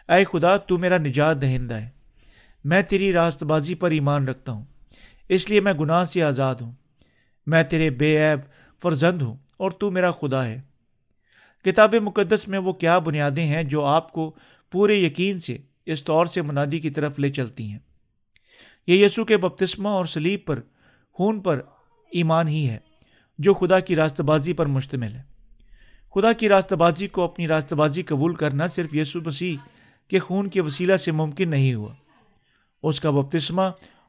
اے 0.10 0.24
خدا، 0.24 0.58
تو 0.58 0.78
میرا 0.78 0.98
نجات 0.98 1.42
دہندہ 1.42 1.74
ہے۔ 1.74 1.90
میں 2.64 2.82
تیری 2.82 3.14
راست 3.14 3.44
بازی 3.44 3.76
پر 3.76 3.92
ایمان 3.92 4.28
رکھتا 4.28 4.52
ہوں، 4.52 4.66
اس 5.30 5.50
لیے 5.50 5.62
میں 5.62 5.74
گناہ 5.74 6.06
سے 6.06 6.24
آزاد 6.24 6.56
ہوں۔ 6.56 6.72
میں 7.48 7.64
تیرے 7.64 7.90
بے 7.90 8.18
عیب 8.18 8.40
فرزند 8.82 9.22
ہوں 9.22 9.38
اور 9.58 9.72
تو 9.72 9.92
میرا 9.92 10.12
خدا 10.12 10.46
ہے۔ 10.46 10.71
کتاب 11.66 11.96
مقدس 11.96 12.48
میں 12.48 12.60
وہ 12.60 12.74
کیا 12.74 13.00
بنیادیں 13.00 13.46
ہیں 13.46 13.64
جو 13.64 13.86
آپ 13.86 14.12
کو 14.12 14.36
پورے 14.72 14.96
یقین 14.96 15.40
سے 15.40 15.58
اس 15.86 16.04
طور 16.04 16.26
سے 16.26 16.42
منادی 16.42 16.80
کی 16.80 16.90
طرف 16.90 17.20
لے 17.20 17.30
چلتی 17.30 17.72
ہیں؟ 17.72 17.80
یہ 18.88 19.06
یسو 19.06 19.26
کے 19.26 19.38
بپتسمہ 19.38 19.90
اور 19.90 20.06
سلیب 20.06 20.40
پر، 20.46 20.60
خون 21.12 21.40
پر 21.40 21.62
ایمان 22.12 22.48
ہی 22.48 22.70
ہے، 22.70 22.78
جو 23.38 23.54
خدا 23.54 23.80
کی 23.80 23.96
راستہ 23.96 24.24
بازی 24.24 24.54
پر 24.54 24.66
مشتمل 24.66 25.16
ہے۔ 25.16 25.22
خدا 26.16 26.34
کی 26.34 26.50
راستہ 26.50 26.76
بازی 26.76 27.08
کو 27.08 27.22
اپنی 27.22 27.48
راستہ 27.48 27.76
بازی 27.76 28.04
قبول 28.04 28.36
کرنا 28.36 28.68
صرف 28.68 28.96
یسو 28.96 29.20
مسیح 29.26 29.56
کے 30.08 30.20
خون 30.20 30.50
کے 30.50 30.62
وسیلہ 30.62 30.98
سے 30.98 31.12
ممکن 31.12 31.50
نہیں 31.50 31.74
ہوا۔ 31.74 31.94
اس 32.84 33.02
کا 33.02 33.12
بپتسمہ 33.12 33.62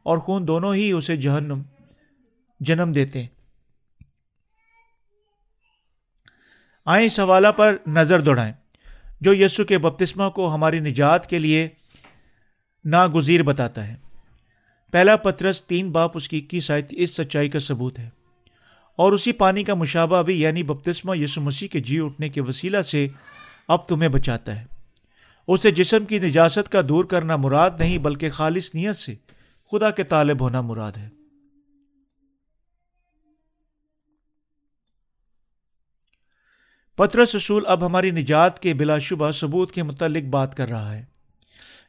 اور 0.03 0.19
خون 0.19 0.49
دونوں 0.49 0.75
ہی 0.75 0.93
اسے 0.93 1.17
جہنم، 1.17 1.62
جنم 2.61 2.93
دیتے 2.93 3.21
ہیں۔ 3.21 3.42
آئیں 6.87 7.06
اس 7.06 7.20
حوالہ 7.20 7.48
پر 7.48 7.76
نظر 7.87 8.20
دوڑائیں، 8.20 8.52
جو 9.20 9.35
یسو 9.35 9.64
کے 9.64 9.78
بپتسمہ 9.78 10.28
کو 10.28 10.54
ہماری 10.54 10.80
نجات 10.80 11.26
کے 11.26 11.38
لیے 11.38 11.68
ناگزیر 12.85 13.42
بتاتا 13.42 13.88
ہے۔ 13.88 13.94
پہلا 14.92 15.16
پترس 15.16 15.64
تین 15.64 15.90
باپ 15.90 16.10
اس 16.14 16.28
کی 16.28 16.38
اکیس 16.38 16.70
آیت 16.70 16.87
اس 16.90 17.16
سچائی 17.16 17.48
کا 17.48 17.58
ثبوت 17.58 17.98
ہے۔ 17.98 18.08
اور 18.96 19.12
اسی 19.12 19.33
پانی 19.33 19.64
کا 19.64 19.74
مشابہ 19.74 20.22
بھی 20.22 20.40
یعنی 20.40 20.62
بپتسمہ 20.62 21.18
یسو 21.18 21.40
مسیح 21.40 21.68
کے 21.68 21.80
جی 21.80 22.00
اٹھنے 22.00 22.28
کے 22.28 22.40
وسیلہ 22.40 22.83
سے 22.83 23.08
اب 23.68 23.88
تمہیں 23.88 24.08
بچاتا 24.08 24.60
ہے۔ 24.60 24.66
اسے 25.48 25.70
جسم 25.70 26.04
کی 26.04 26.18
نجاست 26.18 26.72
کا 26.72 26.80
دور 26.88 27.04
کرنا 27.04 27.37
مراد 27.37 27.70
نہیں، 27.78 27.98
بلکہ 27.98 28.30
خالص 28.30 28.74
نیت 28.74 28.96
سے 28.96 29.14
خدا 29.72 29.90
کے 29.90 30.02
طالب 30.02 30.40
ہونا 30.40 30.60
مراد 30.60 30.92
ہے۔ 30.92 31.08
پترس 37.03 37.35
رسول 37.35 37.63
اب 37.67 37.87
ہماری 37.87 38.11
نجات 38.11 38.59
کے 38.59 38.75
بلا 38.75 38.98
شبہ 38.98 39.31
ثبوت 39.31 39.73
کے 39.73 39.83
متعلق 39.83 40.25
بات 40.25 40.55
کر 40.55 40.69
رہا 40.69 40.94
ہے۔ 40.94 41.05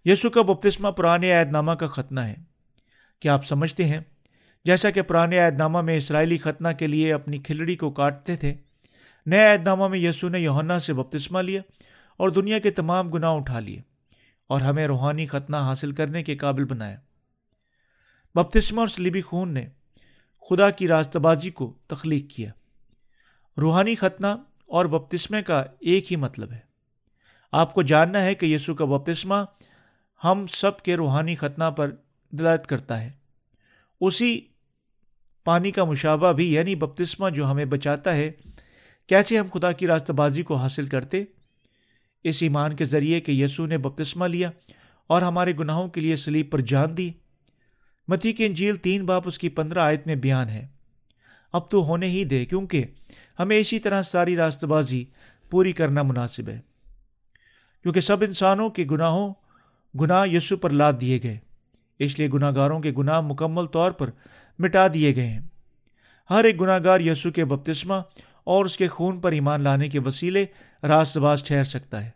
یسو 0.06 0.30
کا 0.30 0.42
بپتسمہ 0.42 0.90
پرانے 0.90 1.34
عہد 1.34 1.52
نامہ 1.52 1.72
کا 1.72 1.88
ختنہ 1.88 2.20
ہے۔ 2.20 2.36
کیا 3.20 3.34
آپ 3.34 3.46
سمجھتے 3.46 3.86
ہیں؟ 3.86 4.00
جیسا 4.66 4.90
کہ 4.90 5.02
پرانے 5.02 5.40
عہد 5.40 5.58
نامہ 5.58 5.82
میں 5.82 5.98
اسرائیلی 5.98 6.38
ختنہ 6.38 6.68
کے 6.80 6.88
لیے 6.88 7.14
اپنی 7.14 7.38
کھلڑی 7.38 7.76
کو 7.76 7.92
کاٹتے 7.92 8.36
تھے، 8.36 8.54
نئے 9.26 9.54
عہد 9.54 9.64
نامہ 9.64 9.88
میں 9.88 10.00
یسو 10.00 10.30
نے 10.30 10.40
یوہنا 10.40 10.80
سے 10.80 10.94
بپتسمہ 10.94 11.40
لیا 11.40 11.62
اور 12.18 12.30
دنیا 12.30 12.60
کے 12.60 12.72
تمام 12.72 13.10
گناہ 13.10 13.32
اٹھا 13.32 13.60
لیے 13.60 13.82
اور 14.48 14.62
ہمیں 14.62 14.88
روحانی 14.88 15.26
ختنہ 15.26 15.58
حاصل 15.58 15.92
کرنے 15.92 16.24
کے 16.24 16.38
قابل 16.38 16.64
بنایا۔ 16.64 16.98
بپتسمہ 18.36 18.80
اور 18.80 18.88
سلیبی 18.88 19.22
خون 19.22 19.54
نے 19.54 19.68
خدا 20.50 20.70
کی 20.70 20.88
راستہ 20.88 21.20
بازی 21.20 21.52
کو 21.52 21.74
تخلیق 21.88 22.30
کیا۔ 22.30 22.52
روحانی 23.58 23.96
ختنہ 23.96 24.28
اور 24.74 24.86
بپتسمے 24.86 25.44
کا 25.44 25.64
ایک 25.80 26.12
ہی 26.12 26.18
مطلب 26.18 26.52
ہے۔ 26.52 26.60
آپ 27.52 27.74
کو 27.74 27.82
جاننا 27.82 28.24
ہے 28.24 28.36
کہ 28.36 28.46
یسو 28.46 28.76
کا 28.76 28.86
بپتسمہ 28.86 29.36
ہم 30.24 30.46
سب 30.48 30.80
کے 30.80 30.96
روحانی 30.96 31.36
ختنہ 31.36 31.64
پر 31.64 31.92
دلالت 32.32 32.68
کرتا 32.68 33.02
ہے۔ 33.02 33.12
اسی 34.02 34.42
پانی 35.44 35.72
کا 35.72 35.84
مشابہ 35.84 36.32
بھی 36.32 36.54
یعنی 36.54 36.76
بپتسمہ 36.76 37.30
جو 37.30 37.52
ہمیں 37.52 37.66
بچاتا 37.66 38.16
ہے، 38.16 38.32
کیسے 39.08 39.40
ہم 39.40 39.46
خدا 39.54 39.72
کی 39.72 39.88
راستہ 39.88 40.14
بازی 40.14 40.44
کو 40.44 40.56
حاصل 40.56 40.88
کرتے؟ 40.88 41.24
اس 42.24 42.44
ایمان 42.44 42.76
کے 42.76 42.86
ذریعے 42.86 43.22
کہ 43.22 43.32
یسو 43.32 43.66
نے 43.66 43.78
بپتسمہ 43.78 44.26
لیا 44.26 44.52
اور 45.08 45.22
ہمارے 45.22 45.54
گناہوں 45.60 45.88
کے 45.88 46.02
لیے 46.02 46.16
سلیب 46.16 46.52
پر 46.52 46.60
جان 46.60 46.98
دی۔ 46.98 47.12
متی 48.08 48.34
کی 48.34 48.46
انجیل 48.46 48.76
تین 48.76 49.06
باپ 49.06 49.24
اس 49.26 49.40
کی 49.40 49.50
پندرہ 49.50 49.80
آیت 49.80 50.08
میں 50.08 50.16
بیان 50.16 50.50
ہے۔ 50.50 50.68
اب 51.54 51.70
تو 51.70 51.84
ہونے 51.84 52.08
ہی 52.10 52.24
دے، 52.24 52.46
کیونکہ 52.46 52.84
ہمیں 53.40 53.58
اسی 53.58 53.80
طرح 53.80 54.02
ساری 54.02 54.36
راست 54.36 54.64
بازی 54.64 55.06
پوری 55.50 55.72
کرنا 55.72 56.04
مناسب 56.04 56.50
ہے۔ 56.50 56.60
کیونکہ 57.82 58.00
سب 58.00 58.18
انسانوں 58.22 58.70
کے 58.70 58.86
گناہوں، 58.92 59.34
گناہ 60.00 60.28
یسو 60.28 60.58
پر 60.58 60.70
لاد 60.70 60.94
دیے 61.02 61.20
گئے، 61.24 61.38
اس 62.00 62.20
لیے 62.20 62.30
گناہ 62.30 62.52
گاروں 62.56 62.80
کے 62.80 62.92
گناہ 62.98 63.22
مکمل 63.22 63.66
طور 63.66 63.92
پر 63.92 64.10
مٹا 64.60 64.88
دیے 64.94 65.16
گئے 65.16 65.28
ہیں۔ 65.28 65.40
ہر 66.30 66.44
ایک 66.44 66.62
گناہ 66.62 66.80
گار 66.84 67.00
یسو 67.00 67.32
کے 67.32 67.46
بپتسمہ 67.46 67.96
اور 68.44 68.66
اس 68.66 68.78
کے 68.78 68.88
خون 68.88 69.20
پر 69.20 69.32
ایمان 69.32 69.62
لانے 69.62 69.90
کے 69.90 70.00
وسیلے 70.00 70.46
راست 70.84 71.18
باز 71.18 71.44
ٹھہر 71.44 71.64
سکتا 71.64 72.06
ہے۔ 72.06 72.10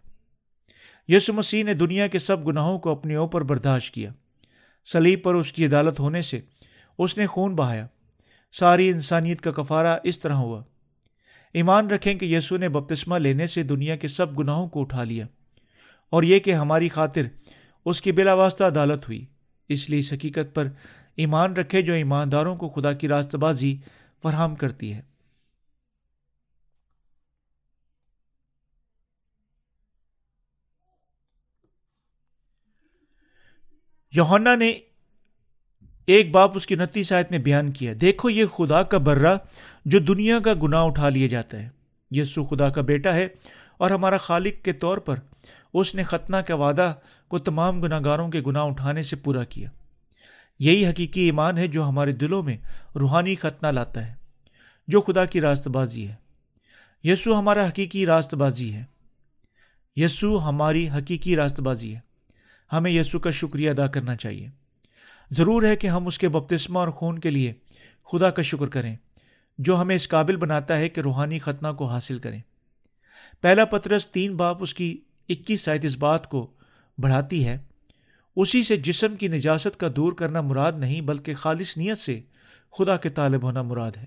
یسو 1.07 1.33
مسیح 1.33 1.63
نے 1.63 1.73
دنیا 1.73 2.07
کے 2.07 2.19
سب 2.19 2.47
گناہوں 2.47 2.79
کو 2.79 2.91
اپنے 2.91 3.15
اوپر 3.15 3.41
برداشت 3.41 3.93
کیا۔ 3.93 4.11
سلیب 4.85 5.23
پر 5.23 5.35
اس 5.35 5.53
کی 5.53 5.65
عدالت 5.65 5.99
ہونے 5.99 6.21
سے 6.21 6.41
اس 6.97 7.17
نے 7.17 7.27
خون 7.27 7.55
بہایا۔ 7.55 7.87
ساری 8.53 8.89
انسانیت 8.89 9.41
کا 9.41 9.51
کفارہ 9.51 9.97
اس 10.03 10.19
طرح 10.19 10.33
ہوا۔ 10.33 10.63
ایمان 11.53 11.87
رکھیں 11.87 12.15
کہ 12.15 12.25
یسو 12.25 12.57
نے 12.57 12.69
بپتسمہ 12.69 13.17
لینے 13.17 13.47
سے 13.47 13.63
دنیا 13.63 13.95
کے 13.95 14.07
سب 14.07 14.39
گناہوں 14.39 14.69
کو 14.69 14.81
اٹھا 14.81 15.03
لیا 15.03 15.25
اور 16.09 16.23
یہ 16.23 16.39
کہ 16.39 16.53
ہماری 16.53 16.89
خاطر 16.89 17.21
اس 17.85 18.01
کی 18.01 18.11
بلا 18.11 18.33
واسطہ 18.33 18.63
عدالت 18.63 19.07
ہوئی۔ 19.07 19.25
اس 19.69 19.89
لیے 19.89 19.99
اس 19.99 20.13
حقیقت 20.13 20.55
پر 20.55 20.67
ایمان 21.15 21.53
رکھے 21.53 21.81
جو 21.81 21.93
ایمانداروں 21.93 22.55
کو 22.55 22.69
خدا 22.69 22.93
کی 22.93 23.07
راست 23.07 23.35
بازی 23.35 23.77
فراہم 24.21 24.55
کرتی 24.55 24.93
ہے۔ 24.93 25.01
یوہنا 34.11 34.55
نے 34.55 34.79
ایک 36.07 36.31
باپ 36.31 36.51
اس 36.55 36.67
کی 36.67 36.75
نتی 36.75 37.03
شاید 37.03 37.25
میں 37.29 37.39
بیان 37.39 37.71
کیا 37.71 37.93
دیکھو 38.01 38.29
یہ 38.29 38.45
خدا 38.45 38.83
کا 38.83 38.97
برہ 38.97 39.37
جو 39.85 39.99
دنیا 39.99 40.39
کا 40.39 40.53
گناہ 40.63 40.83
اٹھا 40.83 41.09
لیا 41.09 41.27
جاتا 41.27 41.59
ہے۔ 41.59 41.69
یسو 42.11 42.43
خدا 42.43 42.69
کا 42.69 42.81
بیٹا 42.81 43.13
ہے 43.13 43.27
اور 43.77 43.91
ہمارا 43.91 44.17
خالق 44.17 44.65
کے 44.65 44.73
طور 44.73 44.97
پر 44.97 45.15
اس 45.73 45.95
نے 45.95 46.03
ختنہ 46.03 46.35
کا 46.35 46.55
وعدہ 46.55 46.93
کو 47.27 47.39
تمام 47.39 47.81
گناہ 47.81 47.99
گاروں 48.05 48.29
کے 48.29 48.41
گناہ 48.41 48.63
اٹھانے 48.63 49.03
سے 49.03 49.15
پورا 49.15 49.43
کیا۔ 49.43 49.69
یہی 50.59 50.87
حقیقی 50.87 51.21
ایمان 51.21 51.57
ہے 51.57 51.67
جو 51.67 51.83
ہمارے 51.83 52.11
دلوں 52.11 52.43
میں 52.43 52.57
روحانی 52.95 53.35
ختنہ 53.35 53.67
لاتا 53.67 54.07
ہے، 54.07 54.13
جو 54.87 55.01
خدا 55.01 55.25
کی 55.25 55.41
راست 55.41 55.67
بازی 55.67 56.07
ہے۔ 56.07 56.15
یسو 57.03 57.39
ہمارا 57.39 57.67
حقیقی 57.67 58.05
راست 58.05 58.35
بازی 58.35 58.73
ہے۔ 58.73 58.83
یسو 59.95 60.49
ہماری 60.49 60.89
حقیقی 60.89 61.35
راست 61.35 61.59
بازی 61.59 61.95
ہے۔ 61.95 61.99
ہمیں 62.71 62.91
یسو 62.91 63.19
کا 63.19 63.31
شکریہ 63.31 63.69
ادا 63.69 63.87
کرنا 63.87 64.15
چاہیے۔ 64.15 64.49
ضرور 65.31 65.63
ہے 65.63 65.75
کہ 65.75 65.87
ہم 65.87 66.07
اس 66.07 66.17
کے 66.19 66.29
بپتسمہ 66.29 66.79
اور 66.79 66.87
خون 66.87 67.19
کے 67.19 67.29
لیے 67.29 67.53
خدا 68.07 68.29
کا 68.29 68.41
شکر 68.41 68.67
کریں، 68.67 68.95
جو 69.59 69.81
ہمیں 69.81 69.95
اس 69.95 70.07
قابل 70.07 70.35
بناتا 70.35 70.77
ہے 70.77 70.89
کہ 70.89 71.01
روحانی 71.01 71.39
ختنہ 71.39 71.71
کو 71.77 71.85
حاصل 71.85 72.19
کریں۔ 72.19 72.41
پہلا 73.41 73.65
پترس 73.65 74.07
تین 74.07 74.35
باپ 74.35 74.63
اس 74.63 74.73
کی 74.73 74.97
اکیس 75.29 75.61
سائت 75.61 75.85
اس 75.85 75.97
بات 75.97 76.29
کو 76.29 76.45
بڑھاتی 76.97 77.45
ہے، 77.47 77.57
اسی 78.37 78.63
سے 78.63 78.75
جسم 78.77 79.15
کی 79.15 79.27
نجاست 79.27 79.79
کا 79.79 79.87
دور 79.95 80.13
کرنا 80.13 80.41
مراد 80.41 80.73
نہیں 80.77 81.01
بلکہ 81.01 81.35
خالص 81.35 81.77
نیت 81.77 81.97
سے 81.97 82.19
خدا 82.73 82.97
کے 82.97 83.09
طالب 83.09 83.43
ہونا 83.43 83.61
مراد 83.61 83.97
ہے۔ 83.97 84.05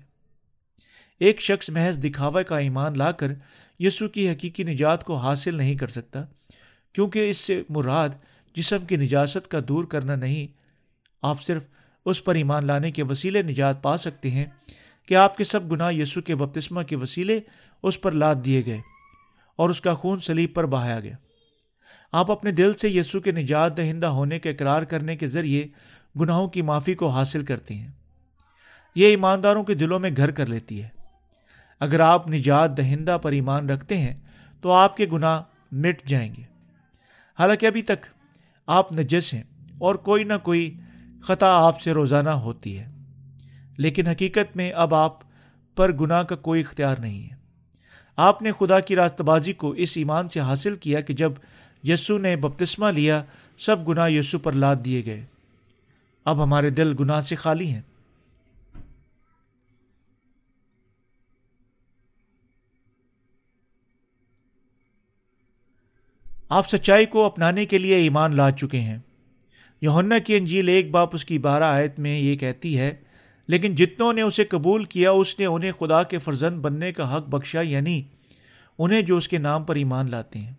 ایک 1.21 1.41
شخص 1.41 1.69
محض 1.69 2.03
دکھاوے 2.03 2.43
کا 2.43 2.57
ایمان 2.57 2.97
لا 2.97 3.11
کر 3.11 3.33
یسو 3.79 4.07
کی 4.07 4.29
حقیقی 4.29 4.63
نجات 4.63 5.03
کو 5.03 5.15
حاصل 5.15 5.55
نہیں 5.55 5.75
کر 5.75 5.87
سکتا، 5.87 6.23
کیونکہ 6.95 7.29
اس 7.29 7.37
سے 7.37 7.61
مراد 7.69 8.09
جسم 8.55 8.85
کی 8.85 8.95
نجاست 8.95 9.51
کا 9.51 9.59
دور 9.67 9.83
کرنا 9.83 10.15
نہیں 10.15 10.59
آپ 11.21 11.41
صرف 11.41 11.63
اس 12.05 12.23
پر 12.23 12.35
ایمان 12.35 12.65
لانے 12.65 12.91
کے 12.91 13.03
وسیلے 13.03 13.41
نجات 13.41 13.83
پا 13.83 13.97
سکتے 13.97 14.31
ہیں 14.31 14.45
کہ 15.05 15.15
آپ 15.15 15.37
کے 15.37 15.43
سب 15.43 15.71
گناہ 15.71 15.93
یسو 15.93 16.21
کے 16.21 16.35
بپتسمہ 16.35 16.81
کے 16.81 16.95
وسیلے 16.95 17.39
اس 17.83 18.01
پر 18.01 18.11
لاد 18.11 18.35
دیے 18.45 18.65
گئے 18.65 18.79
اور 19.55 19.69
اس 19.69 19.81
کا 19.81 19.93
خون 19.93 20.19
سلیب 20.19 20.53
پر 20.53 20.65
بہایا 20.65 20.99
گیا۔ 20.99 21.15
آپ 22.11 22.31
اپنے 22.31 22.51
دل 22.51 22.73
سے 22.73 22.89
یسو 22.89 23.19
کے 23.19 23.31
نجات 23.31 23.77
دہندہ 23.77 24.07
ہونے 24.07 24.39
کے 24.39 24.49
اقرار 24.49 24.83
کرنے 24.83 25.15
کے 25.15 25.27
ذریعے 25.27 25.65
گناہوں 26.19 26.47
کی 26.47 26.61
معافی 26.61 26.93
کو 26.93 27.07
حاصل 27.07 27.45
کرتے 27.45 27.73
ہیں۔ 27.73 27.91
یہ 28.95 29.07
ایمانداروں 29.07 29.63
کے 29.63 29.73
دلوں 29.73 29.99
میں 29.99 30.09
گھر 30.17 30.31
کر 30.31 30.45
لیتی 30.45 30.83
ہے۔ 30.83 30.87
اگر 31.79 31.99
آپ 31.99 32.29
نجات 32.29 32.77
دہندہ 32.77 33.17
پر 33.21 33.31
ایمان 33.31 33.69
رکھتے 33.69 33.97
ہیں 33.97 34.15
تو 34.61 34.71
آپ 34.71 34.97
کے 34.97 35.05
گناہ 35.11 35.41
مٹ 35.71 36.03
جائیں 36.03 36.35
گے۔ 36.37 36.43
حالانکہ 37.39 37.65
ابھی 37.65 37.81
تک 37.81 38.05
آپ 38.67 38.93
نجس 38.93 39.33
ہیں 39.33 39.43
اور 39.79 39.95
کوئی 39.95 40.23
نہ 40.23 40.33
کوئی 40.43 40.77
خطا 41.23 41.65
آپ 41.65 41.81
سے 41.81 41.91
روزانہ 41.91 42.29
ہوتی 42.29 42.79
ہے۔ 42.79 42.87
لیکن 43.77 44.07
حقیقت 44.07 44.55
میں 44.55 44.71
اب 44.71 44.95
آپ 44.95 45.19
پر 45.75 45.91
گناہ 45.91 46.23
کا 46.23 46.35
کوئی 46.35 46.61
اختیار 46.61 46.95
نہیں 46.95 47.23
ہے۔ 47.23 47.35
آپ 48.15 48.41
نے 48.41 48.51
خدا 48.59 48.79
کی 48.79 48.95
راست 48.95 49.21
بازی 49.21 49.53
کو 49.53 49.69
اس 49.69 49.93
ایمان 49.95 50.27
سے 50.27 50.39
حاصل 50.39 50.75
کیا 50.75 51.01
کہ 51.01 51.13
جب 51.13 51.31
یسو 51.83 52.17
نے 52.17 52.35
بپتسمہ 52.35 52.87
لیا، 52.87 53.23
سب 53.59 53.87
گناہ 53.87 54.09
یسو 54.09 54.39
پر 54.39 54.51
لاد 54.51 54.75
دیے 54.85 55.05
گئے۔ 55.05 55.25
اب 56.25 56.43
ہمارے 56.43 56.69
دل 56.69 56.95
گناہ 56.99 57.21
سے 57.21 57.35
خالی 57.35 57.71
ہیں۔ 57.71 57.81
آپ 66.49 66.67
سچائی 66.67 67.05
کو 67.05 67.25
اپنانے 67.25 67.65
کے 67.65 67.77
لیے 67.77 67.95
ایمان 67.95 68.35
لا 68.35 68.51
چکے 68.51 68.79
ہیں۔ 68.79 68.97
یوہنا 69.81 70.19
کی 70.19 70.35
انجیل 70.35 70.69
ایک 70.69 70.91
باپ 70.91 71.09
اس 71.13 71.25
کی 71.25 71.37
بارہ 71.37 71.63
آیت 71.63 71.99
میں 71.99 72.19
یہ 72.19 72.35
کہتی 72.35 72.79
ہے، 72.79 72.95
لیکن 73.47 73.75
جتنوں 73.75 74.13
نے 74.13 74.21
اسے 74.21 74.43
قبول 74.43 74.83
کیا، 74.83 75.11
اس 75.11 75.39
نے 75.39 75.45
انہیں 75.45 75.71
خدا 75.71 76.03
کے 76.03 76.17
فرزند 76.17 76.59
بننے 76.59 76.93
کا 76.93 77.17
حق 77.17 77.27
بخشا 77.27 77.61
یعنی 77.61 78.01
انہیں 78.79 79.01
جو 79.01 79.17
اس 79.17 79.27
کے 79.27 79.37
نام 79.37 79.63
پر 79.63 79.75
ایمان 79.75 80.11
لاتے 80.11 80.39
ہیں۔ 80.39 80.53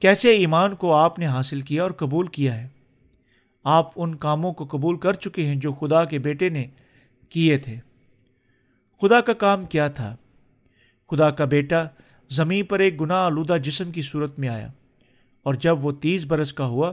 کیسے 0.00 0.28
ایمان 0.28 0.74
کو 0.74 0.94
آپ 0.94 1.18
نے 1.18 1.26
حاصل 1.26 1.60
کیا 1.60 1.82
اور 1.82 1.90
قبول 1.90 2.26
کیا 2.26 2.62
ہے؟ 2.62 2.68
آپ 3.64 3.90
ان 3.96 4.14
کاموں 4.14 4.52
کو 4.52 4.64
قبول 4.64 4.98
کر 4.98 5.12
چکے 5.12 5.46
ہیں 5.46 5.54
جو 5.54 5.72
خدا 5.72 6.04
کے 6.04 6.18
بیٹے 6.18 6.48
نے 6.48 6.66
کیے 7.28 7.58
تھے۔ 7.58 7.76
خدا 9.02 9.20
کا 9.20 9.32
کام 9.32 9.64
کیا 9.64 9.88
تھا؟ 9.88 10.16
خدا 11.10 11.30
کا 11.30 11.44
بیٹا 11.44 11.84
زمین 12.30 12.64
پر 12.64 12.78
ایک 12.78 13.00
گناہ 13.00 13.16
آلودہ 13.16 13.56
جسم 13.62 13.92
کی 13.92 14.02
صورت 14.02 14.38
میں 14.38 14.48
آیا 14.48 14.68
اور 15.42 15.54
جب 15.54 15.84
وہ 15.84 15.92
تیس 15.92 16.24
برس 16.24 16.52
کا 16.52 16.66
ہوا 16.66 16.92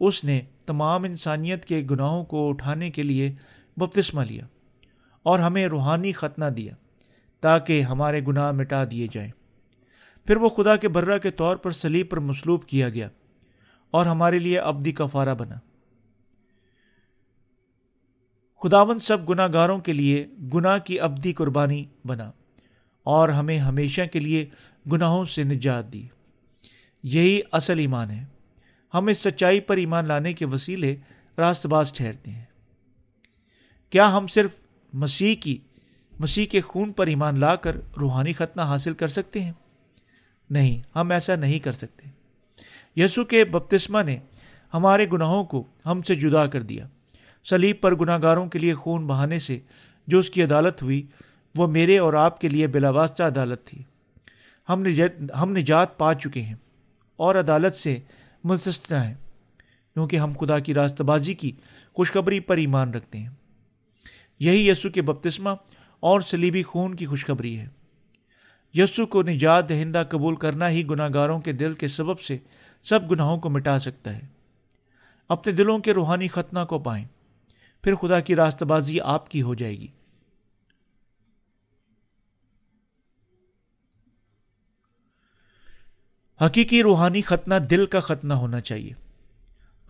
اس 0.00 0.24
نے 0.24 0.40
تمام 0.66 1.04
انسانیت 1.04 1.64
کے 1.64 1.86
گناہوں 1.90 2.24
کو 2.24 2.48
اٹھانے 2.48 2.90
کے 2.90 3.02
لیے 3.02 3.34
بپتسمہ 3.76 4.22
لیا 4.22 4.46
اور 5.22 5.38
ہمیں 5.38 5.66
روحانی 5.66 6.12
ختنہ 6.12 6.44
دیا 6.44 6.74
تاکہ 7.40 7.82
ہمارے 7.82 8.20
گناہ 8.26 8.52
مٹا 8.52 8.84
دیے 8.90 9.06
جائیں۔ 9.12 9.30
پھر 10.26 10.36
وہ 10.36 10.48
خدا 10.48 10.76
کے 10.76 10.88
برہ 10.88 11.18
کے 11.18 11.30
طور 11.30 11.56
پر 11.56 11.72
سلیب 11.72 12.10
پر 12.10 12.20
مسلوب 12.20 12.64
کیا 12.64 12.88
گیا 12.88 13.08
اور 13.90 14.06
ہمارے 14.06 14.38
لیے 14.38 14.58
ابدی 14.58 14.92
کفارہ 14.92 15.34
بنا۔ 15.34 15.56
خداون 18.62 18.98
سب 18.98 19.28
گناہ 19.28 19.48
گاروں 19.52 19.78
کے 19.78 19.92
لیے 19.92 20.26
گناہ 20.54 20.78
کی 20.78 21.00
ابدی 21.00 21.32
قربانی 21.32 21.84
بنا 22.04 22.30
اور 23.02 23.28
ہمیں 23.28 23.58
ہمیشہ 23.58 24.02
کے 24.12 24.20
لیے 24.20 24.46
گناہوں 24.92 25.24
سے 25.24 25.44
نجات 25.44 25.92
دی۔ 25.92 26.06
یہی 27.02 27.40
اصل 27.52 27.78
ایمان 27.78 28.10
ہے۔ 28.10 28.24
ہم 28.94 29.06
اس 29.06 29.18
سچائی 29.18 29.60
پر 29.60 29.76
ایمان 29.76 30.06
لانے 30.06 30.32
کے 30.32 30.46
وسیلے 30.46 30.96
راست 31.38 31.66
باز 31.66 31.92
ٹھہرتے 31.92 32.30
ہیں۔ 32.30 32.44
کیا 33.90 34.16
ہم 34.16 34.26
صرف 34.26 34.50
مسیح 34.92 35.34
کی، 35.34 35.58
مسیح 36.20 36.46
کے 36.46 36.60
خون 36.60 36.92
پر 36.92 37.06
ایمان 37.06 37.40
لا 37.40 37.56
کر 37.56 37.76
روحانی 38.00 38.32
ختنہ 38.32 38.62
حاصل 38.62 38.94
کر 38.94 39.08
سکتے 39.08 39.40
ہیں؟ 39.40 39.52
نہیں، 40.50 40.98
ہم 40.98 41.10
ایسا 41.10 41.36
نہیں 41.36 41.58
کر 41.58 41.72
سکتے۔ 41.72 42.10
یسو 42.96 43.24
کے 43.24 43.44
بپتسمہ 43.44 44.02
نے 44.02 44.18
ہمارے 44.74 45.06
گناہوں 45.12 45.44
کو 45.44 45.64
ہم 45.86 46.02
سے 46.02 46.14
جدا 46.14 46.46
کر 46.46 46.62
دیا۔ 46.62 46.86
سلیب 47.44 47.80
پر 47.80 47.94
گناہ 47.94 48.18
گاروں 48.22 48.46
کے 48.46 48.58
لیے 48.58 48.74
خون 48.74 49.06
بہانے 49.06 49.38
سے 49.38 49.58
جو 50.06 50.18
اس 50.18 50.30
کی 50.30 50.42
عدالت 50.42 50.82
ہوئی، 50.82 51.06
وہ 51.56 51.66
میرے 51.66 51.98
اور 51.98 52.14
آپ 52.14 52.40
کے 52.40 52.48
لیے 52.48 52.66
بلاواسطہ 52.66 53.22
عدالت 53.22 53.64
تھی۔ 53.64 53.82
ہم 54.68 54.84
ہم 55.42 55.56
نجات 55.56 55.98
پا 55.98 56.14
چکے 56.14 56.42
ہیں 56.42 56.54
اور 57.16 57.34
عدالت 57.34 57.76
سے 57.76 57.98
مستثنا 58.44 59.08
ہیں 59.08 59.14
کیونکہ 59.94 60.16
ہم 60.16 60.32
خدا 60.40 60.58
کی 60.58 60.74
راست 60.74 61.02
بازی 61.02 61.34
کی 61.34 61.52
خوشخبری 61.94 62.40
پر 62.40 62.56
ایمان 62.56 62.94
رکھتے 62.94 63.18
ہیں۔ 63.18 63.28
یہی 64.38 64.68
یسو 64.68 64.90
کے 64.90 65.02
بپتسمہ 65.02 65.50
اور 66.00 66.20
سلیبی 66.20 66.62
خون 66.62 66.96
کی 66.96 67.06
خوشخبری 67.06 67.58
ہے۔ 67.58 67.66
یسو 68.74 69.06
کو 69.06 69.22
نجات 69.22 69.68
دہندہ 69.68 70.02
قبول 70.08 70.36
کرنا 70.36 70.68
ہی 70.68 70.86
گناہ 70.86 71.08
گاروں 71.14 71.40
کے 71.40 71.52
دل 71.52 71.72
کے 71.72 71.88
سبب 71.88 72.20
سے 72.20 72.38
سب 72.84 73.10
گناہوں 73.10 73.38
کو 73.38 73.50
مٹا 73.50 73.78
سکتا 73.78 74.16
ہے۔ 74.16 74.20
اپنے 75.28 75.52
دلوں 75.52 75.78
کے 75.78 75.92
روحانی 75.92 76.28
ختنہ 76.28 76.58
کو 76.68 76.78
پائیں، 76.78 77.04
پھر 77.82 77.94
خدا 77.94 78.20
کی 78.20 78.36
راست 78.36 78.62
بازی 78.62 79.00
آپ 79.00 79.30
کی 79.30 79.42
ہو 79.42 79.54
جائے 79.54 79.78
گی۔ 79.78 79.86
حقیقی 86.44 86.82
روحانی 86.82 87.22
ختنہ 87.22 87.54
دل 87.54 87.86
کا 87.86 88.00
ختنہ 88.00 88.34
ہونا 88.34 88.60
چاہیے۔ 88.60 88.92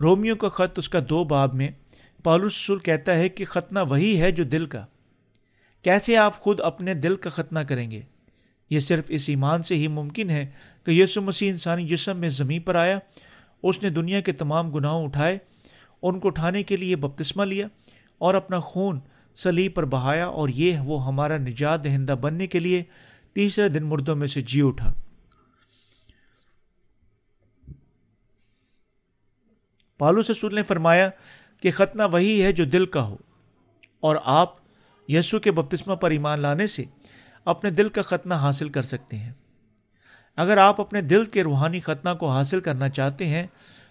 رومیو 0.01 0.35
کا 0.35 0.49
خط 0.49 0.79
اس 0.79 0.89
کا 0.89 0.99
دو 1.09 1.23
باب 1.23 1.53
میں 1.53 1.69
پالوس 2.23 2.53
رسول 2.63 2.79
کہتا 2.79 3.15
ہے 3.15 3.29
کہ 3.29 3.45
ختنہ 3.45 3.79
وہی 3.89 4.21
ہے 4.21 4.31
جو 4.31 4.43
دل 4.43 4.65
کا۔ 4.65 4.85
کیسے 5.83 6.17
آپ 6.17 6.39
خود 6.39 6.59
اپنے 6.59 6.93
دل 6.93 7.15
کا 7.15 7.29
ختنہ 7.29 7.59
کریں 7.59 7.91
گے؟ 7.91 8.01
یہ 8.69 8.79
صرف 8.79 9.05
اس 9.07 9.29
ایمان 9.29 9.63
سے 9.63 9.75
ہی 9.75 9.87
ممکن 9.87 10.29
ہے 10.29 10.45
کہ 10.85 10.91
یسو 10.91 11.21
مسیح 11.21 11.51
انسانی 11.51 11.87
جسم 11.87 12.17
میں 12.17 12.29
زمین 12.29 12.61
پر 12.61 12.75
آیا، 12.75 12.99
اس 13.63 13.83
نے 13.83 13.89
دنیا 13.89 14.21
کے 14.21 14.31
تمام 14.31 14.71
گناہوں 14.71 15.05
اٹھائے، 15.05 15.37
ان 16.01 16.19
کو 16.19 16.27
اٹھانے 16.27 16.63
کے 16.63 16.75
لیے 16.75 16.95
بپتسمہ 16.95 17.45
لیا 17.45 17.67
اور 18.17 18.33
اپنا 18.33 18.59
خون 18.59 18.99
سلیب 19.37 19.73
پر 19.73 19.85
بہایا 19.85 20.25
اور 20.25 20.49
یہ 20.49 20.79
وہ 20.79 21.05
ہمارا 21.05 21.37
نجات 21.37 21.83
دہندہ 21.83 22.15
بننے 22.21 22.47
کے 22.47 22.59
لیے 22.59 22.83
تیسرے 23.33 23.69
دن 23.69 23.83
مردوں 23.83 24.15
میں 24.15 24.27
سے 24.27 24.41
جی 24.41 24.61
اٹھا۔ 24.61 24.93
پالو 29.99 30.21
سسور 30.21 30.51
نے 30.51 30.63
فرمایا 30.63 31.09
کہ 31.61 31.71
ختنہ 31.71 32.01
وہی 32.11 32.43
ہے 32.43 32.51
جو 32.51 32.65
دل 32.65 32.85
کا 32.85 33.03
ہو۔ 33.03 33.17
اور 33.99 34.15
آپ 34.23 34.55
یسو 35.07 35.39
کے 35.39 35.51
بپتسمہ 35.51 35.95
پر 35.95 36.11
ایمان 36.11 36.39
لانے 36.39 36.67
سے 36.67 36.83
اپنے 37.45 37.71
دل 37.71 37.89
کا 37.89 38.01
ختنہ 38.01 38.33
حاصل 38.33 38.69
کر 38.69 38.81
سکتے 38.81 39.17
ہیں۔ 39.17 39.33
اگر 40.35 40.57
آپ 40.57 40.81
اپنے 40.81 41.01
دل 41.01 41.25
کے 41.25 41.43
روحانی 41.43 41.79
ختنہ 41.79 42.09
کو 42.19 42.29
حاصل 42.29 42.59
کرنا 42.59 42.89
چاہتے 42.89 43.27
ہیں، 43.27 43.47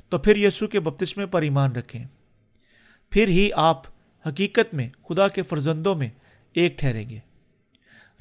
تو 0.08 0.18
پھر 0.18 0.36
یسو 0.36 0.66
کے 0.66 0.80
بپتسمے 0.80 1.26
پر 1.26 1.42
ایمان 1.42 1.72
رکھیں۔ 1.72 2.04
پھر 3.10 3.28
ہی 3.28 3.50
آپ 3.56 3.82
حقیقت 4.28 4.74
میں 4.74 4.88
خدا 5.08 5.28
کے 5.28 5.42
فرزندوں 5.42 5.94
میں 5.94 6.08
ایک 6.52 6.78
ٹھہریں 6.78 7.10
گے۔ 7.10 7.18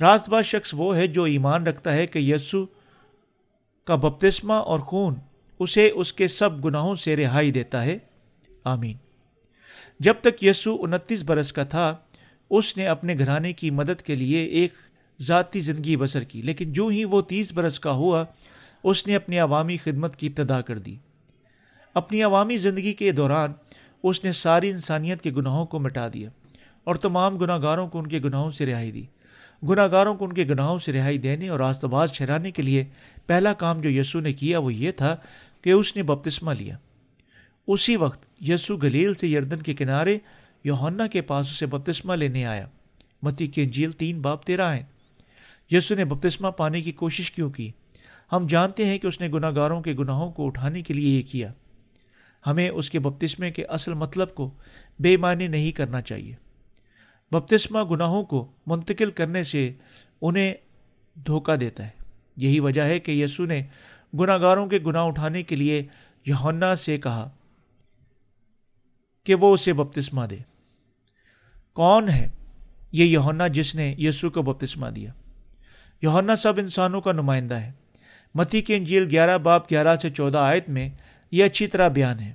راست 0.02 0.30
باز 0.30 0.46
شخص 0.46 0.74
وہ 0.78 0.96
ہے 0.96 1.08
جو 1.08 1.24
ایمان 1.24 1.68
رکھتا 1.68 1.94
ہے 1.94 2.08
کہ 2.08 2.20
یسو 2.20 2.66
کا 3.86 3.96
بپتسمہ 3.96 4.54
اور 4.54 4.80
خون 4.80 5.16
اسے 5.60 5.92
اس 5.96 6.14
کے 6.14 6.28
سب 6.28 6.66
گناہوں 6.66 6.96
سے 6.96 7.16
رہائی 7.16 7.52
دیتا 7.52 7.84
ہے۔ 7.84 7.98
آمین۔ 8.64 8.98
جب 10.00 10.14
تک 10.22 10.44
یسو 10.44 10.78
انتیس 10.80 11.24
برس 11.24 11.54
کا 11.54 11.64
تھا، 11.64 11.96
اس 12.50 12.78
نے 12.78 12.88
اپنے 12.88 13.16
گھرانے 13.20 13.54
کی 13.54 13.72
مدد 13.72 14.02
کے 14.02 14.16
لیے 14.16 14.46
ایک 14.46 14.74
ذاتی 15.22 15.60
زندگی 15.60 15.98
بسر 15.98 16.24
کی، 16.24 16.42
لیکن 16.42 16.74
جو 16.74 16.88
ہی 16.88 17.06
وہ 17.06 17.22
تیس 17.22 17.54
برس 17.54 17.80
کا 17.80 17.92
ہوا، 17.92 18.26
اس 18.84 19.08
نے 19.08 19.16
اپنی 19.16 19.40
عوامی 19.40 19.78
خدمت 19.78 20.16
کی 20.16 20.28
ابتدا 20.28 20.62
کر 20.62 20.78
دی۔ 20.78 20.96
اپنی 21.94 22.24
عوامی 22.24 22.58
زندگی 22.58 22.94
کے 22.94 23.12
دوران، 23.12 23.54
اس 24.04 24.24
نے 24.24 24.32
ساری 24.32 24.70
انسانیت 24.70 25.22
کے 25.22 25.32
گناہوں 25.32 25.66
کو 25.66 25.80
مٹا 25.80 26.08
دیا 26.14 26.30
اور 26.84 26.96
تمام 26.96 27.38
گناہ 27.38 27.60
گاروں 27.62 27.88
کو 27.88 28.00
ان 28.00 28.08
کے 28.08 28.20
گناہوں 28.20 28.52
سے 28.52 28.66
رہائی 28.66 28.92
دی۔ 28.92 29.04
گناہ 29.70 29.88
گاروں 29.92 30.16
کو 30.16 30.26
ان 30.26 30.34
کے 30.34 30.44
گناہوں 30.44 30.80
سے 30.80 30.92
رہائی 30.92 31.18
دینے 31.18 31.50
اور 31.50 31.60
آستباز 31.60 32.12
ٹھہرانے 32.12 32.52
کے 32.52 32.62
لیے 32.62 32.86
پہلا 33.28 33.54
کام 33.54 33.82
جو 33.82 33.90
یسو 33.90 34.20
نے 34.20 34.34
کیا 34.34 34.60
وہ 34.60 34.74
یہ 34.74 34.92
تھا 34.92 35.16
کہ 35.62 35.70
اس 35.70 35.96
نے 35.96 36.04
بپتسمہ 36.04 36.54
لیا۔ 36.54 36.78
اسی 37.68 37.96
وقت 37.96 38.26
یسو 38.42 38.78
گلیل 38.78 39.14
سے 39.14 39.28
یردن 39.28 39.62
کے 39.62 39.74
کنارے 39.74 40.18
یوہنا 40.64 41.08
کے 41.08 41.22
پاس 41.22 41.48
اسے 41.50 41.66
بپتسمہ 41.66 42.14
لینے 42.14 42.46
آیا۔ 42.46 42.68
متی 43.22 43.48
کے 43.48 43.64
انجیل 43.64 43.92
تین 43.92 44.22
باپ 44.22 44.46
تیرہ 44.46 44.76
ہیں 44.76 44.84
یسو 45.72 45.96
نے 45.96 46.06
بپتسمہ 46.06 46.50
پانے 46.50 46.82
کی 46.82 46.92
کوشش 46.92 47.32
کیوں 47.32 47.50
کی؟ 47.50 47.72
ہم 48.32 48.48
جانتے 48.50 48.86
ہیں 48.86 48.98
کہ 48.98 49.08
اس 49.08 49.22
نے 49.22 49.28
گناہ 49.28 49.52
گاروں 49.56 49.82
کے 49.82 49.94
گناہوں 49.94 50.32
کو 50.32 50.48
اٹھانے 50.48 50.82
کے 50.82 50.94
لیے 50.94 51.18
یہ 51.18 51.24
کیا۔ 51.32 51.54
ہمیں 52.48 52.70
اس 52.70 52.90
کے 52.90 53.00
بپتسمے 53.00 53.52
کے 53.52 53.64
اصل 53.66 53.94
مطلب 53.94 54.36
کو 54.36 54.52
بے 55.00 55.18
معنی 55.18 55.48
نہیں 55.48 55.72
کرنا 55.72 56.02
چاہیے۔ 56.02 56.36
بپتسمہ 57.32 57.84
گناہوں 57.84 58.24
کو 58.24 58.52
منتقل 58.66 59.12
کرنے 59.12 59.44
سے 59.44 59.72
انہیں 60.22 60.54
دھوکہ 61.26 61.56
دیتا 61.56 61.88
ہے۔ 61.88 61.97
یہی 62.38 62.60
وجہ 62.60 62.82
ہے 62.82 63.00
کہ 63.00 63.12
یسو 63.12 63.46
نے 63.46 63.64
گناہ 64.20 64.38
گاروں 64.38 64.68
کے 64.68 64.80
گناہ 64.86 65.04
اٹھانے 65.04 65.44
کے 65.44 65.56
لیے 65.56 65.84
یونا 66.26 66.76
سے 66.76 66.98
کہا 66.98 67.30
کہ 69.24 69.36
وہ 69.36 69.54
اسے 69.54 69.74
بپتسمہ 69.74 70.26
دے۔ 70.26 70.38
کون 71.74 72.10
ہے 72.10 72.30
یہ 72.92 73.06
یونا 73.06 73.48
جس 73.48 73.76
نے 73.76 73.96
یسو 73.98 74.30
کو 74.30 74.42
بپتسمہ 74.42 74.88
دیا؟ 74.88 75.12
یونا 76.02 76.36
سب 76.36 76.54
انسانوں 76.58 77.02
کا 77.02 77.12
نمائندہ 77.12 77.56
ہے۔ 77.56 77.72
متی 78.36 78.62
کے 78.62 78.76
انجیل 78.76 79.08
گیارہ 79.12 79.38
باپ 79.38 79.72
گیارہ 79.72 79.96
سے 79.96 80.10
چودہ 80.10 80.38
آیت 80.38 80.70
میں 80.70 80.90
یہ 81.32 81.46
اچھی 81.46 81.68
طرح 81.68 81.88
بیان 81.88 82.20
ہے۔ 82.20 82.34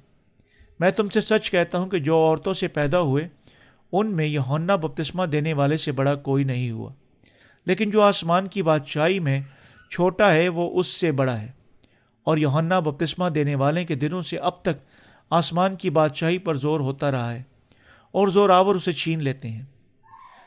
میں 0.80 0.90
تم 0.90 1.08
سے 1.08 1.20
سچ 1.20 1.50
کہتا 1.50 1.78
ہوں 1.78 1.86
کہ 1.86 1.98
جو 1.98 2.16
عورتوں 2.16 2.54
سے 2.54 2.68
پیدا 2.68 3.00
ہوئے، 3.00 3.28
ان 3.92 4.16
میں 4.16 4.26
یونا 4.26 4.76
بپتسمہ 4.76 5.26
دینے 5.26 5.52
والے 5.52 5.76
سے 5.76 5.92
بڑا 5.92 6.14
کوئی 6.14 6.44
نہیں 6.44 6.70
ہوا۔ 6.70 6.92
لیکن 7.66 7.90
جو 7.90 8.02
آسمان 8.02 8.48
کی 8.48 8.62
بادشاہی 8.62 9.18
میں 9.18 9.40
چھوٹا 9.92 10.34
ہے، 10.34 10.48
وہ 10.48 10.80
اس 10.80 10.86
سے 10.86 11.12
بڑا 11.12 11.40
ہے۔ 11.40 11.52
اور 12.22 12.36
یونا 12.36 12.80
بپتسمہ 12.80 13.28
دینے 13.28 13.54
والے 13.54 13.84
کے 13.84 13.94
دنوں 13.94 14.22
سے 14.22 14.38
اب 14.38 14.62
تک 14.62 14.86
آسمان 15.30 15.76
کی 15.76 15.90
بادشاہی 15.90 16.38
پر 16.38 16.54
زور 16.54 16.80
ہوتا 16.80 17.10
رہا 17.10 17.32
ہے 17.32 17.42
اور 18.12 18.28
زور 18.28 18.50
آور 18.50 18.74
اسے 18.74 18.92
چھین 18.92 19.22
لیتے 19.22 19.48
ہیں۔ 19.48 19.62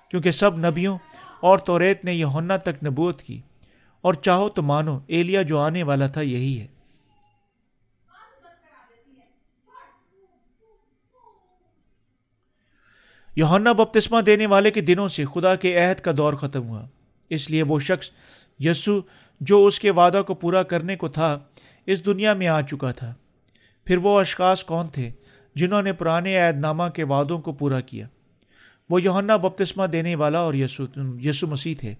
کیونکہ 0.09 0.31
سب 0.31 0.57
نبیوں 0.57 0.97
اور 1.39 1.57
توریت 1.57 2.05
نے 2.05 2.13
یونا 2.13 2.57
تک 2.57 2.83
نبوت 2.85 3.21
کی۔ 3.21 3.41
اور 4.01 4.13
چاہو 4.13 4.49
تو 4.49 4.61
مانو، 4.61 4.99
ایلیا 5.07 5.41
جو 5.41 5.59
آنے 5.59 5.83
والا 5.83 6.07
تھا 6.07 6.21
یہی 6.21 6.59
ہے۔ 6.59 6.67
یونا 13.35 13.71
بپتسمہ 13.71 14.21
دینے 14.21 14.45
والے 14.45 14.71
کے 14.71 14.81
دنوں 14.81 15.07
سے 15.07 15.25
خدا 15.33 15.55
کے 15.55 15.77
عہد 15.77 15.99
کا 15.99 16.11
دور 16.17 16.33
ختم 16.33 16.67
ہوا۔ 16.67 16.87
اس 17.29 17.49
لیے 17.49 17.63
وہ 17.63 17.79
شخص 17.79 18.11
یسو 18.59 19.01
جو 19.39 19.65
اس 19.65 19.79
کے 19.79 19.91
وعدہ 19.91 20.21
کو 20.27 20.33
پورا 20.33 20.63
کرنے 20.63 20.95
کو 20.95 21.07
تھا، 21.07 21.39
اس 21.86 22.05
دنیا 22.05 22.33
میں 22.33 22.47
آ 22.47 22.61
چکا 22.61 22.91
تھا۔ 22.91 23.13
پھر 23.86 23.97
وہ 23.97 24.19
اشخاص 24.19 24.63
کون 24.63 24.88
تھے 24.88 25.11
جنہوں 25.55 25.81
نے 25.81 25.93
پرانے 25.93 26.38
عہد 26.38 26.57
نامہ 26.57 26.83
کے 26.95 27.03
وعدوں 27.03 27.39
کو 27.39 27.51
پورا 27.51 27.79
کیا؟ 27.79 28.07
وہ 28.89 29.01
یونا 29.01 29.36
بپتسمہ 29.36 29.88
دینے 29.88 30.15
والا 30.15 30.39
اور 30.39 30.53
یسو 30.53 30.86
یسو 31.21 31.47
مسیح 31.47 31.75
تھے۔ 31.79 31.93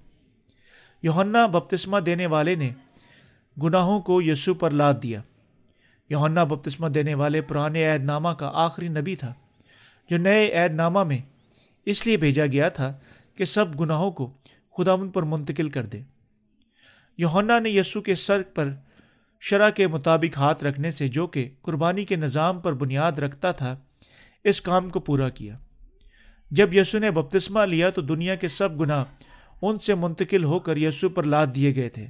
یونا 1.03 1.45
بپتسمہ 1.47 1.99
دینے 1.99 2.25
والے 2.25 2.55
نے 2.55 2.69
گناہوں 3.63 3.99
کو 4.01 4.21
یسو 4.21 4.53
پر 4.53 4.71
لاد 4.71 4.93
دیا۔ 5.03 5.21
یونا 6.09 6.43
بپتسمہ 6.43 6.88
دینے 6.88 7.13
والے 7.13 7.41
پرانے 7.41 7.88
عہد 7.89 8.03
نامہ 8.03 8.29
کا 8.29 8.51
آخری 8.53 8.88
نبی 8.88 9.15
تھا، 9.15 9.33
جو 10.09 10.17
نئے 10.17 10.51
عہد 10.53 10.73
نامہ 10.75 11.03
میں 11.03 11.17
اس 11.86 12.05
لیے 12.07 12.17
بھیجا 12.17 12.45
گیا 12.45 12.69
تھا 12.69 12.93
کہ 13.36 13.45
سب 13.45 13.79
گناہوں 13.79 14.11
کو 14.11 14.31
خدا 14.77 14.91
ان 14.91 15.09
پر 15.09 15.23
منتقل 15.23 15.69
کر 15.69 15.86
دے۔ 15.86 16.01
یونا 17.18 17.59
نے 17.59 17.70
یسو 17.70 18.01
کے 18.01 18.16
سر 18.16 18.41
پر 18.43 18.70
شرح 19.41 19.70
کے 19.70 19.88
مطابق 19.88 20.38
ہاتھ 20.38 20.63
رکھنے 20.63 20.91
سے 20.91 21.07
جو 21.07 21.28
کہ 21.28 21.49
قربانی 21.61 22.05
کے 22.05 22.16
نظام 22.16 22.59
پر 22.59 22.74
بنیاد 22.74 23.11
رکھتا 23.11 23.51
تھا، 23.51 23.78
اس 24.43 24.61
کام 24.61 24.89
کو 24.89 24.99
پورا 24.99 25.30
کیا۔ 25.30 25.57
جب 26.51 26.74
یسو 26.74 26.99
نے 26.99 27.11
بپتسمہ 27.11 27.59
لیا 27.59 27.89
تو 27.89 28.01
دنیا 28.01 28.36
کے 28.36 28.47
سب 28.47 28.80
گناہ 28.80 29.03
ان 29.61 29.80
سے 29.80 29.95
منتقل 29.95 30.43
ہو 30.43 30.59
کر 30.59 30.78
یسو 30.78 31.09
پر 31.09 31.24
لاد 31.24 31.47
دیے 31.55 31.76
گئے 31.76 31.89
تھے۔ 31.89 32.07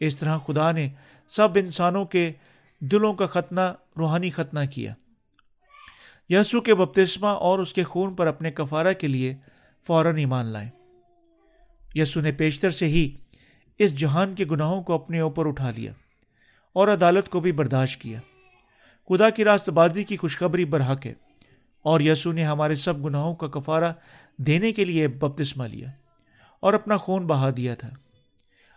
اس 0.00 0.16
طرح 0.16 0.38
خدا 0.38 0.72
نے 0.72 0.88
سب 1.28 1.48
انسانوں 1.56 2.04
کے 2.04 2.32
دلوں 2.80 3.14
کا 3.14 3.26
ختنہ، 3.26 3.60
روحانی 3.98 4.30
ختنہ 4.30 4.60
کیا۔ 4.74 4.94
یسو 6.28 6.60
کے 6.60 6.74
بپتسمہ 6.74 7.26
اور 7.26 7.58
اس 7.58 7.72
کے 7.72 7.84
خون 7.84 8.14
پر 8.14 8.26
اپنے 8.26 8.50
کفارہ 8.50 8.92
کے 8.92 9.06
لیے 9.06 9.34
فوراً 9.86 10.16
ایمان 10.16 10.46
لائے۔ 10.46 10.70
یسو 11.94 12.20
نے 12.20 12.32
پیشتر 12.32 12.70
سے 12.70 12.86
ہی 12.86 13.16
اس 13.78 13.94
جہان 13.94 14.34
کے 14.34 14.44
گناہوں 14.44 14.82
کو 14.82 14.92
اپنے 14.92 15.20
اوپر 15.20 15.46
اٹھا 15.46 15.70
لیا 15.70 15.92
اور 16.72 16.88
عدالت 16.88 17.28
کو 17.28 17.40
بھی 17.40 17.52
برداشت 17.52 18.00
کیا۔ 18.00 18.20
خدا 19.08 19.30
کی 19.30 19.44
راست 19.44 19.70
بازی 19.70 20.04
کی 20.04 20.16
خوشخبری 20.16 20.64
برحق 20.64 21.06
ہے 21.06 21.14
اور 21.82 22.00
یسو 22.00 22.32
نے 22.32 22.44
ہمارے 22.44 22.74
سب 22.74 23.04
گناہوں 23.04 23.34
کا 23.34 23.46
کفارہ 23.46 23.92
دینے 24.38 24.72
کے 24.72 24.84
لیے 24.84 25.08
بپتسمہ 25.08 25.64
لیا 25.64 25.88
اور 26.60 26.74
اپنا 26.74 26.96
خون 26.96 27.26
بہا 27.26 27.50
دیا 27.56 27.74
تھا۔ 27.74 27.90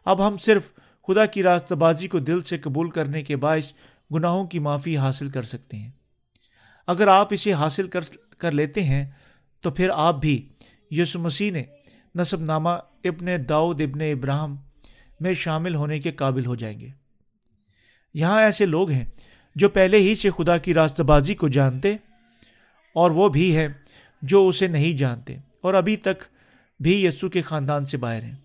اب 0.06 0.28
ہم 0.28 0.38
صرف 0.38 0.74
خدا 1.08 1.26
کی 1.26 1.44
راست 1.44 1.74
بازی 1.74 2.08
کو 2.08 2.20
دل 2.20 2.42
سے 2.42 2.58
قبول 2.58 2.90
کرنے 2.90 3.22
کے 3.22 3.36
باعث 3.36 3.66
گناہوں 4.14 4.48
کی 4.48 4.60
معافی 4.60 4.98
حاصل 4.98 5.30
کر 5.30 5.42
سکتے 5.42 5.78
ہیں۔ 5.78 5.92
اگر 6.88 7.08
آپ 7.08 7.28
اسے 7.32 7.54
حاصل 7.54 7.88
کر 7.88 8.02
کر 8.38 8.52
لیتے 8.52 8.84
ہیں 8.84 9.06
تو 9.62 9.72
پھر 9.72 9.90
آپ 9.94 10.16
بھی 10.22 10.50
یسو 10.92 11.20
مسیح 11.20 11.52
نے 11.52 11.64
نصب 12.16 12.42
نامہ 12.42 12.70
ابن 13.04 13.50
داؤد 13.50 13.82
ابن 13.82 14.02
ابراہم 14.02 14.56
میں 15.20 15.34
شامل 15.34 15.76
ہونے 15.76 16.00
کے 16.00 16.12
قابل 16.12 16.46
ہو 16.46 16.56
جائیں 16.56 16.80
گے۔ 16.80 16.88
یہاں 18.14 18.42
ایسے 18.42 18.66
لوگ 18.66 18.90
ہیں 18.90 19.06
جو 19.56 19.70
پہلے 19.70 19.98
ہی 19.98 20.16
سے 20.16 20.30
خدا 20.38 20.58
کی 20.58 20.74
راست 20.74 21.02
بازی 21.02 21.36
کو 21.36 21.48
جانتے 21.48 21.94
اور 22.94 23.12
وہ 23.12 23.30
بھی 23.30 23.58
ہیں 23.58 23.68
جو 24.22 24.48
اسے 24.48 24.68
نہیں 24.68 24.98
جانتے 24.98 25.38
اور 25.62 25.74
ابھی 25.74 25.96
تک 25.96 26.24
بھی 26.80 27.06
یسو 27.06 27.30
کے 27.30 27.42
خاندان 27.42 27.86
سے 27.86 27.98
باہر 27.98 28.24
ہیں۔ 28.24 28.36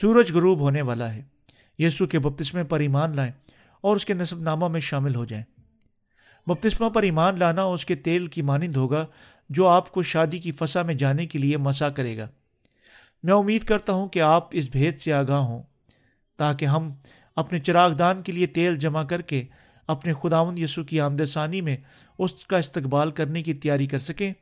سورج 0.00 0.32
غروب 0.32 0.60
ہونے 0.60 0.82
والا 0.82 1.14
ہے۔ 1.14 1.22
یسو 1.78 2.06
کے 2.06 2.18
بپتسمے 2.18 2.64
پر 2.64 2.80
ایمان 2.80 3.16
لائیں 3.16 3.32
اور 3.80 3.96
اس 3.96 4.06
کے 4.06 4.14
نصب 4.14 4.40
نامہ 4.40 4.68
میں 4.68 4.80
شامل 4.80 5.14
ہو 5.14 5.24
جائیں۔ 5.24 5.44
بپتسمہ 6.46 6.88
پر 6.88 7.02
ایمان 7.02 7.38
لانا 7.38 7.62
اس 7.62 7.86
کے 7.86 7.94
تیل 7.94 8.26
کی 8.26 8.42
مانند 8.42 8.76
ہوگا 8.76 9.06
جو 9.50 9.66
آپ 9.66 9.92
کو 9.92 10.02
شادی 10.02 10.38
کی 10.38 10.52
فسا 10.52 10.82
میں 10.82 10.94
جانے 10.94 11.26
کے 11.26 11.38
لیے 11.38 11.56
مسا 11.56 11.88
کرے 11.88 12.18
گا۔ 12.18 12.28
میں 13.22 13.34
امید 13.34 13.64
کرتا 13.64 13.92
ہوں 13.92 14.08
کہ 14.08 14.20
آپ 14.20 14.48
اس 14.50 14.68
بھید 14.70 15.00
سے 15.00 15.12
آگاہ 15.12 15.40
ہوں۔ 15.40 15.62
تاکہ 16.42 16.64
ہم 16.64 16.92
اپنے 17.36 17.58
چراغ 17.58 17.92
دان 17.92 18.22
کے 18.22 18.32
لیے 18.32 18.46
تیل 18.46 18.76
جمع 18.76 19.02
کر 19.02 19.22
کے 19.22 19.44
اپنے 19.86 20.12
خداون 20.12 20.58
یسو 20.58 20.84
کی 20.84 21.00
آمد 21.00 21.24
ثانی 21.24 21.60
میں 21.60 21.76
اس 22.18 22.34
کا 22.46 22.56
استقبال 22.56 23.10
کرنے 23.10 23.42
کی 23.42 23.54
تیاری 23.54 23.86
کر 23.86 23.98
سکیں 23.98 24.32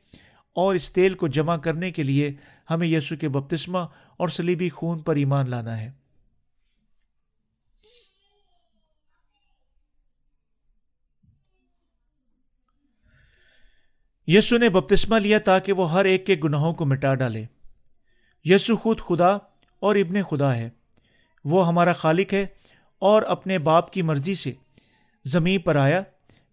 اور 0.53 0.75
اس 0.75 0.93
تیل 0.93 1.13
کو 1.13 1.27
جمع 1.27 1.57
کرنے 1.57 1.91
کے 1.91 2.03
لیے 2.03 2.31
ہمیں 2.69 2.87
یسو 2.87 3.15
کے 3.15 3.29
بپتسمہ 3.29 3.79
اور 4.17 4.27
سلیبی 4.27 4.69
خون 4.69 4.99
پر 4.99 5.15
ایمان 5.15 5.49
لانا 5.49 5.81
ہے۔ 5.81 5.91
یسو 14.27 14.57
نے 14.57 14.69
بپتسمہ 14.69 15.15
لیا 15.15 15.39
تاکہ 15.39 15.73
وہ 15.73 15.91
ہر 15.91 16.05
ایک 16.05 16.25
کے 16.25 16.35
گناہوں 16.43 16.73
کو 16.73 16.85
مٹا 16.85 17.15
ڈالے۔ 17.15 17.45
یسو 18.43 18.75
خود 18.75 18.99
خدا 18.99 19.31
اور 19.79 19.95
ابن 19.95 20.23
خدا 20.23 20.55
ہے۔ 20.55 20.69
وہ 21.45 21.67
ہمارا 21.67 21.93
خالق 21.93 22.33
ہے 22.33 22.45
اور 22.99 23.21
اپنے 23.21 23.59
باپ 23.59 23.93
کی 23.93 24.01
مرضی 24.01 24.35
سے 24.35 24.51
زمین 25.25 25.59
پر 25.59 25.75
آیا 25.75 26.01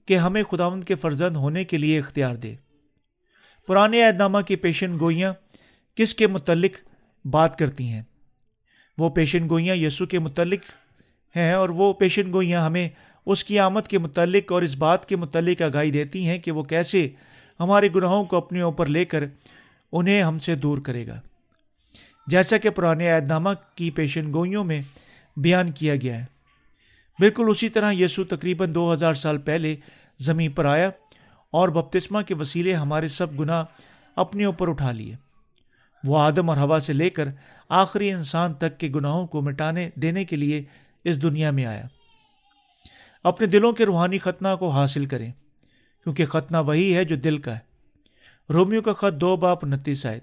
کہ 0.07 0.17
ہمیں 0.17 0.43
خداوند 0.43 0.85
کے 0.85 0.95
فرزند 0.95 1.37
ہونے 1.37 1.65
کے 1.65 1.79
لیے 1.79 1.99
اختیار 1.99 2.35
دے۔ 2.35 2.55
پرانے 3.67 4.03
عہد 4.03 4.17
نامہ 4.17 4.39
کی 4.41 4.57
پیشن 4.57 4.99
گوئیاں 5.01 5.33
کس 5.95 6.15
کے 6.15 6.27
متعلق 6.27 6.89
بات 7.27 7.59
کرتی 7.59 7.89
ہیں؟ 7.89 8.03
وہ 8.99 9.11
پیشن 9.11 9.49
گوئیاں 9.49 9.75
یسو 9.75 10.07
کے 10.07 10.19
متعلق 10.19 10.61
ہیں 11.37 11.53
اور 11.53 11.69
وہ 11.69 11.93
پیشن 11.93 12.33
گوئیاں 12.33 12.67
ہمیں 12.67 12.89
اس 13.27 13.45
کی 13.45 13.59
آمد 13.59 13.89
کے 13.89 13.99
متعلق 13.99 14.53
اور 14.53 14.63
اس 14.63 14.77
بات 14.77 15.09
کے 15.09 15.17
متعلق 15.17 15.63
آگاہی 15.63 15.91
دیتی 15.91 16.27
ہیں 16.29 16.39
کہ 16.39 16.53
وہ 16.53 16.63
کیسے 16.63 17.09
ہمارے 17.61 17.89
گناہوں 17.95 18.25
کو 18.25 18.37
اپنے 18.37 18.61
اوپر 18.61 18.87
لے 18.87 19.05
کر 19.05 19.25
انہیں 19.93 20.23
ہم 20.23 20.39
سے 20.39 20.55
دور 20.55 20.79
کرے 20.79 21.07
گا۔ 21.07 21.21
جیسا 22.31 22.59
کہ 22.59 22.71
پرانے 22.71 23.11
عہد 23.11 23.27
نامہ 23.27 23.51
کی 23.75 23.91
پیشن 23.91 24.33
گوئیوں 24.33 24.65
میں 24.65 24.83
بیان 25.37 25.73
کیا 25.73 25.95
گیا 25.97 26.21
ہے۔ 26.21 26.25
بالکل 27.19 27.45
اسی 27.49 27.69
طرح 27.69 27.93
یسو 27.93 28.25
تقریباً 28.25 28.75
دو 28.75 28.93
ہزار 28.93 29.15
سال 29.15 29.39
پہلے 29.39 29.77
زمین 30.19 30.53
پر 30.53 30.65
آیا 30.65 30.91
اور 31.51 31.69
بپتسمہ 31.69 32.23
کے 32.23 32.35
وسیلے 32.35 32.75
ہمارے 32.75 33.09
سب 33.09 33.41
گناہ 33.41 33.65
اپنے 34.17 34.45
اوپر 34.45 34.69
اٹھا 34.69 34.93
لیے۔ 34.93 35.15
وہ 36.05 36.19
آدم 36.19 36.49
اور 36.49 36.59
ہوا 36.59 36.81
سے 36.81 36.93
لے 36.93 37.11
کر 37.11 37.25
آخری 37.69 38.13
انسان 38.13 38.55
تک 38.55 38.79
کے 38.79 38.89
گناہوں 38.89 39.27
کو 39.27 39.41
مٹانے 39.41 39.91
دینے 39.95 40.25
کے 40.25 40.37
لیے 40.37 40.63
اس 41.05 41.23
دنیا 41.23 41.51
میں 41.51 41.65
آیا۔ 41.65 41.87
اپنے 43.25 43.47
دلوں 43.47 43.73
کے 43.73 43.87
روحانی 43.87 44.19
ختنہ 44.19 44.49
کو 44.59 44.69
حاصل 44.69 45.07
کریں، 45.07 45.33
کیونکہ 46.05 46.27
ختنہ 46.27 46.57
وہی 46.57 46.97
ہے 46.97 47.05
جو 47.05 47.17
دل 47.17 47.39
کا 47.39 47.55
ہے۔ 47.55 47.69
رومیو 48.53 48.83
کا 48.83 48.93
خط 48.93 49.21
دو 49.21 49.37
باپ 49.37 49.65
انتیس 49.65 50.07
آئے 50.07 50.21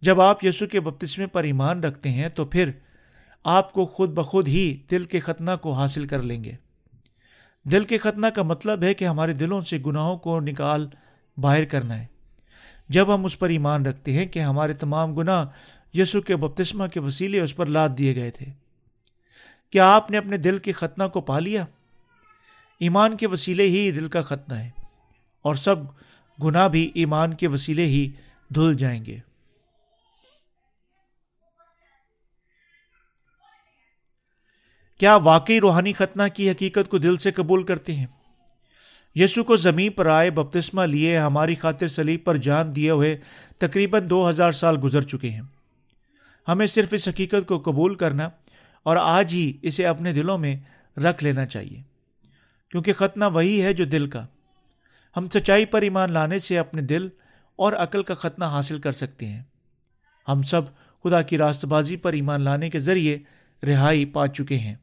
جب 0.00 0.20
آپ 0.20 0.44
یسو 0.44 0.66
کے 0.66 0.80
بپتسمے 0.80 1.26
پر 1.26 1.44
ایمان 1.44 1.84
رکھتے 1.84 2.10
ہیں 2.10 2.28
تو 2.28 2.44
پھر 2.44 2.70
آپ 3.44 3.72
کو 3.72 3.86
خود 3.86 4.10
بخود 4.10 4.48
ہی 4.48 4.76
دل 4.90 5.04
کے 5.04 5.20
ختنہ 5.20 5.50
کو 5.62 5.72
حاصل 5.72 6.06
کر 6.06 6.22
لیں 6.22 6.44
گے۔ 6.44 6.52
دل 7.64 7.84
کے 7.84 7.98
ختنہ 7.98 8.26
کا 8.26 8.42
مطلب 8.42 8.82
ہے 8.82 8.94
کہ 8.94 9.04
ہمارے 9.04 9.32
دلوں 9.32 9.60
سے 9.60 9.78
گناہوں 9.86 10.16
کو 10.16 10.40
نکال 10.40 10.88
باہر 11.36 11.64
کرنا 11.64 11.98
ہے۔ 11.98 12.06
جب 12.88 13.14
ہم 13.14 13.24
اس 13.24 13.38
پر 13.38 13.48
ایمان 13.48 13.86
رکھتے 13.86 14.12
ہیں 14.12 14.26
کہ 14.26 14.38
ہمارے 14.38 14.74
تمام 14.74 15.14
گناہ 15.14 15.46
یسو 15.94 16.20
کے 16.20 16.36
بپتسمہ 16.36 16.86
کے 16.86 17.00
وسیلے 17.00 17.40
اس 17.40 17.56
پر 17.56 17.66
لاد 17.66 17.88
دیے 17.98 18.16
گئے 18.16 18.30
تھے۔ 18.30 18.46
کیا 19.70 19.94
آپ 19.94 20.10
نے 20.10 20.18
اپنے 20.18 20.36
دل 20.36 20.58
کے 20.58 20.72
ختنہ 20.72 21.04
کو 21.04 21.20
پا 21.20 21.38
لیا؟ 21.38 21.64
ایمان 22.80 23.16
کے 23.16 23.26
وسیلے 23.26 23.66
ہی 23.66 23.90
دل 23.90 24.08
کا 24.08 24.22
ختنہ 24.22 24.54
ہے 24.54 24.70
اور 25.42 25.54
سب 25.54 25.76
گناہ 26.44 26.68
بھی 26.68 26.90
ایمان 26.94 27.34
کے 27.34 27.48
وسیلے 27.48 27.86
ہی 27.86 28.10
دھل 28.54 28.74
جائیں 28.74 29.04
گے۔ 29.04 29.18
کیا 34.98 35.16
واقعی 35.16 35.60
روحانی 35.60 35.92
ختنہ 35.92 36.22
کی 36.34 36.50
حقیقت 36.50 36.88
کو 36.88 36.98
دل 36.98 37.16
سے 37.16 37.32
قبول 37.32 37.62
کرتے 37.62 37.94
ہیں؟ 37.94 38.06
یسو 39.14 39.44
کو 39.44 39.56
زمین 39.56 39.92
پر 39.92 40.06
آئے 40.06 40.30
بپتسمہ 40.30 40.82
لیے 40.82 41.18
ہماری 41.18 41.54
خاطر 41.54 41.88
سلیب 41.88 42.24
پر 42.24 42.36
جان 42.36 42.76
دیے 42.76 42.90
ہوئے 42.90 43.16
تقریباً 43.58 44.10
دو 44.10 44.28
ہزار 44.28 44.52
سال 44.52 44.76
گزر 44.82 45.00
چکے 45.00 45.30
ہیں۔ 45.30 45.40
ہمیں 46.48 46.66
صرف 46.66 46.88
اس 46.92 47.08
حقیقت 47.08 47.46
کو 47.46 47.58
قبول 47.58 47.94
کرنا 47.94 48.28
اور 48.82 48.96
آج 48.96 49.34
ہی 49.34 49.52
اسے 49.62 49.86
اپنے 49.86 50.12
دلوں 50.12 50.38
میں 50.38 50.56
رکھ 50.98 51.24
لینا 51.24 51.46
چاہیے۔ 51.46 51.82
کیونکہ 52.70 52.92
ختنہ 52.92 53.24
وہی 53.24 53.62
ہے 53.62 53.72
جو 53.72 53.84
دل 53.84 54.06
کا۔ 54.06 54.26
ہم 55.16 55.26
سچائی 55.34 55.64
پر 55.64 55.82
ایمان 55.82 56.12
لانے 56.12 56.38
سے 56.38 56.58
اپنے 56.58 56.82
دل 56.82 57.08
اور 57.56 57.72
عقل 57.72 58.02
کا 58.02 58.14
ختنہ 58.14 58.44
حاصل 58.44 58.78
کر 58.78 58.92
سکتے 58.92 59.26
ہیں۔ 59.26 59.42
ہم 60.28 60.42
سب 60.42 60.62
خدا 61.04 61.22
کی 61.22 61.38
راست 61.38 61.64
بازی 61.64 61.96
پر 61.96 62.12
ایمان 62.12 62.40
لانے 62.40 62.70
کے 62.70 62.78
ذریعے 62.78 63.18
رہائی 63.66 64.04
پا 64.04 64.26
چکے 64.26 64.58
ہیں۔ 64.58 64.74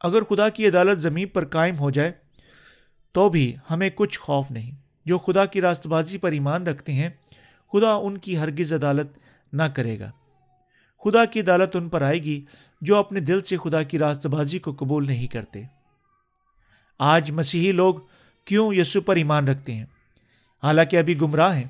اگر 0.00 0.22
خدا 0.22 0.48
کی 0.48 0.68
عدالت 0.68 1.00
زمین 1.00 1.28
پر 1.28 1.44
قائم 1.44 1.78
ہو 1.78 1.90
جائے، 1.90 2.12
تو 3.12 3.28
بھی 3.28 3.54
ہمیں 3.70 3.90
کچھ 3.94 4.20
خوف 4.20 4.50
نہیں۔ 4.50 4.70
جو 5.04 5.18
خدا 5.18 5.46
کی 5.46 5.60
راست 5.60 5.86
بازی 5.86 6.18
پر 6.18 6.32
ایمان 6.32 6.66
رکھتے 6.66 6.92
ہیں، 6.92 7.08
خدا 7.72 7.92
ان 7.92 8.18
کی 8.18 8.38
ہرگز 8.38 8.72
عدالت 8.72 9.18
نہ 9.52 9.62
کرے 9.62 9.98
گا۔ 9.98 10.10
خدا 11.04 11.24
کی 11.24 11.40
عدالت 11.40 11.76
ان 11.76 11.88
پر 11.88 12.02
آئے 12.02 12.22
گی 12.22 12.44
جو 12.80 12.96
اپنے 12.96 13.20
دل 13.20 13.40
سے 13.40 13.56
خدا 13.56 13.82
کی 13.82 13.98
راست 13.98 14.26
بازی 14.26 14.58
کو 14.58 14.72
قبول 14.72 15.06
نہیں 15.06 15.26
کرتے۔ 15.26 15.62
آج 16.98 17.30
مسیحی 17.30 17.72
لوگ 17.72 17.94
کیوں 18.44 18.74
یسو 18.74 19.00
پر 19.00 19.16
ایمان 19.16 19.48
رکھتے 19.48 19.74
ہیں؟ 19.74 19.86
حالانکہ 20.62 20.96
ابھی 20.98 21.20
گمراہ 21.20 21.56
ہیں۔ 21.56 21.68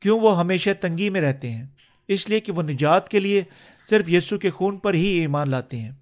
کیوں 0.00 0.20
وہ 0.20 0.40
ہمیشہ 0.40 0.70
تنگی 0.80 1.10
میں 1.10 1.20
رہتے 1.20 1.50
ہیں؟ 1.50 1.66
اس 2.08 2.28
لیے 2.28 2.40
کہ 2.40 2.52
وہ 2.52 2.62
نجات 2.62 3.08
کے 3.08 3.20
لیے 3.20 3.42
صرف 3.90 4.10
یسو 4.10 4.38
کے 4.38 4.50
خون 4.50 4.78
پر 4.78 4.94
ہی 4.94 5.06
ایمان 5.06 5.50
لاتے 5.50 5.78
ہیں۔ 5.78 5.92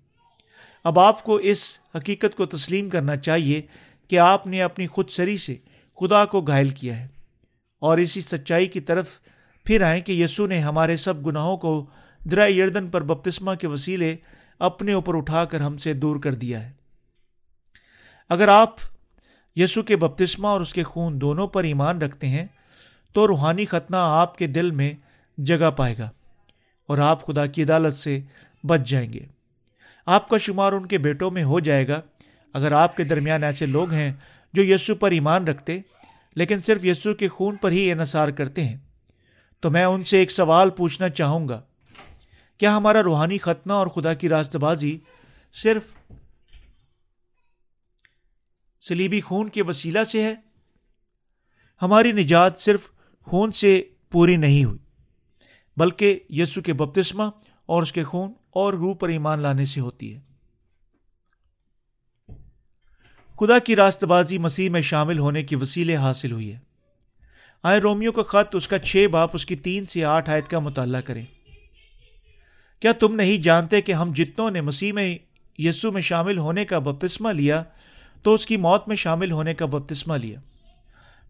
اب 0.84 0.98
آپ 0.98 1.22
کو 1.22 1.36
اس 1.36 1.78
حقیقت 1.94 2.36
کو 2.36 2.46
تسلیم 2.46 2.88
کرنا 2.88 3.16
چاہیے 3.16 3.62
کہ 4.08 4.18
آپ 4.18 4.46
نے 4.46 4.62
اپنی 4.62 4.86
خود 4.86 5.10
سری 5.10 5.36
سے 5.36 5.56
خدا 6.00 6.24
کو 6.24 6.40
گھائل 6.40 6.68
کیا 6.68 7.00
ہے۔ 7.00 7.08
اور 7.80 7.98
اسی 7.98 8.20
سچائی 8.20 8.66
کی 8.66 8.80
طرف 8.80 9.20
پھر 9.64 9.82
آئیں 9.82 10.00
کہ 10.02 10.12
یسو 10.12 10.46
نے 10.46 10.60
ہمارے 10.60 10.96
سب 10.96 11.26
گناہوں 11.26 11.56
کو 11.56 11.86
درائے 12.30 12.52
یردن 12.52 12.88
پر 12.88 13.02
بپتسمہ 13.02 13.54
کے 13.54 13.66
وسیلے 13.66 14.16
اپنے 14.58 14.92
اوپر 14.92 15.16
اٹھا 15.16 15.44
کر 15.44 15.60
ہم 15.60 15.76
سے 15.76 15.92
دور 15.94 16.16
کر 16.16 16.34
دیا 16.34 16.66
ہے۔ 16.66 16.72
اگر 18.28 18.48
آپ 18.48 18.74
یسو 19.56 19.82
کے 19.82 19.96
بپتسمہ 19.96 20.48
اور 20.48 20.60
اس 20.60 20.72
کے 20.72 20.82
خون 20.82 21.20
دونوں 21.20 21.46
پر 21.46 21.64
ایمان 21.64 22.02
رکھتے 22.02 22.28
ہیں، 22.28 22.46
تو 23.12 23.26
روحانی 23.26 23.66
ختنہ 23.66 23.96
آپ 23.96 24.38
کے 24.38 24.46
دل 24.46 24.70
میں 24.70 24.92
جگہ 25.38 25.70
پائے 25.70 25.98
گا 25.98 26.10
اور 26.86 26.98
آپ 26.98 27.26
خدا 27.26 27.46
کی 27.46 27.62
عدالت 27.62 27.96
سے 27.96 28.20
بچ 28.64 28.80
جائیں 28.86 29.12
گے۔ 29.12 29.37
آپ 30.08 30.28
کا 30.28 30.38
شمار 30.38 30.72
ان 30.72 30.86
کے 30.86 30.98
بیٹوں 30.98 31.30
میں 31.30 31.44
ہو 31.44 31.60
جائے 31.60 31.88
گا۔ 31.88 32.00
اگر 32.54 32.72
آپ 32.72 32.96
کے 32.96 33.04
درمیان 33.04 33.44
ایسے 33.44 33.66
لوگ 33.66 33.92
ہیں 33.92 34.12
جو 34.52 34.62
یسو 34.64 34.94
پر 34.94 35.10
ایمان 35.10 35.48
رکھتے، 35.48 35.78
لیکن 36.36 36.60
صرف 36.60 36.84
یسو 36.84 37.14
کے 37.14 37.28
خون 37.28 37.56
پر 37.56 37.72
ہی 37.72 37.90
انحصار 37.92 38.28
کرتے 38.28 38.64
ہیں، 38.64 38.76
تو 39.60 39.70
میں 39.70 39.84
ان 39.84 40.04
سے 40.04 40.18
ایک 40.18 40.30
سوال 40.30 40.70
پوچھنا 40.70 41.08
چاہوں 41.08 41.48
گا۔ 41.48 41.60
کیا 42.58 42.76
ہمارا 42.76 43.02
روحانی 43.02 43.38
ختنہ 43.38 43.72
اور 43.72 43.86
خدا 43.86 44.14
کی 44.14 44.28
راست 44.28 44.56
بازی 44.56 44.98
صرف 45.54 45.92
سلیبی 48.84 49.20
خون 49.20 49.48
کے 49.48 49.62
وسیلہ 49.62 50.04
سے 50.04 50.22
ہے؟ 50.22 50.34
ہماری 51.82 52.12
نجات 52.12 52.60
صرف 52.60 52.90
خون 53.26 53.52
سے 53.52 53.82
پوری 54.10 54.36
نہیں 54.36 54.64
ہوئی، 54.64 54.78
بلکہ 55.76 56.18
یسو 56.30 56.62
کے 56.62 56.72
بپتسمہ 56.72 57.24
اور 57.66 57.82
اس 57.82 57.92
کے 57.92 58.04
خون 58.04 58.32
اور 58.50 58.72
روح 58.72 58.94
پر 58.94 59.08
ایمان 59.08 59.40
لانے 59.40 59.64
سے 59.64 59.80
ہوتی 59.80 60.14
ہے۔ 60.14 60.20
خدا 63.40 63.58
کی 63.58 63.76
راست 63.76 64.04
بازی 64.04 64.38
مسیح 64.38 64.70
میں 64.70 64.80
شامل 64.80 65.18
ہونے 65.18 65.42
کی 65.42 65.56
وسیلے 65.56 65.96
حاصل 65.96 66.32
ہوئی 66.32 66.52
ہے۔ 66.52 66.58
آئے 67.62 67.78
رومیو 67.78 68.12
کا 68.12 68.22
خط، 68.22 68.56
اس 68.56 68.68
کا 68.68 68.78
چھ 68.78 69.06
باپ، 69.10 69.30
اس 69.32 69.46
کی 69.46 69.56
تین 69.56 69.86
سے 69.86 70.04
آٹھ 70.04 70.30
آیت 70.30 70.48
کا 70.48 70.58
مطالعہ 70.58 71.00
کریں۔ 71.00 71.26
کیا 72.80 72.92
تم 72.92 73.14
نہیں 73.14 73.38
جانتے 73.38 73.80
کہ 73.80 73.92
ہم 73.92 74.12
جتنوں 74.12 74.50
نے 74.50 74.60
مسیح 74.60 74.92
میں 74.92 75.18
یسو 75.58 75.92
میں 75.92 76.02
شامل 76.02 76.38
ہونے 76.38 76.64
کا 76.64 76.78
بپتسمہ 76.78 77.28
لیا، 77.28 77.62
تو 78.22 78.34
اس 78.34 78.46
کی 78.46 78.56
موت 78.56 78.88
میں 78.88 78.96
شامل 78.96 79.30
ہونے 79.30 79.54
کا 79.54 79.66
بپتسمہ 79.66 80.14
لیا؟ 80.14 80.40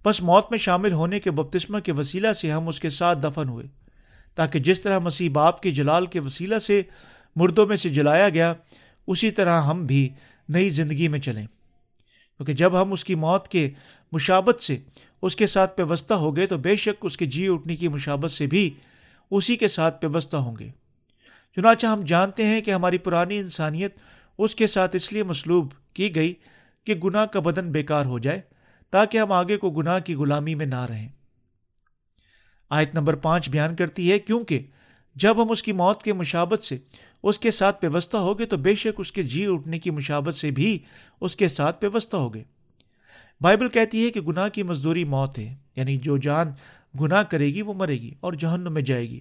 بس 0.04 0.22
موت 0.22 0.46
میں 0.50 0.58
شامل 0.58 0.92
ہونے 0.92 1.20
کے 1.20 1.30
بپتسمہ 1.30 1.78
کے 1.78 1.92
وسیلہ 1.92 2.32
سے 2.32 2.52
ہم 2.52 2.68
اس 2.68 2.80
کے 2.80 2.90
ساتھ 2.90 3.18
دفن 3.18 3.48
ہوئے۔ 3.48 3.87
تاکہ 4.38 4.58
جس 4.58 4.80
طرح 4.80 4.98
مسیح 4.98 5.30
باپ 5.30 5.60
کے 5.60 5.70
جلال 5.70 6.06
کے 6.06 6.20
وسیلہ 6.20 6.58
سے 6.58 6.82
مردوں 7.36 7.66
میں 7.66 7.76
سے 7.76 7.88
جلایا 7.88 8.28
گیا، 8.28 8.54
اسی 9.06 9.30
طرح 9.30 9.62
ہم 9.62 9.86
بھی 9.86 10.08
نئی 10.48 10.68
زندگی 10.68 11.08
میں 11.08 11.18
چلیں۔ 11.18 11.46
کیونکہ 12.36 12.52
جب 12.52 12.82
ہم 12.82 12.92
اس 12.92 13.04
کی 13.04 13.14
موت 13.14 13.48
کے 13.48 13.70
مشابت 14.12 14.62
سے 14.62 14.76
اس 15.22 15.36
کے 15.36 15.46
ساتھ 15.46 15.76
پیوستہ 15.76 16.14
ہو 16.14 16.36
گئے، 16.36 16.46
تو 16.46 16.58
بے 16.58 16.76
شک 16.76 16.96
اس 17.02 17.16
کے 17.16 17.24
جی 17.24 17.48
اٹھنے 17.48 17.76
کی 17.76 17.88
مشابت 17.88 18.30
سے 18.30 18.46
بھی 18.46 18.70
اسی 19.30 19.56
کے 19.56 19.68
ساتھ 19.68 20.00
پیوستہ 20.00 20.36
ہوں 20.36 20.56
گے۔ 20.58 20.68
چنانچہ 21.56 21.86
ہم 21.86 22.00
جانتے 22.00 22.46
ہیں 22.46 22.60
کہ 22.60 22.70
ہماری 22.70 22.98
پرانی 22.98 23.38
انسانیت 23.38 23.96
اس 24.38 24.54
کے 24.54 24.66
ساتھ 24.66 24.96
اس 24.96 25.12
لیے 25.12 25.22
مسلوب 25.22 25.72
کی 25.94 26.14
گئی 26.14 26.34
کہ 26.86 26.94
گناہ 26.94 27.26
کا 27.26 27.40
بدن 27.40 27.72
بیکار 27.72 28.06
ہو 28.06 28.18
جائے، 28.18 28.40
تاکہ 28.90 29.18
ہم 29.18 29.32
آگے 29.32 29.56
کو 29.56 29.70
گناہ 29.70 29.98
کی 29.98 30.14
غلامی 30.14 30.54
میں 30.54 30.66
نہ 30.66 30.84
رہیں۔ 30.84 31.08
آیت 32.70 32.94
نمبر 32.94 33.16
پانچ 33.16 33.48
بیان 33.48 33.76
کرتی 33.76 34.12
ہے، 34.12 34.18
کیونکہ 34.18 34.66
جب 35.14 35.42
ہم 35.42 35.50
اس 35.50 35.62
کی 35.62 35.72
موت 35.72 36.02
کے 36.02 36.12
مشابت 36.12 36.64
سے 36.64 36.78
اس 37.22 37.38
کے 37.38 37.50
ساتھ 37.50 37.80
پیوستہ 37.80 38.16
ہو 38.16 38.38
گئے 38.38 38.46
تو 38.46 38.56
بے 38.56 38.74
شک 38.74 39.00
اس 39.00 39.12
کے 39.12 39.22
جی 39.22 39.46
اٹھنے 39.46 39.78
کی 39.78 39.90
مشابت 39.90 40.34
سے 40.34 40.50
بھی 40.50 40.78
اس 41.20 41.36
کے 41.36 41.48
ساتھ 41.48 41.80
پیوستہ 41.80 42.16
ہو 42.16 42.34
گئے 42.34 42.44
بائبل 43.40 43.68
کہتی 43.68 44.04
ہے 44.04 44.10
کہ 44.10 44.20
گناہ 44.20 44.48
کی 44.48 44.62
مزدوری 44.62 45.04
موت 45.04 45.38
ہے 45.38 45.54
یعنی 45.76 45.96
جو 45.96 46.16
جان 46.16 46.52
گناہ 47.00 47.22
کرے 47.22 47.46
گی 47.46 47.62
وہ 47.62 47.74
مرے 47.74 48.00
گی 48.00 48.14
اور 48.20 48.32
جہنم 48.32 48.74
میں 48.74 48.82
جائے 48.82 49.10
گی۔ 49.10 49.20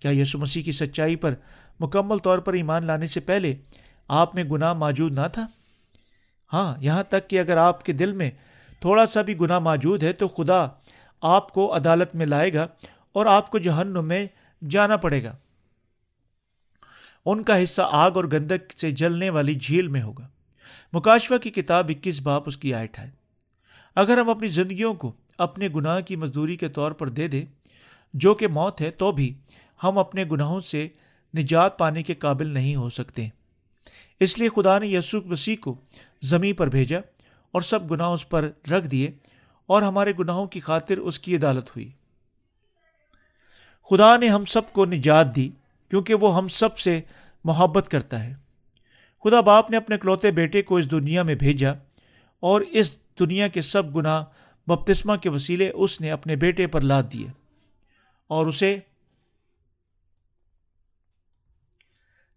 کیا 0.00 0.10
یسو 0.10 0.38
مسیح 0.38 0.62
کی 0.62 0.72
سچائی 0.72 1.16
پر 1.16 1.34
مکمل 1.80 2.18
طور 2.18 2.38
پر 2.38 2.52
ایمان 2.52 2.84
لانے 2.84 3.06
سے 3.06 3.20
پہلے 3.20 3.54
آپ 4.08 4.34
میں 4.34 4.44
گناہ 4.44 4.74
موجود 4.74 5.18
نہ 5.18 5.26
تھا؟ 5.32 5.46
ہاں 6.52 6.74
یہاں 6.80 7.02
تک 7.02 7.28
کہ 7.28 7.40
اگر 7.40 7.56
آپ 7.56 7.84
کے 7.84 7.92
دل 7.92 8.12
میں 8.12 8.30
تھوڑا 8.80 9.06
سا 9.06 9.22
بھی 9.22 9.40
گناہ 9.40 9.58
موجود 9.58 10.02
ہے 10.02 10.12
تو 10.12 10.28
خدا 10.28 10.66
آپ 11.24 11.52
کو 11.52 11.76
عدالت 11.76 12.14
میں 12.14 12.26
لائے 12.26 12.54
گا 12.54 12.66
اور 13.12 13.26
آپ 13.26 13.50
کو 13.50 13.58
جہنم 13.58 14.04
میں 14.04 14.26
جانا 14.70 14.96
پڑے 14.96 15.24
گا۔ 15.24 15.36
ان 17.26 17.42
کا 17.42 17.62
حصہ 17.62 17.82
آگ 17.90 18.10
اور 18.14 18.24
گندک 18.24 18.78
سے 18.78 18.90
جلنے 18.90 19.30
والی 19.30 19.54
جھیل 19.54 19.88
میں 19.88 20.02
ہوگا۔ 20.02 20.28
مکاشفہ 20.92 21.34
کی 21.34 21.50
کتاب 21.50 21.88
اکیس 21.88 22.20
باپ 22.20 22.42
اس 22.46 22.56
کی 22.56 22.74
آئٹ 22.74 22.98
ہے۔ 22.98 23.10
اگر 23.94 24.18
ہم 24.18 24.30
اپنی 24.30 24.48
زندگیوں 24.48 24.94
کو 24.94 25.12
اپنے 25.38 25.68
گناہ 25.68 26.00
کی 26.00 26.16
مزدوری 26.16 26.56
کے 26.56 26.68
طور 26.68 26.92
پر 26.92 27.08
دے 27.08 27.28
دیں، 27.28 27.44
جو 28.14 28.34
کہ 28.34 28.48
موت 28.48 28.80
ہے، 28.80 28.90
تو 28.90 29.12
بھی 29.12 29.34
ہم 29.82 29.98
اپنے 29.98 30.24
گناہوں 30.24 30.60
سے 30.60 30.88
نجات 31.38 31.78
پانے 31.78 32.02
کے 32.02 32.14
قابل 32.14 32.46
نہیں 32.46 32.76
ہو 32.76 32.90
سکتے۔ 32.90 33.28
اس 34.20 34.38
لیے 34.38 34.48
خدا 34.48 34.78
نے 34.78 34.86
یسوخ 34.86 35.26
مسیح 35.26 35.56
کو 35.60 35.80
زمیں 36.22 36.52
پر 36.52 36.68
بھیجا 36.68 36.98
اور 37.52 37.62
سب 37.62 37.90
گناہ 37.90 38.08
اس 38.08 38.28
پر 38.28 38.50
رکھ 38.70 38.86
دیے۔ 38.86 39.10
اور 39.66 39.82
ہمارے 39.82 40.12
گناہوں 40.18 40.46
کی 40.46 40.60
خاطر 40.60 40.98
اس 40.98 41.18
کی 41.18 41.36
عدالت 41.36 41.68
ہوئی۔ 41.70 41.90
خدا 43.90 44.16
نے 44.16 44.28
ہم 44.28 44.44
سب 44.44 44.72
کو 44.72 44.84
نجات 44.84 45.36
دی 45.36 45.50
کیونکہ 45.90 46.14
وہ 46.14 46.36
ہم 46.36 46.48
سب 46.48 46.78
سے 46.78 47.00
محبت 47.44 47.88
کرتا 47.88 48.24
ہے۔ 48.24 48.34
خدا 49.24 49.40
باپ 49.40 49.70
نے 49.70 49.76
اپنے 49.76 49.98
کلوتے 49.98 50.30
بیٹے 50.30 50.62
کو 50.62 50.76
اس 50.76 50.90
دنیا 50.90 51.22
میں 51.22 51.34
بھیجا 51.34 51.72
اور 52.40 52.60
اس 52.60 52.98
دنیا 53.18 53.48
کے 53.48 53.62
سب 53.62 53.96
گناہ 53.96 54.24
بپتسمہ 54.66 55.16
کے 55.16 55.28
وسیلے 55.28 55.70
اس 55.74 56.00
نے 56.00 56.10
اپنے 56.10 56.36
بیٹے 56.36 56.66
پر 56.66 56.80
لاد 56.80 57.02
دیے 57.12 57.28
اور 58.26 58.46
اسے 58.46 58.78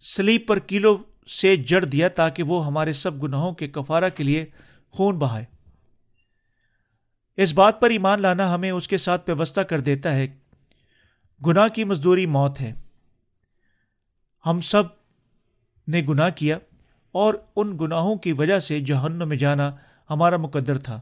سلیپ 0.02 0.48
پر 0.48 0.60
کلو 0.60 0.98
سے 1.28 1.56
جڑ 1.56 1.86
دیا 1.86 2.08
تاکہ 2.08 2.44
وہ 2.44 2.66
ہمارے 2.66 2.94
سب 2.94 3.24
گناہوں 3.24 3.52
کے 3.52 3.68
کفارہ 3.68 4.10
کے 4.10 4.24
لیے 4.24 4.46
خون 4.90 5.18
بہائے۔ 5.18 5.57
اس 7.38 7.54
بات 7.54 7.82
پر 7.82 7.90
ایمان 7.90 8.22
لانا 8.22 8.56
ہمیں 8.56 8.72
اس 8.72 8.88
کے 8.88 8.98
ساتھ 8.98 9.30
ویوستھا 9.30 9.64
کر 9.64 9.80
دیتا 9.80 10.16
ہے۔ 10.16 10.28
گناہ 11.46 11.68
کی 11.68 11.84
مزدوری 11.84 12.26
موت 12.26 12.62
ہے۔ 12.62 12.74
ہم 14.46 14.62
سب 14.62 14.84
نے 15.88 16.02
گناہ 16.10 16.30
کیا 16.30 16.58
اور 17.12 17.34
ان 17.56 17.78
گناہوں 17.82 18.16
کی 18.16 18.32
وجہ 18.32 18.60
سے 18.60 18.80
جہنم 18.80 19.30
میں 19.30 19.38
جانا 19.38 19.76
ہمارا 20.10 20.38
مقدر 20.38 20.78
تھا۔ 20.78 21.02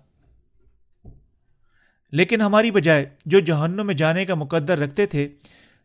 لیکن 2.11 2.41
ہماری 2.41 2.71
بجائے 2.71 3.05
جو 3.25 3.39
جہنم 3.39 3.85
میں 3.85 3.95
جانے 3.95 4.25
کا 4.25 4.35
مقدر 4.35 4.77
رکھتے 4.79 5.05
تھے، 5.05 5.29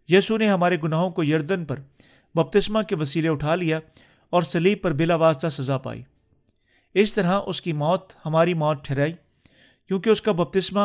یسو 0.09 0.37
نے 0.37 0.51
ہمارے 0.51 0.77
گناہوں 0.85 1.11
کو 1.11 1.25
یردن 1.25 1.65
پر 1.65 1.81
بپتسمہ 2.35 2.83
کے 2.83 2.97
وسیلے 2.97 3.29
اٹھا 3.29 3.55
لیا 3.55 3.81
اور 4.31 4.43
سلیب 4.43 4.83
پر 4.83 4.93
بلا 4.93 5.15
واسطہ 5.15 5.49
سزا 5.49 5.79
پائی۔ 5.79 6.03
اس 6.95 7.13
طرح 7.13 7.41
اس 7.47 7.63
کی 7.63 7.73
موت 7.73 8.13
ہماری 8.27 8.55
موت 8.55 8.85
ٹھہرائی۔ 8.85 9.13
کیونکہ 9.91 10.11
اس 10.11 10.23
کا 10.23 10.33
بپتسمہ 10.33 10.81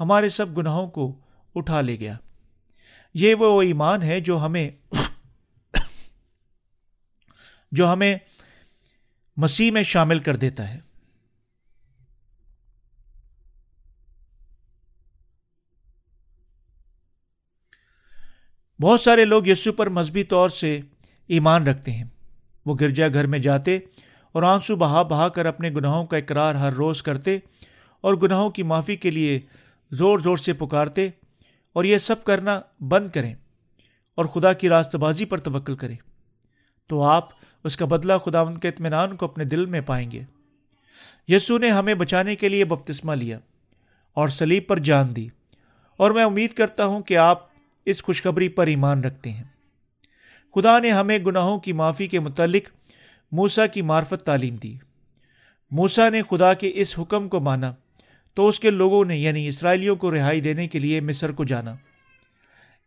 ہمارے 0.00 0.28
سب 0.28 0.58
گناہوں 0.58 0.86
کو 0.86 1.20
اٹھا 1.54 1.80
لے 1.80 2.00
گیا۔ 2.00 2.16
یہ 3.14 3.34
وہ 3.34 3.62
ایمان 3.62 4.02
ہے 4.02 4.20
جو 4.20 4.44
ہمیں 4.44 4.70
جو 7.72 7.92
ہمیں 7.92 8.16
مسیح 9.36 9.70
میں 9.70 9.82
شامل 9.82 10.18
کر 10.18 10.36
دیتا 10.36 10.74
ہے۔ 10.74 10.80
بہت 18.80 19.00
سارے 19.00 19.24
لوگ 19.24 19.46
یسو 19.46 19.72
پر 19.72 19.86
مذہبی 19.86 20.24
طور 20.24 20.48
سے 20.48 20.80
ایمان 21.26 21.66
رکھتے 21.66 21.92
ہیں۔ 21.92 22.04
وہ 22.66 22.76
گرجا 22.80 23.08
گھر 23.08 23.26
میں 23.26 23.38
جاتے 23.38 23.78
اور 24.32 24.42
آنسو 24.42 24.76
بہا 24.76 25.02
بہا 25.02 25.28
کر 25.28 25.46
اپنے 25.46 25.70
گناہوں 25.70 26.06
کا 26.06 26.16
اقرار 26.16 26.54
ہر 26.54 26.72
روز 26.72 27.02
کرتے 27.02 27.38
اور 28.00 28.14
گناہوں 28.14 28.50
کی 28.50 28.62
معافی 28.62 28.96
کے 28.96 29.10
لیے 29.10 29.40
زور 29.90 30.18
زور 30.18 30.36
سے 30.36 30.52
پکارتے 30.52 31.08
اور 31.72 31.84
یہ 31.84 31.98
سب 31.98 32.24
کرنا 32.24 32.60
بند 32.80 33.10
کریں 33.10 33.34
اور 34.14 34.24
خدا 34.24 34.52
کی 34.52 34.68
راست 34.68 34.96
بازی 34.96 35.24
پر 35.24 35.38
توکل 35.38 35.76
کریں۔ 35.76 35.96
تو 36.86 37.02
آپ 37.02 37.28
اس 37.64 37.76
کا 37.76 37.86
بدلہ 37.86 38.12
خدا 38.24 38.40
ان 38.40 38.58
کے 38.58 38.68
اطمینان 38.68 39.16
کو 39.16 39.26
اپنے 39.26 39.44
دل 39.44 39.66
میں 39.66 39.80
پائیں 39.80 40.10
گے۔ 40.10 40.22
یسو 41.28 41.58
نے 41.58 41.70
ہمیں 41.70 41.94
بچانے 41.94 42.36
کے 42.36 42.48
لیے 42.48 42.64
بپتسمہ 42.64 43.12
لیا 43.12 43.38
اور 44.14 44.28
سلیب 44.28 44.66
پر 44.66 44.78
جان 44.78 45.16
دی 45.16 45.28
اور 45.96 46.10
میں 46.10 46.24
امید 46.24 46.52
کرتا 46.52 46.86
ہوں 46.86 47.00
کہ 47.00 47.16
آپ 47.16 47.46
اس 47.84 48.02
خوشخبری 48.02 48.48
پر 48.48 48.66
ایمان 48.66 49.04
رکھتے 49.04 49.32
ہیں۔ 49.32 49.44
خدا 50.54 50.78
نے 50.78 50.90
ہمیں 50.90 51.18
گناہوں 51.18 51.60
کی 51.60 51.72
معافی 51.72 52.06
کے 52.06 52.20
متعلق 52.20 52.70
موسا 53.32 53.66
کی 53.66 53.82
معرفت 53.82 54.26
تعلیم 54.26 54.56
دی۔ 54.56 54.74
موسا 55.70 56.08
نے 56.08 56.22
خدا 56.30 56.54
کے 56.54 56.72
اس 56.74 56.98
حکم 56.98 57.28
کو 57.28 57.40
مانا۔ 57.40 57.74
تو 58.36 58.48
اس 58.48 58.60
کے 58.60 58.70
لوگوں 58.70 59.04
نے 59.04 59.16
یعنی 59.16 59.48
اسرائیلیوں 59.48 59.96
کو 59.96 60.14
رہائی 60.14 60.40
دینے 60.40 60.68
کے 60.68 60.78
لیے 60.78 61.00
مصر 61.00 61.32
کو 61.32 61.44
جانا۔ 61.44 61.74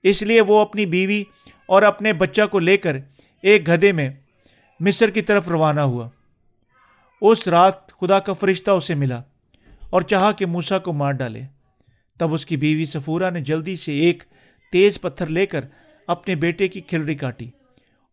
اس 0.04 0.24
لیے 0.24 0.42
وہ 0.42 0.60
اپنی 0.60 0.86
بیوی 0.86 1.24
اور 1.66 1.82
اپنے 1.82 2.14
بچہ 2.14 2.42
کو 2.52 2.60
لے 2.60 2.78
کر 2.78 2.98
ایک 3.42 3.68
گدے 3.68 3.92
میں 3.92 4.10
مصر 4.80 5.10
کی 5.10 5.22
طرف 5.22 5.48
روانہ 5.48 5.82
ہوا۔ 5.82 6.10
اس 7.22 7.48
رات 7.48 7.88
خدا 7.88 8.20
کا 8.20 8.34
فرشتہ 8.34 8.72
اسے 8.72 8.96
ملا 8.96 9.22
اور 9.90 10.02
چاہا 10.02 10.32
کہ 10.32 10.46
موسا 10.46 10.80
کو 10.80 10.94
مار 10.94 11.12
ڈالے۔ 11.12 11.42
تب 12.20 12.34
اس 12.34 12.46
کی 12.46 12.58
بیوی 12.58 12.86
سفورا 12.86 13.30
نے 13.30 13.42
جلدی 13.42 13.76
سے 13.76 13.94
ایک 14.00 14.24
تیز 14.72 15.02
پتھر 15.02 15.28
لے 15.28 15.46
کر 15.46 15.66
اپنے 16.08 16.36
بیٹے 16.36 16.68
کی 16.68 16.82
کھلڑی 16.82 17.16
کاٹی 17.16 17.50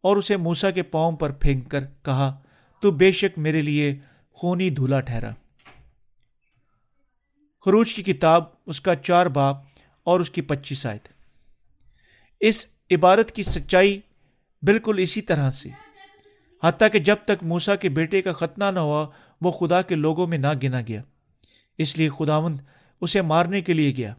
اور 0.00 0.16
اسے 0.16 0.36
موسا 0.36 0.70
کے 0.70 0.82
پاؤں 0.82 1.12
پر 1.12 1.30
پھینک 1.30 1.70
کر 1.70 1.84
کہا، 1.84 2.40
تو 2.82 2.90
بے 2.90 3.10
شک 3.10 3.38
میرے 3.38 3.60
لیے 3.60 3.94
خونی 4.32 4.70
دھولا 4.70 5.00
ٹھہرا۔ 5.00 5.30
خروج 7.66 7.94
کی 7.94 8.02
کتاب، 8.02 8.44
اس 8.66 8.80
کا 8.80 8.94
چار 8.94 9.26
باپ 9.26 9.56
اور 10.04 10.20
اس 10.20 10.30
کی 10.30 10.42
پچیس 10.42 10.86
آئے 10.86 10.98
تھے 10.98 11.14
اس 12.40 12.66
عبارت 12.90 13.32
کی 13.32 13.42
سچائی 13.42 14.00
بالکل 14.62 14.98
اسی 14.98 15.22
طرح 15.22 15.50
سے۔ 15.50 15.68
حتیٰ 16.64 16.88
کہ 16.92 16.98
جب 16.98 17.16
تک 17.24 17.42
موسا 17.42 17.76
کے 17.76 17.88
بیٹے 17.88 18.22
کا 18.22 18.32
ختنہ 18.32 18.64
نہ 18.64 18.78
ہوا، 18.78 19.06
وہ 19.40 19.50
خدا 19.50 19.82
کے 19.82 19.94
لوگوں 19.94 20.26
میں 20.26 20.38
نہ 20.38 20.46
گنا 20.62 20.80
گیا۔ 20.80 21.02
اس 21.78 21.98
لیے 21.98 22.08
خداوند 22.08 22.60
اسے 23.00 23.22
مارنے 23.22 23.60
کے 23.60 23.74
لیے 23.74 23.96
گیا۔ 23.96 24.14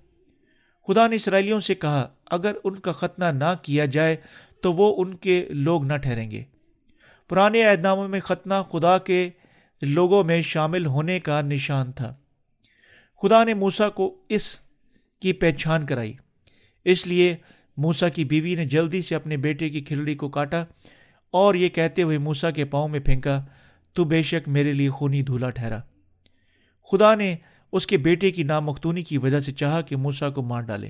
خدا 0.88 1.08
نے 1.08 1.16
اسرائیلیوں 1.16 1.60
سے 1.60 1.76
کہا، 1.76 2.08
اگر 2.26 2.56
ان 2.64 2.80
کا 2.80 2.92
ختنہ 2.92 3.26
نہ 3.26 3.54
کیا 3.62 3.86
جائے، 3.86 4.16
تو 4.62 4.74
وہ 4.74 5.02
ان 5.02 5.16
کے 5.16 5.46
لوگ 5.50 5.84
نہ 5.84 5.94
ٹھہریں 5.94 6.32
گے۔ 6.32 6.44
پرانے 7.30 7.64
عہد 7.64 7.82
ناموں 7.82 8.08
میں 8.08 8.20
ختنہ 8.20 8.54
خدا 8.72 8.98
کے 8.98 9.30
لوگوں 9.82 10.24
میں 10.24 10.42
شامل 10.42 10.86
ہونے 10.86 11.20
کا 11.20 11.42
نشان 11.42 11.92
تھا۔ 11.92 12.16
خدا 13.22 13.44
نے 13.44 13.54
موسا 13.54 13.90
کو 13.90 14.18
اس 14.30 14.60
کی 15.22 15.34
پہچان 15.34 15.86
کرائی۔ 15.86 16.14
اس 16.86 17.08
لیے 17.08 17.36
موسا 17.78 18.10
کی 18.10 18.26
بیوی 18.26 18.56
نے 18.56 18.66
جلدی 18.66 19.02
سے 19.02 19.16
اپنے 19.16 19.38
بیٹے 19.38 19.70
کی 19.70 19.82
کھلڑی 19.82 20.16
کو 20.16 20.30
کاٹا 20.30 20.64
اور 21.32 21.56
یہ 21.56 21.70
کہتے 21.70 22.04
ہوئے 22.04 22.18
موسا 22.18 22.52
کے 22.52 22.66
پاؤں 22.66 22.88
میں 22.88 23.00
پھینکا، 23.00 23.46
تو 23.94 24.04
بے 24.04 24.22
شک 24.22 24.48
میرے 24.48 24.74
لیے 24.74 24.90
خونی 24.90 25.22
دھولا 25.22 25.50
ٹھہرا 25.50 25.80
خدا 26.92 27.16
نے 27.16 27.36
اس 27.72 27.88
کے 27.88 27.98
بیٹے 27.98 28.32
کی 28.32 28.44
نامختونی 28.44 29.04
کی 29.04 29.18
وجہ 29.18 29.40
سے 29.40 29.52
چاہا 29.52 29.82
کہ 29.82 29.96
موسا 29.96 30.30
کو 30.30 30.42
مار 30.42 30.62
ڈالے۔ 30.62 30.90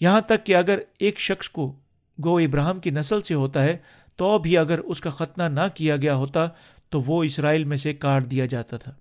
یہاں 0.00 0.20
تک 0.20 0.46
کہ 0.46 0.56
اگر 0.56 0.78
ایک 0.98 1.18
شخص 1.18 1.48
کو 1.48 1.76
گو 2.24 2.36
ابراہم 2.36 2.80
کی 2.80 2.90
نسل 2.90 3.22
سے 3.22 3.34
ہوتا 3.34 3.62
ہے، 3.62 3.76
تو 4.16 4.38
بھی 4.38 4.58
اگر 4.58 4.78
اس 4.78 5.00
کا 5.00 5.10
ختنہ 5.10 5.42
نہ 5.42 5.60
کیا 5.74 5.96
گیا 5.96 6.14
ہوتا، 6.14 6.48
تو 6.88 7.00
وہ 7.00 7.24
اسرائیل 7.24 7.64
میں 7.64 7.76
سے 7.76 7.94
کاٹ 7.94 8.30
دیا 8.30 8.46
جاتا 8.46 8.76
تھا۔ 8.76 8.92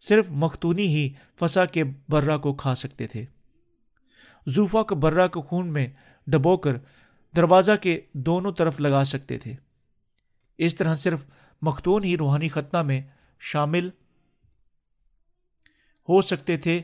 صرف 0.00 0.30
مختونی 0.30 0.86
ہی 0.86 1.12
فسا 1.40 1.64
کے 1.64 1.84
برا 2.08 2.36
کو 2.36 2.54
کھا 2.54 2.74
سکتے 2.74 3.06
تھے۔ 3.06 3.24
زوفا 4.46 4.82
کو 4.82 4.94
برا 4.94 5.26
کو 5.26 5.42
خون 5.42 5.72
میں 5.72 5.86
ڈبو 6.26 6.56
کر 6.56 6.72
دروازہ 7.36 7.72
کے 7.82 8.00
دونوں 8.12 8.52
طرف 8.52 8.80
لگا 8.80 9.04
سکتے 9.04 9.38
تھے۔ 9.38 9.54
اس 10.58 10.74
طرح 10.74 10.96
صرف 10.96 11.24
مختون 11.62 12.04
ہی 12.04 12.16
روحانی 12.16 12.48
ختنہ 12.48 12.82
میں 12.82 13.02
شامل 13.40 13.88
ہو 16.08 16.22
سکتے 16.22 16.56
تھے، 16.56 16.82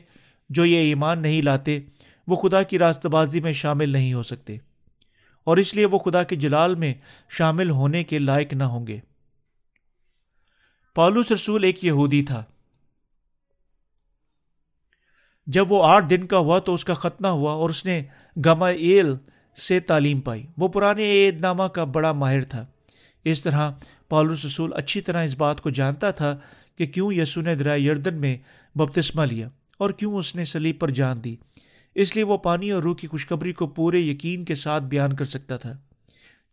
جو 0.49 0.65
یہ 0.65 0.77
ایمان 0.77 1.21
نہیں 1.21 1.41
لاتے، 1.41 1.79
وہ 2.27 2.35
خدا 2.35 2.63
کی 2.63 2.79
راست 2.79 3.05
بازی 3.05 3.39
میں 3.39 3.53
شامل 3.53 3.89
نہیں 3.89 4.13
ہو 4.13 4.23
سکتے۔ 4.23 4.57
اور 5.43 5.57
اس 5.57 5.73
لیے 5.73 5.85
وہ 5.85 5.97
خدا 5.97 6.23
کے 6.23 6.35
جلال 6.35 6.75
میں 6.75 6.93
شامل 7.29 7.69
ہونے 7.69 8.03
کے 8.03 8.19
لائق 8.19 8.53
نہ 8.53 8.63
ہوں 8.63 8.87
گے۔ 8.87 8.99
پالوس 10.95 11.31
رسول 11.31 11.63
ایک 11.63 11.85
یہودی 11.85 12.23
تھا۔ 12.23 12.43
جب 15.47 15.71
وہ 15.71 15.83
آٹھ 15.83 16.05
دن 16.05 16.27
کا 16.27 16.37
ہوا 16.37 16.59
تو 16.59 16.73
اس 16.73 16.85
کا 16.85 16.93
ختنہ 16.93 17.27
ہوا 17.27 17.53
اور 17.53 17.69
اس 17.69 17.85
نے 17.85 18.03
گما 18.45 18.67
ایل 18.67 19.15
سے 19.67 19.79
تعلیم 19.79 20.21
پائی۔ 20.21 20.47
وہ 20.57 20.67
پرانے 20.67 21.03
عید 21.03 21.41
نامہ 21.41 21.63
کا 21.63 21.83
بڑا 21.83 22.11
ماہر 22.11 22.41
تھا۔ 22.41 22.65
اس 23.23 23.43
طرح 23.43 23.71
پالوس 24.09 24.45
رسول 24.45 24.71
اچھی 24.75 25.01
طرح 25.01 25.23
اس 25.23 25.35
بات 25.37 25.61
کو 25.61 25.69
جانتا 25.69 26.11
تھا 26.11 26.37
کہ 26.77 26.85
کیوں 26.85 27.13
یسو 27.13 27.41
نے 27.41 27.55
درائے 27.55 27.79
یردن 27.79 28.13
میں 28.13 28.37
بپتسمہ 28.75 29.25
لیا 29.25 29.49
اور 29.77 29.89
کیوں 29.89 30.13
اس 30.13 30.35
نے 30.35 30.45
سلیب 30.45 30.79
پر 30.79 30.89
جان 30.89 31.23
دی۔ 31.23 31.35
اس 31.95 32.15
لیے 32.15 32.23
وہ 32.23 32.37
پانی 32.37 32.71
اور 32.71 32.83
روح 32.83 32.95
کی 32.95 33.07
خوشخبری 33.07 33.53
کو 33.53 33.67
پورے 33.67 33.99
یقین 33.99 34.45
کے 34.45 34.55
ساتھ 34.55 34.83
بیان 34.83 35.15
کر 35.15 35.25
سکتا 35.25 35.57
تھا۔ 35.57 35.77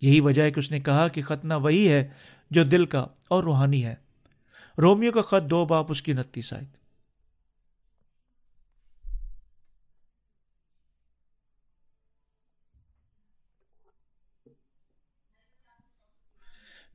یہی 0.00 0.20
وجہ 0.20 0.42
ہے 0.42 0.50
کہ 0.50 0.58
اس 0.58 0.70
نے 0.70 0.80
کہا 0.80 1.08
کہ 1.08 1.22
ختنہ 1.22 1.54
وہی 1.54 1.88
ہے 1.88 2.08
جو 2.50 2.64
دل 2.64 2.86
کا 2.86 3.06
اور 3.28 3.44
روحانی 3.44 3.84
ہے۔ 3.84 3.94
رومیو 4.78 5.12
کا 5.12 5.22
خط 5.22 5.50
دو 5.50 5.64
باپ 5.64 5.86
اس 5.88 6.02
کی 6.02 6.12
نتیس 6.12 6.52
آئے 6.52 6.79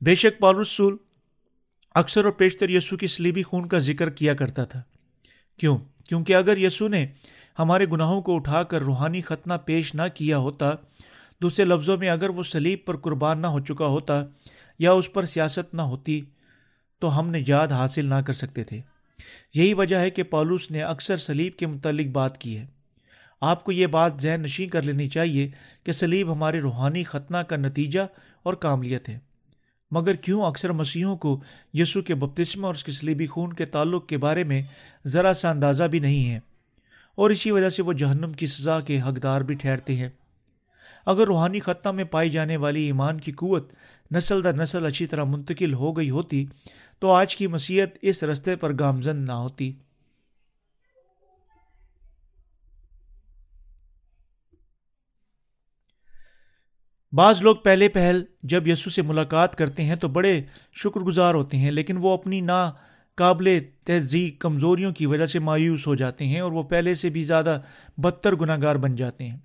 بے 0.00 0.14
شک 0.14 0.40
پالرسول 0.40 0.96
اکثر 1.94 2.24
اور 2.24 2.32
پیشتر 2.32 2.70
یسو 2.70 2.96
کی 2.96 3.06
سلیبی 3.06 3.42
خون 3.42 3.68
کا 3.68 3.78
ذکر 3.78 4.10
کیا 4.10 4.34
کرتا 4.34 4.64
تھا۔ 4.64 4.82
کیوں؟ 5.58 5.78
کیونکہ 6.08 6.34
اگر 6.34 6.56
یسو 6.56 6.88
نے 6.88 7.06
ہمارے 7.58 7.86
گناہوں 7.92 8.22
کو 8.22 8.34
اٹھا 8.34 8.62
کر 8.62 8.82
روحانی 8.82 9.20
ختنہ 9.20 9.54
پیش 9.64 9.94
نہ 9.94 10.02
کیا 10.14 10.38
ہوتا، 10.38 10.70
دوسرے 11.42 11.64
لفظوں 11.64 11.96
میں 11.96 12.08
اگر 12.08 12.28
وہ 12.28 12.42
سلیب 12.42 12.78
پر 12.84 12.96
قربان 12.96 13.42
نہ 13.42 13.46
ہو 13.46 13.60
چکا 13.60 13.86
ہوتا 13.86 14.24
یا 14.78 14.92
اس 14.92 15.12
پر 15.12 15.24
سیاست 15.24 15.74
نہ 15.74 15.82
ہوتی، 15.82 16.20
تو 16.98 17.20
ہم 17.20 17.30
نے 17.30 17.42
یاد 17.48 17.68
حاصل 17.68 18.06
نہ 18.06 18.14
کر 18.14 18.32
سکتے 18.32 18.64
تھے۔ 18.64 18.80
یہی 19.54 19.74
وجہ 19.74 19.96
ہے 19.96 20.10
کہ 20.10 20.22
پالوس 20.22 20.70
نے 20.70 20.82
اکثر 20.82 21.16
سلیب 21.16 21.56
کے 21.56 21.66
متعلق 21.66 22.06
بات 22.06 22.38
کی 22.38 22.58
ہے۔ 22.58 22.66
آپ 23.40 23.64
کو 23.64 23.72
یہ 23.72 23.86
بات 23.86 24.12
ذہن 24.20 24.42
نشیں 24.42 24.66
کر 24.66 24.82
لینی 24.82 25.08
چاہیے 25.08 25.50
کہ 25.84 25.92
سلیب 25.92 26.32
ہمارے 26.32 26.60
روحانی 26.60 27.04
ختنہ 27.04 27.36
کا 27.36 27.56
نتیجہ 27.56 28.00
اور 28.42 28.54
کاملیت 28.54 29.08
ہے۔ 29.08 29.25
مگر 29.90 30.14
کیوں 30.14 30.42
اکثر 30.42 30.72
مسیحوں 30.72 31.16
کو 31.16 31.40
یسو 31.74 32.02
کے 32.02 32.14
بپتسمہ 32.14 32.66
اور 32.66 32.74
اس 32.74 32.84
کے 32.84 32.92
سلیبی 32.92 33.26
خون 33.26 33.52
کے 33.52 33.66
تعلق 33.66 34.06
کے 34.06 34.16
بارے 34.16 34.44
میں 34.44 34.62
ذرا 35.06 35.34
سا 35.34 35.50
اندازہ 35.50 35.84
بھی 35.84 35.98
نہیں 35.98 36.30
ہے؟ 36.30 36.40
اور 37.14 37.30
اسی 37.30 37.50
وجہ 37.50 37.68
سے 37.68 37.82
وہ 37.82 37.92
جہنم 37.92 38.32
کی 38.32 38.46
سزا 38.46 38.80
کے 38.80 39.00
حقدار 39.00 39.40
بھی 39.40 39.54
ٹھہرتے 39.54 39.96
ہیں۔ 39.96 40.08
اگر 41.06 41.26
روحانی 41.26 41.60
خطہ 41.60 41.88
میں 41.88 42.04
پائی 42.04 42.30
جانے 42.30 42.56
والی 42.56 42.82
ایمان 42.82 43.20
کی 43.20 43.32
قوت 43.32 43.72
نسل 44.14 44.44
در 44.44 44.52
نسل 44.52 44.86
اچھی 44.86 45.06
طرح 45.06 45.24
منتقل 45.24 45.74
ہو 45.74 45.96
گئی 45.96 46.10
ہوتی، 46.10 46.46
تو 46.98 47.10
آج 47.10 47.36
کی 47.36 47.46
مسیحت 47.46 47.88
اس 48.02 48.22
رستے 48.22 48.56
پر 48.56 48.72
گامزن 48.78 49.16
نہ 49.16 49.32
ہوتی۔ 49.32 49.72
بعض 57.16 57.42
لوگ 57.42 57.56
پہلے 57.56 57.88
پہل 57.88 58.24
جب 58.42 58.68
یسو 58.68 58.90
سے 58.90 59.02
ملاقات 59.02 59.56
کرتے 59.56 59.82
ہیں 59.82 59.96
تو 59.96 60.08
بڑے 60.08 60.42
شکر 60.72 61.00
گزار 61.00 61.34
ہوتے 61.34 61.56
ہیں، 61.56 61.70
لیکن 61.70 61.96
وہ 61.96 62.10
اپنی 62.10 62.40
نا 62.40 62.72
قابل 63.14 63.58
تہذیب 63.84 64.40
کمزوریوں 64.40 64.92
کی 64.92 65.06
وجہ 65.06 65.26
سے 65.26 65.38
مایوس 65.38 65.86
ہو 65.86 65.94
جاتے 65.94 66.26
ہیں 66.26 66.40
اور 66.40 66.52
وہ 66.52 66.62
پہلے 66.62 66.94
سے 66.94 67.10
بھی 67.10 67.22
زیادہ 67.22 67.60
بدتر 67.96 68.34
گناہ 68.34 68.56
گار 68.62 68.76
بن 68.76 68.94
جاتے 68.94 69.28
ہیں۔ 69.28 69.36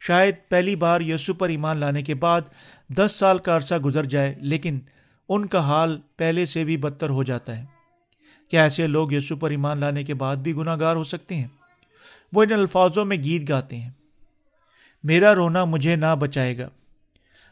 شاید 0.00 0.34
پہلی 0.48 0.76
بار 0.76 1.00
یسو 1.00 1.34
پر 1.34 1.48
ایمان 1.48 1.78
لانے 1.78 2.02
کے 2.02 2.14
بعد 2.14 2.40
دس 2.88 3.12
سال 3.12 3.38
کا 3.38 3.56
عرصہ 3.56 3.74
گزر 3.74 4.04
جائے، 4.04 4.34
لیکن 4.38 4.78
ان 5.28 5.46
کا 5.46 5.60
حال 5.60 6.00
پہلے 6.16 6.46
سے 6.46 6.64
بھی 6.64 6.76
بدتر 6.76 7.10
ہو 7.10 7.22
جاتا 7.22 7.58
ہے۔ 7.58 7.64
کیا 8.50 8.62
ایسے 8.62 8.86
لوگ 8.86 9.12
یسو 9.12 9.36
پر 9.36 9.50
ایمان 9.50 9.78
لانے 9.78 10.04
کے 10.04 10.14
بعد 10.14 10.36
بھی 10.36 10.56
گناہ 10.56 10.76
گار 10.80 10.96
ہو 10.96 11.04
سکتے 11.04 11.34
ہیں؟ 11.34 11.48
وہ 12.32 12.42
ان 12.42 12.52
الفاظوں 12.52 13.04
میں 13.04 13.16
گیت 13.16 13.48
گاتے 13.48 13.76
ہیں۔ 13.76 13.90
میرا 15.04 15.34
رونا 15.34 15.64
مجھے 15.64 15.96
نہ 15.96 16.14
بچائے 16.18 16.58
گا۔ 16.58 16.68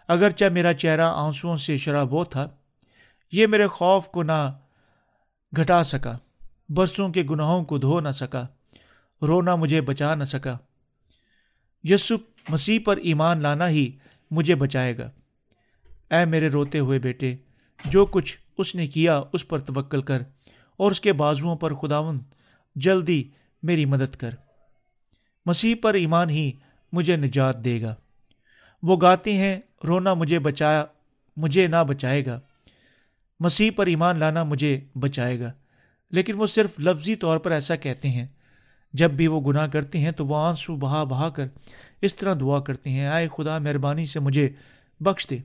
اگرچہ 0.09 0.45
میرا 0.53 0.73
چہرہ 0.73 1.07
آنسوؤں 1.15 1.57
سے 1.57 1.77
شرابو 1.77 2.25
تھا، 2.25 2.49
یہ 3.33 3.47
میرے 3.47 3.67
خوف 3.67 4.07
کو 4.09 4.23
نہ 4.23 4.53
گھٹا 5.53 5.83
سکا، 5.85 6.17
برسوں 6.69 7.09
کے 7.09 7.23
گناہوں 7.31 7.65
کو 7.65 7.79
دھو 7.79 8.01
نہ 8.01 8.13
سکا، 8.15 8.47
رونا 9.23 9.55
مجھے 9.55 9.81
بچا 9.81 10.15
نہ 10.15 10.25
سکا۔ 10.25 10.57
یسو 11.85 12.17
مسیح 12.49 12.79
پر 12.85 12.97
ایمان 12.97 13.43
لانا 13.43 13.69
ہی 13.69 13.91
مجھے 14.31 14.55
بچائے 14.55 14.97
گا۔ 14.99 15.11
اے 16.11 16.25
میرے 16.25 16.49
روتے 16.49 16.79
ہوئے 16.79 16.99
بیٹے، 16.99 17.37
جو 17.85 18.07
کچھ 18.07 18.37
اس 18.59 18.75
نے 18.75 18.87
کیا 18.87 19.21
اس 19.33 19.49
پر 19.49 19.59
توکل 19.59 20.03
کر، 20.03 20.23
اور 20.77 20.91
اس 20.91 21.01
کے 21.01 21.13
بازوؤں 21.13 21.57
پر 21.57 21.75
خداون 21.75 22.19
جلدی 22.77 23.23
میری 23.63 23.85
مدد 23.85 24.17
کر۔ 24.17 24.31
مسیح 25.47 25.75
پر 25.83 25.95
ایمان 25.95 26.31
ہی 26.31 26.51
مجھے 26.93 27.17
نجات 27.17 27.65
دے 27.65 27.81
گا۔ 27.83 27.95
وہ 28.83 28.97
گاتے 28.97 29.33
ہیں 29.33 29.59
رونا 29.85 30.15
مجھے 30.15 30.39
بچایا 30.39 30.85
مجھے 31.37 31.67
نہ 31.67 31.85
بچائے 31.89 32.27
گا۔ 32.27 32.41
مسیح 33.41 33.71
پر 33.77 33.87
ایمان 33.87 34.19
لانا 34.19 34.45
مجھے 34.45 34.81
بچائے 34.95 35.41
گا۔ 35.41 35.53
لیکن 36.11 36.33
وہ 36.37 36.47
صرف 36.47 36.81
لفظی 36.81 37.17
طور 37.17 37.39
پر 37.39 37.51
ایسا 37.51 37.77
کہتے 37.77 38.09
ہیں۔ 38.09 38.27
جب 38.93 39.11
بھی 39.11 39.27
وہ 39.27 39.41
گناہ 39.41 39.67
کرتے 39.67 39.99
ہیں 39.99 40.11
تو 40.11 40.27
وہ 40.27 40.37
آنسو 40.37 40.77
بہا 40.77 41.05
بہا 41.05 41.31
کر 41.31 41.47
اس 42.03 42.15
طرح 42.15 42.35
دعا 42.41 42.61
کرتے 42.61 42.91
ہیں۔ 42.91 43.07
آئے 43.07 43.29
خدا، 43.37 43.59
مہربانی 43.59 44.07
سے 44.07 44.21
مجھے 44.21 44.49
بخش 45.01 45.31
دے۔ 45.31 45.39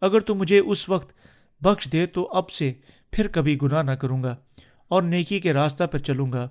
اگر 0.00 0.20
تو 0.20 0.34
مجھے 0.34 0.58
اس 0.58 0.88
وقت 0.88 1.14
بخش 1.60 1.92
دے 1.92 2.06
تو 2.06 2.28
اب 2.32 2.50
سے 2.50 2.72
پھر 3.12 3.28
کبھی 3.28 3.58
گناہ 3.62 3.82
نہ 3.82 3.90
کروں 3.90 4.22
گا 4.22 4.36
اور 4.88 5.02
نیکی 5.02 5.40
کے 5.40 5.52
راستہ 5.52 5.84
پر 5.84 5.98
چلوں 5.98 6.32
گا۔ 6.32 6.48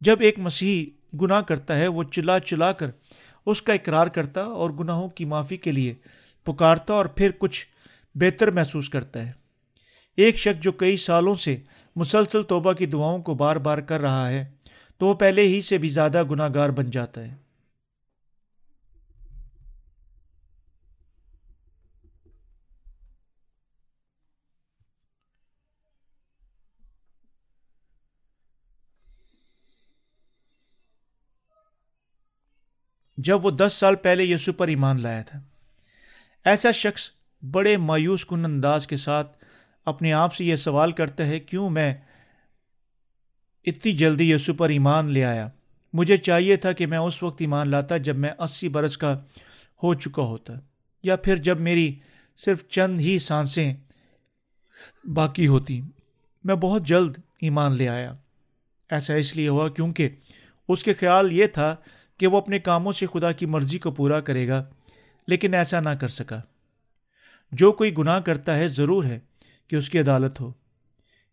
جب 0.00 0.16
ایک 0.20 0.38
مسیح 0.38 0.84
گناہ 1.16 1.40
کرتا 1.40 1.76
ہے، 1.76 1.88
وہ 1.88 2.02
چلا 2.02 2.40
چلا 2.40 2.72
کر 2.72 2.90
اس 3.46 3.62
کا 3.62 3.72
اقرار 3.72 4.06
کرتا 4.06 4.42
اور 4.42 4.70
گناہوں 4.70 5.08
کی 5.08 5.24
معافی 5.24 5.56
کے 5.56 5.72
لیے 5.72 5.94
پکارتا 6.44 6.94
اور 6.94 7.06
پھر 7.06 7.30
کچھ 7.38 7.66
بہتر 8.14 8.50
محسوس 8.50 8.88
کرتا 8.88 9.26
ہے۔ 9.26 9.32
ایک 10.16 10.38
شخص 10.38 10.62
جو 10.62 10.72
کئی 10.72 10.96
سالوں 10.96 11.34
سے 11.34 11.56
مسلسل 11.96 12.42
توبہ 12.42 12.72
کی 12.72 12.86
دعاؤں 12.86 13.22
کو 13.22 13.34
بار 13.34 13.56
بار 13.56 13.78
کر 13.78 14.00
رہا 14.00 14.28
ہے، 14.28 14.44
تو 14.98 15.06
وہ 15.06 15.14
پہلے 15.14 15.42
ہی 15.42 15.60
سے 15.60 15.78
بھی 15.78 15.88
زیادہ 15.88 16.22
گناہ 16.30 16.48
گار 16.54 16.68
بن 16.68 16.90
جاتا 16.90 17.22
ہے۔ 17.22 17.34
جب 33.24 33.44
وہ 33.44 33.50
دس 33.50 33.72
سال 33.72 33.96
پہلے 33.96 34.24
یسو 34.24 34.52
پر 34.52 34.68
ایمان 34.68 35.02
لایا 35.02 35.22
تھا۔ 35.22 35.40
ایسا 36.44 36.70
شخص 36.70 37.10
بڑے 37.50 37.76
مایوس 37.76 38.24
کن 38.24 38.44
انداز 38.44 38.86
کے 38.86 38.96
ساتھ 38.96 39.44
اپنے 39.86 40.12
آپ 40.12 40.34
سے 40.34 40.44
یہ 40.44 40.56
سوال 40.56 40.92
کرتا 40.92 41.26
ہے، 41.26 41.40
کیوں 41.40 41.70
میں 41.70 41.94
اتنی 43.64 43.92
جلدی 43.92 44.30
یسو 44.30 44.54
پر 44.54 44.68
ایمان 44.68 45.10
لے 45.10 45.24
آیا؟ 45.24 45.48
مجھے 45.92 46.16
چاہیے 46.16 46.56
تھا 46.56 46.72
کہ 46.72 46.86
میں 46.86 46.98
اس 46.98 47.22
وقت 47.22 47.36
ایمان 47.40 47.68
لاتا 47.68 47.96
جب 47.96 48.16
میں 48.16 48.30
اسی 48.38 48.68
برس 48.68 48.98
کا 48.98 49.18
ہو 49.82 49.94
چکا 49.94 50.22
ہوتا، 50.22 50.52
یا 51.02 51.16
پھر 51.16 51.36
جب 51.36 51.60
میری 51.60 51.98
صرف 52.38 52.68
چند 52.68 53.00
ہی 53.00 53.18
سانسیں 53.18 53.74
باقی 55.04 55.46
ہوتی۔ 55.46 55.80
میں 56.44 56.54
بہت 56.54 56.86
جلد 56.86 57.18
ایمان 57.40 57.72
لے 57.72 57.88
آیا۔ 57.88 58.14
ایسا 58.90 59.14
اس 59.14 59.36
لیے 59.36 59.48
ہوا 59.48 59.68
کیونکہ 59.68 60.08
اس 60.68 60.84
کے 60.84 60.94
خیال 60.94 61.32
یہ 61.32 61.46
تھا 61.46 61.76
کہ 62.20 62.26
وہ 62.26 62.36
اپنے 62.36 62.58
کاموں 62.58 62.92
سے 62.92 63.06
خدا 63.06 63.32
کی 63.32 63.46
مرضی 63.46 63.78
کو 63.78 63.90
پورا 63.90 64.20
کرے 64.20 64.48
گا، 64.48 64.70
لیکن 65.26 65.54
ایسا 65.54 65.80
نہ 65.80 65.88
کر 65.88 66.08
سکا۔ 66.08 66.40
جو 67.52 67.72
کوئی 67.72 67.96
گناہ 67.98 68.20
کرتا 68.20 68.58
ہے، 68.58 68.68
ضرور 68.68 69.04
ہے 69.04 69.18
کہ 69.68 69.76
اس 69.76 69.90
کی 69.90 69.98
عدالت 69.98 70.40
ہو۔ 70.40 70.52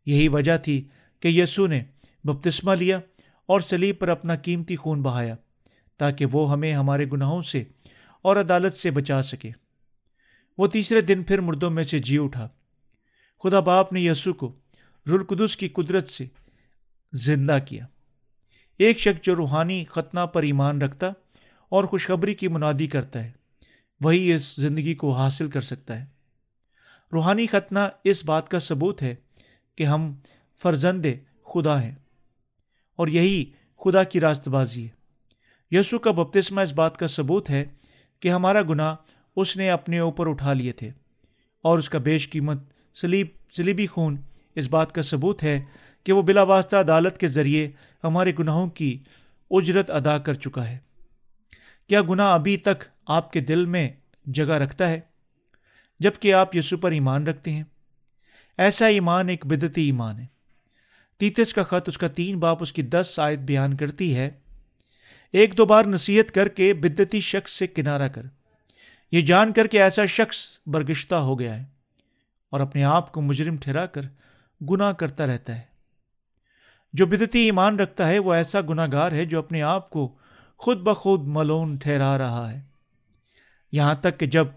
یہی 0.06 0.28
وجہ 0.28 0.58
تھی 0.58 0.88
کہ 1.20 1.28
یسو 1.28 1.68
نے 1.68 1.84
بپتسمہ 2.24 2.76
لیا 2.76 2.98
اور 3.46 3.60
سلیب 3.60 4.00
پر 4.00 4.08
اپنا 4.08 4.36
قیمتی 4.36 4.76
خون 4.76 5.02
بہایا، 5.02 5.36
تاکہ 5.98 6.26
وہ 6.32 6.52
ہمیں 6.52 6.74
ہمارے 6.74 7.06
گناہوں 7.14 7.42
سے 7.42 7.64
اور 8.22 8.36
عدالت 8.36 8.74
سے 8.74 8.92
بچا 8.92 9.24
سکے۔ 9.24 9.52
وہ 10.58 10.68
تیسرے 10.68 11.02
دن 11.02 11.24
پھر 11.24 11.42
مردوں 11.42 11.70
میں 11.70 11.84
سے 11.84 12.00
جی 12.00 12.18
اٹھا۔ 12.18 12.50
خدا 13.44 13.60
باپ 13.60 13.94
نے 13.94 14.02
یسو 14.02 14.34
کو 14.34 14.56
رلقدس 15.08 15.58
کی 15.58 15.68
قدرت 15.68 16.10
سے 16.10 16.26
زندہ 17.14 17.58
کیا۔ 17.68 17.86
ایک 18.78 19.00
شخص 19.00 19.26
جو 19.26 19.36
روحانی 19.36 19.86
ختنہ 19.90 20.20
پر 20.20 20.44
ایمان 20.44 20.82
رکھتا 20.82 21.08
اور 21.70 21.84
خوشخبری 21.84 22.34
کی 22.34 22.48
منادی 22.48 22.88
کرتا 22.88 23.24
ہے، 23.24 23.32
وہی 24.02 24.34
اس 24.34 24.56
زندگی 24.56 24.96
کو 24.96 25.12
حاصل 25.12 25.50
کر 25.50 25.62
سکتا 25.62 26.00
ہے۔ 26.00 26.06
روحانی 27.14 27.48
ختنہ 27.48 27.80
اس 28.04 28.26
بات 28.26 28.50
کا 28.50 28.60
ثبوت 28.60 29.02
ہے 29.02 29.16
کہ 29.76 29.84
ہم 29.84 30.14
فرزند 30.62 31.06
خدا 31.44 31.84
ہیں 31.84 31.96
اور 32.96 33.08
یہی 33.08 33.46
خدا 33.78 34.04
کی 34.04 34.20
راست 34.20 34.48
بازی 34.48 34.88
ہے۔ 34.88 34.98
یسو 35.72 36.00
کا 36.00 36.12
بپتسمہ 36.12 36.62
اس 36.62 36.74
بات 36.74 36.98
کا 36.98 37.08
ثبوت 37.08 37.50
ہے 37.50 37.66
کہ 38.20 38.30
ہمارا 38.30 38.62
گناہ 38.62 38.96
اس 39.36 39.58
نے 39.58 39.70
اپنے 39.70 40.00
اوپر 40.00 40.30
اٹھا 40.30 40.54
لیے 40.54 40.72
تھے 40.72 40.90
اور 41.62 41.78
اس 41.78 41.90
کا 41.90 41.98
بیش 42.00 42.30
قیمت 42.30 42.58
سلیب 42.96 43.28
سلیبی 43.54 43.88
خون 43.88 44.18
اس 44.56 44.68
بات 44.68 44.92
کا 44.92 45.02
ثبوت 45.02 45.44
ہے 45.44 45.64
کہ 46.08 46.14
وہ 46.14 46.22
بلا 46.22 46.44
واسطہ 46.44 46.76
عدالت 46.76 47.18
کے 47.18 47.28
ذریعے 47.28 47.72
ہمارے 48.04 48.32
گناہوں 48.40 48.68
کی 48.70 49.04
اجرت 49.52 49.92
ادا 49.92 50.18
کر 50.18 50.34
چکا 50.34 50.70
ہے۔ 50.70 50.78
کیا 51.90 52.02
گناہ 52.02 52.34
ابھی 52.34 52.58
تک 52.58 52.84
آپ 53.08 53.34
کے 53.34 53.40
دل 53.40 53.66
میں 53.66 53.90
جگہ 54.26 54.54
رکھتا 54.54 54.90
ہے؟ 54.90 55.00
جبکہ 56.00 56.34
آپ 56.34 56.56
یسو 56.56 56.78
پر 56.78 56.92
ایمان 56.92 57.28
رکھتے 57.28 57.52
ہیں۔ 57.52 57.64
ایسا 58.58 58.86
ایمان 58.86 59.30
ایک 59.30 59.46
بدتی 59.46 59.82
ایمان 59.82 60.20
ہے۔ 60.20 60.26
تیتس 61.18 61.54
کا 61.54 61.64
خط 61.64 61.90
اس 61.90 61.98
کا 61.98 62.08
تین 62.08 62.40
باپ 62.40 62.58
اس 62.62 62.74
کی 62.74 62.82
دس 62.82 63.20
آیت 63.22 63.40
بیان 63.40 63.78
کرتی 63.78 64.18
ہے۔ 64.18 64.32
ایک 65.34 65.58
دو 65.58 65.66
بار 65.66 65.86
نصیحت 65.86 66.32
کر 66.32 66.48
کے 66.48 66.74
بدتی 66.74 67.20
شخص 67.20 67.52
سے 67.52 67.68
کنارہ 67.68 68.08
کر۔ 68.08 68.22
یہ 69.12 69.22
جان 69.22 69.54
کر 69.54 69.68
کہ 69.68 69.82
ایسا 69.82 70.06
شخص 70.06 70.38
برگشتہ 70.66 71.16
ہو 71.16 71.40
گیا 71.40 71.60
ہے 71.60 71.66
اور 72.50 72.60
اپنے 72.60 72.84
آپ 72.84 73.12
کو 73.12 73.22
مجرم 73.22 73.56
ٹھہرا 73.56 73.86
کر 73.86 74.02
گناہ 74.70 74.92
کرتا 74.92 75.28
رہتا 75.28 75.56
ہے۔ 75.56 75.77
جو 76.94 77.06
بدتی 77.06 77.40
ایمان 77.40 77.80
رکھتا 77.80 78.08
ہے، 78.08 78.20
وہ 78.20 78.34
ایسا 78.34 78.62
گناہ 78.62 78.88
گار 78.92 79.12
ہے 79.12 79.26
جو 79.26 79.40
اپنے 79.40 79.62
آپ 79.62 79.90
کو 79.90 80.16
خود 80.58 80.78
بخود 80.78 81.22
ملون 81.28 81.76
ٹھہرا 81.76 82.18
رہا 82.18 82.52
ہے۔ 82.52 82.62
یہاں 83.72 83.96
تک 83.96 84.20
کہ 84.20 84.26
جب 84.26 84.48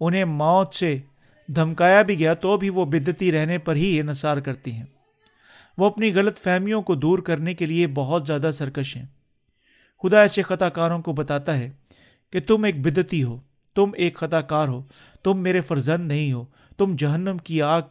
انہیں 0.00 0.24
موت 0.24 0.74
سے 0.74 0.98
دھمکایا 1.46 2.02
بھی 2.02 2.18
گیا، 2.18 2.34
تو 2.34 2.56
بھی 2.56 2.68
وہ 2.68 2.84
بدتی 2.84 3.32
رہنے 3.32 3.58
پر 3.58 3.74
ہی 3.74 4.00
انحصار 4.00 4.36
کرتی 4.36 4.72
ہیں۔ 4.72 4.84
وہ 5.78 5.86
اپنی 5.86 6.14
غلط 6.14 6.38
فہمیوں 6.38 6.82
کو 6.82 6.94
دور 6.94 7.18
کرنے 7.18 7.54
کے 7.54 7.66
لیے 7.66 7.86
بہت 7.86 8.26
زیادہ 8.26 8.50
سرکش 8.54 8.96
ہیں۔ 8.96 9.06
خدا 10.02 10.20
ایسے 10.20 10.42
خطا 10.42 10.68
کاروں 10.68 11.02
کو 11.02 11.12
بتاتا 11.12 11.58
ہے 11.58 11.70
کہ 12.32 12.40
تم 12.40 12.64
ایک 12.64 12.80
بدتی 12.80 13.22
ہو، 13.22 13.40
تم 13.74 13.90
ایک 13.94 14.16
خطا 14.16 14.40
کار 14.40 14.68
ہو، 14.68 14.82
تم 15.22 15.38
میرے 15.38 15.60
فرزند 15.60 16.08
نہیں 16.08 16.32
ہو، 16.32 16.44
تم 16.76 16.96
جہنم 16.98 17.36
کی 17.38 17.62
آگ 17.62 17.82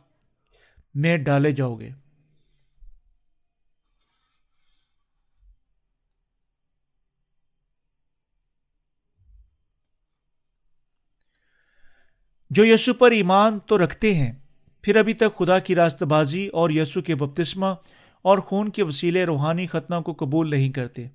میں 0.95 1.17
ڈالے 1.17 1.51
جاؤ 1.51 1.75
گے۔ 1.75 1.89
جو 12.55 12.65
یسو 12.65 12.93
پر 12.93 13.11
ایمان 13.11 13.59
تو 13.59 13.83
رکھتے 13.83 14.15
ہیں، 14.15 14.31
پھر 14.81 14.95
ابھی 14.95 15.13
تک 15.13 15.37
خدا 15.37 15.59
کی 15.59 15.75
راست 15.75 16.03
بازی 16.03 16.47
اور 16.47 16.69
یسو 16.69 17.01
کے 17.01 17.15
بپتسمہ 17.15 17.65
اور 18.21 18.37
خون 18.37 18.69
کے 18.69 18.83
وسیلے 18.83 19.23
روحانی 19.23 19.67
ختنہ 19.67 19.95
کو 19.99 20.13
قبول 20.13 20.49
نہیں 20.49 20.69
کرتے۔ 20.69 21.07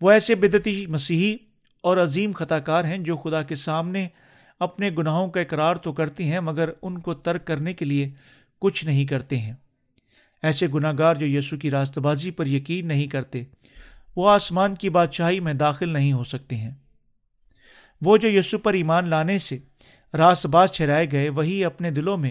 وہ 0.00 0.10
ایسے 0.10 0.34
بدتی 0.34 0.86
مسیحی 0.86 1.36
اور 1.82 1.96
عظیم 1.96 2.32
خطا 2.32 2.58
کار 2.58 2.84
ہیں 2.84 2.98
جو 2.98 3.16
خدا 3.16 3.42
کے 3.42 3.54
سامنے 3.54 4.08
اپنے 4.58 4.90
گناہوں 4.98 5.30
کا 5.30 5.40
اقرار 5.40 5.74
تو 5.74 5.92
کرتے 5.92 6.24
ہیں، 6.24 6.40
مگر 6.40 6.70
ان 6.82 6.98
کو 6.98 7.14
ترک 7.14 7.46
کرنے 7.46 7.74
کے 7.74 7.84
لیے 7.84 8.10
کچھ 8.60 8.84
نہیں 8.84 9.06
کرتے 9.06 9.38
ہیں۔ 9.38 9.54
ایسے 10.42 10.66
گناہ 10.74 10.92
گار 10.98 11.14
جو 11.14 11.26
یسو 11.26 11.56
کی 11.56 11.70
راست 11.70 11.98
بازی 11.98 12.30
پر 12.30 12.46
یقین 12.46 12.88
نہیں 12.88 13.06
کرتے، 13.06 13.42
وہ 14.16 14.30
آسمان 14.30 14.74
کی 14.74 14.88
بادشاہی 14.88 15.40
میں 15.40 15.54
داخل 15.54 15.88
نہیں 15.88 16.12
ہو 16.12 16.24
سکتے 16.24 16.56
ہیں۔ 16.56 16.70
وہ 18.02 18.16
جو 18.16 18.28
یسو 18.28 18.58
پر 18.58 18.72
ایمان 18.72 19.08
لانے 19.08 19.38
سے 19.38 19.58
راست 20.18 20.46
باز 20.46 20.70
چھرائے 20.70 21.10
گئے، 21.12 21.28
وہی 21.28 21.64
اپنے 21.64 21.90
دلوں 21.90 22.16
میں 22.16 22.30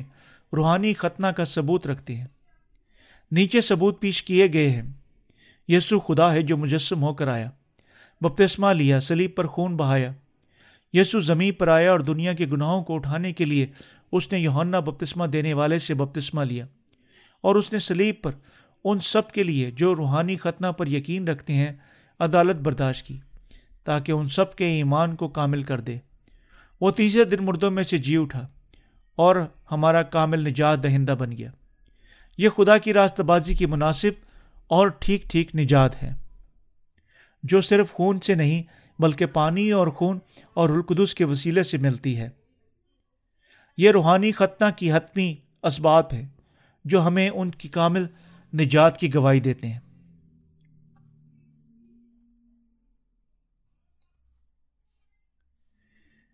روحانی 0.53 0.93
ختنہ 0.93 1.27
کا 1.27 1.45
ثبوت 1.45 1.87
رکھتے 1.87 2.15
ہیں۔ 2.15 2.27
نیچے 3.31 3.61
ثبوت 3.61 4.01
پیش 4.01 4.23
کیے 4.23 4.53
گئے 4.53 4.69
ہیں۔ 4.69 4.83
یسو 5.67 5.99
خدا 5.99 6.33
ہے 6.33 6.41
جو 6.41 6.57
مجسم 6.57 7.03
ہو 7.03 7.13
کر 7.13 7.27
آیا۔ 7.27 7.49
بپتسمہ 8.21 8.67
لیا 8.67 9.01
سلیب 9.01 9.35
پر 9.35 9.47
خون 9.47 9.77
بہایا۔ 9.77 10.11
یسو 10.93 11.19
زمین 11.19 11.53
پر 11.53 11.67
آیا 11.67 11.91
اور 11.91 11.99
دنیا 11.99 12.33
کے 12.33 12.45
گناہوں 12.45 12.83
کو 12.83 12.95
اٹھانے 12.95 13.33
کے 13.33 13.45
لیے 13.45 13.67
اس 14.11 14.31
نے 14.31 14.39
یوہنا 14.39 14.79
بپتسمہ 14.79 15.25
دینے 15.25 15.53
والے 15.53 15.79
سے 15.79 15.93
بپتسمہ 15.93 16.43
لیا۔ 16.43 16.65
اور 17.41 17.55
اس 17.55 17.73
نے 17.73 17.79
سلیب 17.79 18.15
پر 18.23 18.31
ان 18.83 18.99
سب 18.99 19.31
کے 19.31 19.43
لیے 19.43 19.71
جو 19.71 19.95
روحانی 19.95 20.35
ختنہ 20.35 20.67
پر 20.67 20.87
یقین 20.87 21.27
رکھتے 21.27 21.53
ہیں، 21.53 21.71
عدالت 22.19 22.55
برداشت 22.55 23.07
کی 23.07 23.19
تاکہ 23.83 24.11
ان 24.11 24.27
سب 24.27 24.55
کے 24.55 24.65
ایمان 24.65 25.15
کو 25.15 25.27
کامل 25.27 25.63
کر 25.63 25.79
دے۔ 25.79 25.97
وہ 26.81 26.91
تیسرے 26.91 27.23
دن 27.23 27.43
مردوں 27.45 27.71
میں 27.71 27.83
سے 27.83 27.97
جی 27.97 28.17
اٹھا 28.17 28.47
اور 29.17 29.35
ہمارا 29.71 30.01
کامل 30.03 30.47
نجات 30.47 30.83
دہندہ 30.83 31.11
بن 31.11 31.31
گیا۔ 31.31 31.51
یہ 32.37 32.49
خدا 32.49 32.77
کی 32.77 32.93
راست 32.93 33.21
بازی 33.21 33.55
کی 33.55 33.65
مناسب 33.65 34.11
اور 34.67 34.87
ٹھیک 34.87 35.23
ٹھیک 35.23 35.55
نجات 35.55 36.03
ہے، 36.03 36.11
جو 37.43 37.61
صرف 37.61 37.93
خون 37.93 38.19
سے 38.19 38.33
نہیں 38.35 38.63
بلکہ 38.99 39.25
پانی 39.25 39.71
اور 39.71 39.87
خون 39.87 40.19
اور 40.53 40.69
القدس 40.69 41.15
کے 41.15 41.25
وسیلے 41.25 41.63
سے 41.63 41.77
ملتی 41.77 42.17
ہے۔ 42.17 42.29
یہ 43.77 43.91
روحانی 43.91 44.31
ختنہ 44.31 44.69
کی 44.77 44.91
حتمی 44.91 45.35
اسباب 45.63 46.13
ہے، 46.13 46.25
جو 46.85 47.05
ہمیں 47.07 47.29
ان 47.29 47.51
کی 47.51 47.67
کامل 47.67 48.05
نجات 48.53 48.97
کی 48.97 49.13
گواہی 49.13 49.39
دیتے 49.39 49.67
ہیں۔ 49.67 49.79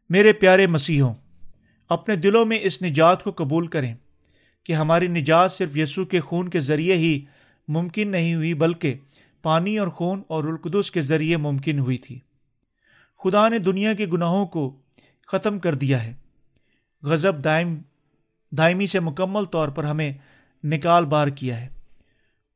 میرے 0.09 0.33
پیارے 0.33 0.67
مسیحوں، 0.67 1.13
اپنے 1.89 2.15
دلوں 2.15 2.45
میں 2.45 2.59
اس 2.61 2.81
نجات 2.81 3.23
کو 3.23 3.31
قبول 3.31 3.67
کریں 3.67 3.95
کہ 4.63 4.73
ہماری 4.73 5.07
نجات 5.07 5.53
صرف 5.53 5.77
یسوع 5.77 6.05
کے 6.05 6.19
خون 6.19 6.49
کے 6.49 6.59
ذریعے 6.59 6.95
ہی 6.95 7.25
ممکن 7.67 8.11
نہیں 8.11 8.35
ہوئی، 8.35 8.53
بلکہ 8.53 8.93
پانی 9.41 9.77
اور 9.77 9.87
خون 9.87 10.21
اور 10.27 10.43
القدس 10.43 10.91
کے 10.91 11.01
ذریعے 11.01 11.37
ممکن 11.37 11.79
ہوئی 11.79 11.97
تھی۔ 11.97 12.19
خدا 13.23 13.49
نے 13.49 13.59
دنیا 13.59 13.93
کے 13.93 14.05
گناہوں 14.05 14.45
کو 14.45 14.79
ختم 15.27 15.59
کر 15.59 15.75
دیا 15.75 16.03
ہے۔ 16.03 16.13
غضب 17.03 17.43
دائم، 17.43 17.77
دائمی 18.51 18.87
سے 18.87 18.99
مکمل 18.99 19.45
طور 19.45 19.67
پر 19.67 19.83
ہمیں 19.83 20.11
نکال 20.63 21.05
بار 21.05 21.27
کیا 21.27 21.61
ہے۔ 21.61 21.67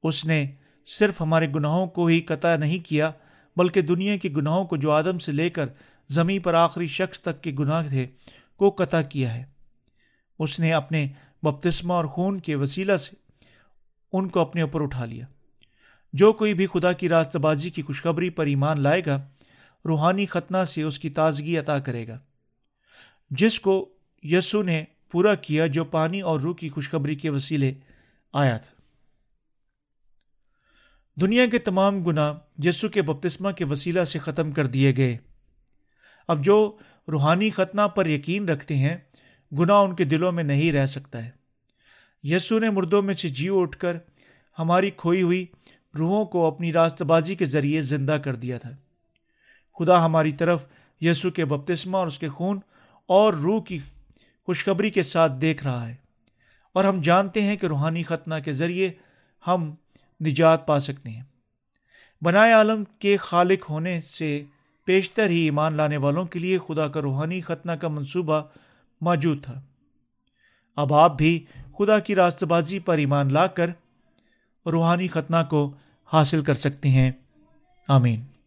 اس 0.04 0.26
نے 0.26 0.46
صرف 0.86 1.22
ہمارے 1.22 1.48
گناہوں 1.56 1.88
کو 1.88 2.06
ہی 2.06 2.20
قطع 2.20 2.56
نہیں 2.56 2.80
کیا، 2.80 3.12
بلکہ 3.56 3.82
دنیا 3.82 4.18
کے 4.18 4.30
گناہوں 4.30 4.66
کو 4.66 4.78
جو 4.78 4.92
آدم 4.92 5.20
سے 5.20 5.32
لے 5.32 5.50
کر 5.50 5.66
زمیں 6.10 6.40
پر 6.40 6.54
آخری 6.54 6.88
شخص 6.88 7.22
تک 7.22 7.42
کے 7.42 7.52
گناہ 7.60 7.88
تھے، 7.88 8.08
کو 8.56 8.70
قطع 8.70 9.02
کیا 9.02 9.36
ہے۔ 9.36 9.44
اس 10.40 10.60
نے 10.60 10.74
اپنے 10.74 11.08
بپتسمہ 11.44 11.94
اور 11.94 12.06
خون 12.06 12.40
کے 12.40 12.56
وسیلہ 12.56 12.98
سے 12.98 13.16
ان 14.14 14.28
کو 14.28 14.40
اپنے 14.40 14.62
اوپر 14.62 14.82
اٹھا 14.82 15.06
لیا۔ 15.06 15.26
جو 16.14 16.34
کوئی 16.34 16.54
بھی 16.54 16.68
خدا 16.68 16.92
کی 16.92 17.10
راست 17.10 17.36
بازی 17.36 17.70
کی 17.70 17.82
خوشخبری 17.82 18.30
پر 18.30 18.46
ایمان 18.46 18.82
لائے 18.82 19.02
گا، 19.06 19.28
روحانی 19.86 20.26
ختنہ 20.26 20.64
سے 20.64 20.84
اس 20.84 21.00
کی 21.00 21.10
تازگی 21.10 21.58
عطا 21.58 21.80
کرے 21.80 22.08
گا۔ 22.08 22.20
جس 23.30 23.60
کو 23.60 23.90
یسو 24.24 24.64
نے 24.64 24.84
پورا 25.12 25.36
کیا، 25.36 25.68
جو 25.68 25.84
پانی 25.84 26.22
اور 26.22 26.40
روح 26.40 26.56
کی 26.56 26.70
خوشخبری 26.70 27.16
کے 27.16 27.30
وسیلے 27.30 27.74
آیا 28.34 28.58
تھا۔ 28.58 28.82
دنیا 31.22 31.46
کے 31.46 31.60
تمام 31.60 32.04
گناہ 32.04 32.34
یسو 32.64 32.90
کے 32.90 33.02
بپتسمہ 33.02 33.52
کے 33.52 33.66
وسیلہ 33.66 34.04
سے 34.04 34.20
ختم 34.20 34.52
کر 34.52 34.66
دیے 34.66 34.96
گئے۔ 34.98 35.18
اب 36.30 36.46
جو 36.46 36.78
روحانی 37.12 37.50
ختنہ 37.50 37.82
پر 37.82 38.06
یقین 38.06 38.50
رکھتے 38.50 38.76
ہیں، 38.76 38.98
گناہ 39.60 39.78
ان 39.78 39.96
کے 39.96 40.04
دلوں 40.04 40.32
میں 40.32 40.44
نہیں 40.44 40.72
رہ 40.72 40.86
سکتا 40.86 41.26
ہے۔ 41.26 41.30
یسو 42.24 42.60
نے 42.60 42.70
مردوں 42.70 43.02
میں 43.02 43.14
سے 43.14 43.30
جیو 43.30 43.60
اٹھ 43.60 43.78
کر 43.78 43.98
ہماری 44.60 44.92
کھوئی 44.92 45.22
ہوئی 45.22 45.46
روحوں 45.98 46.26
کو 46.26 46.46
اپنی 46.46 46.74
راست 46.74 47.02
بازی 47.02 47.36
کے 47.36 47.46
ذریعے 47.46 47.82
زندہ 47.82 48.12
کر 48.12 48.36
دیا 48.36 48.58
تھا۔ 48.58 48.70
خدا 49.80 50.06
ہماری 50.06 50.32
طرف 50.32 50.66
یسو 51.02 51.32
کے 51.32 51.46
بپتسمہ 51.46 51.98
اور 51.98 52.08
اس 52.08 52.20
کے 52.20 52.30
خون 52.30 52.60
اور 53.08 53.34
روح 53.34 53.64
کی 53.64 53.80
خوشخبری 54.46 54.90
کے 54.90 55.04
ساتھ 55.04 55.32
دیکھ 55.42 55.64
رہا 55.64 55.88
ہے۔ 55.88 55.96
اور 56.74 56.84
ہم 56.84 57.02
جانتے 57.02 57.42
ہیں 57.42 57.58
کہ 57.58 57.66
روحانی 57.66 58.04
ختنہ 58.04 58.36
کے 58.46 58.52
ذریعے 58.52 58.92
ہم 59.48 59.76
نجات 60.26 60.68
پا 60.68 60.80
سکتے 60.80 61.10
ہیں۔ 61.10 61.24
بنائے 62.22 62.54
عالم 62.54 62.84
کے 63.00 63.18
خالق 63.18 63.70
ہونے 63.70 64.02
سے 64.02 64.44
بیشتر 64.90 65.30
ہی 65.30 65.40
ایمان 65.40 65.74
لانے 65.74 65.98
والوں 65.98 66.26
کے 66.26 66.40
لیے 66.40 66.58
خدا 66.68 66.88
کا 66.88 67.02
روحانی 67.02 67.42
ختنہ 67.42 67.72
کا 67.72 67.88
منصوبہ 67.88 68.42
موجود 69.02 69.44
تھا۔ 69.44 69.62
اب 70.76 70.94
آپ 70.94 71.18
بھی 71.18 71.46
خدا 71.78 72.00
کی 72.00 72.16
راست 72.16 72.44
بازی 72.44 72.80
پر 72.80 72.98
ایمان 72.98 73.34
لا 73.34 73.48
کر 73.48 73.70
روحانی 74.66 75.08
ختنہ 75.08 75.38
کو 75.50 75.74
حاصل 76.14 76.44
کر 76.44 76.54
سکتے 76.54 76.90
ہیں۔ 76.90 77.12
آمین۔ 77.88 78.39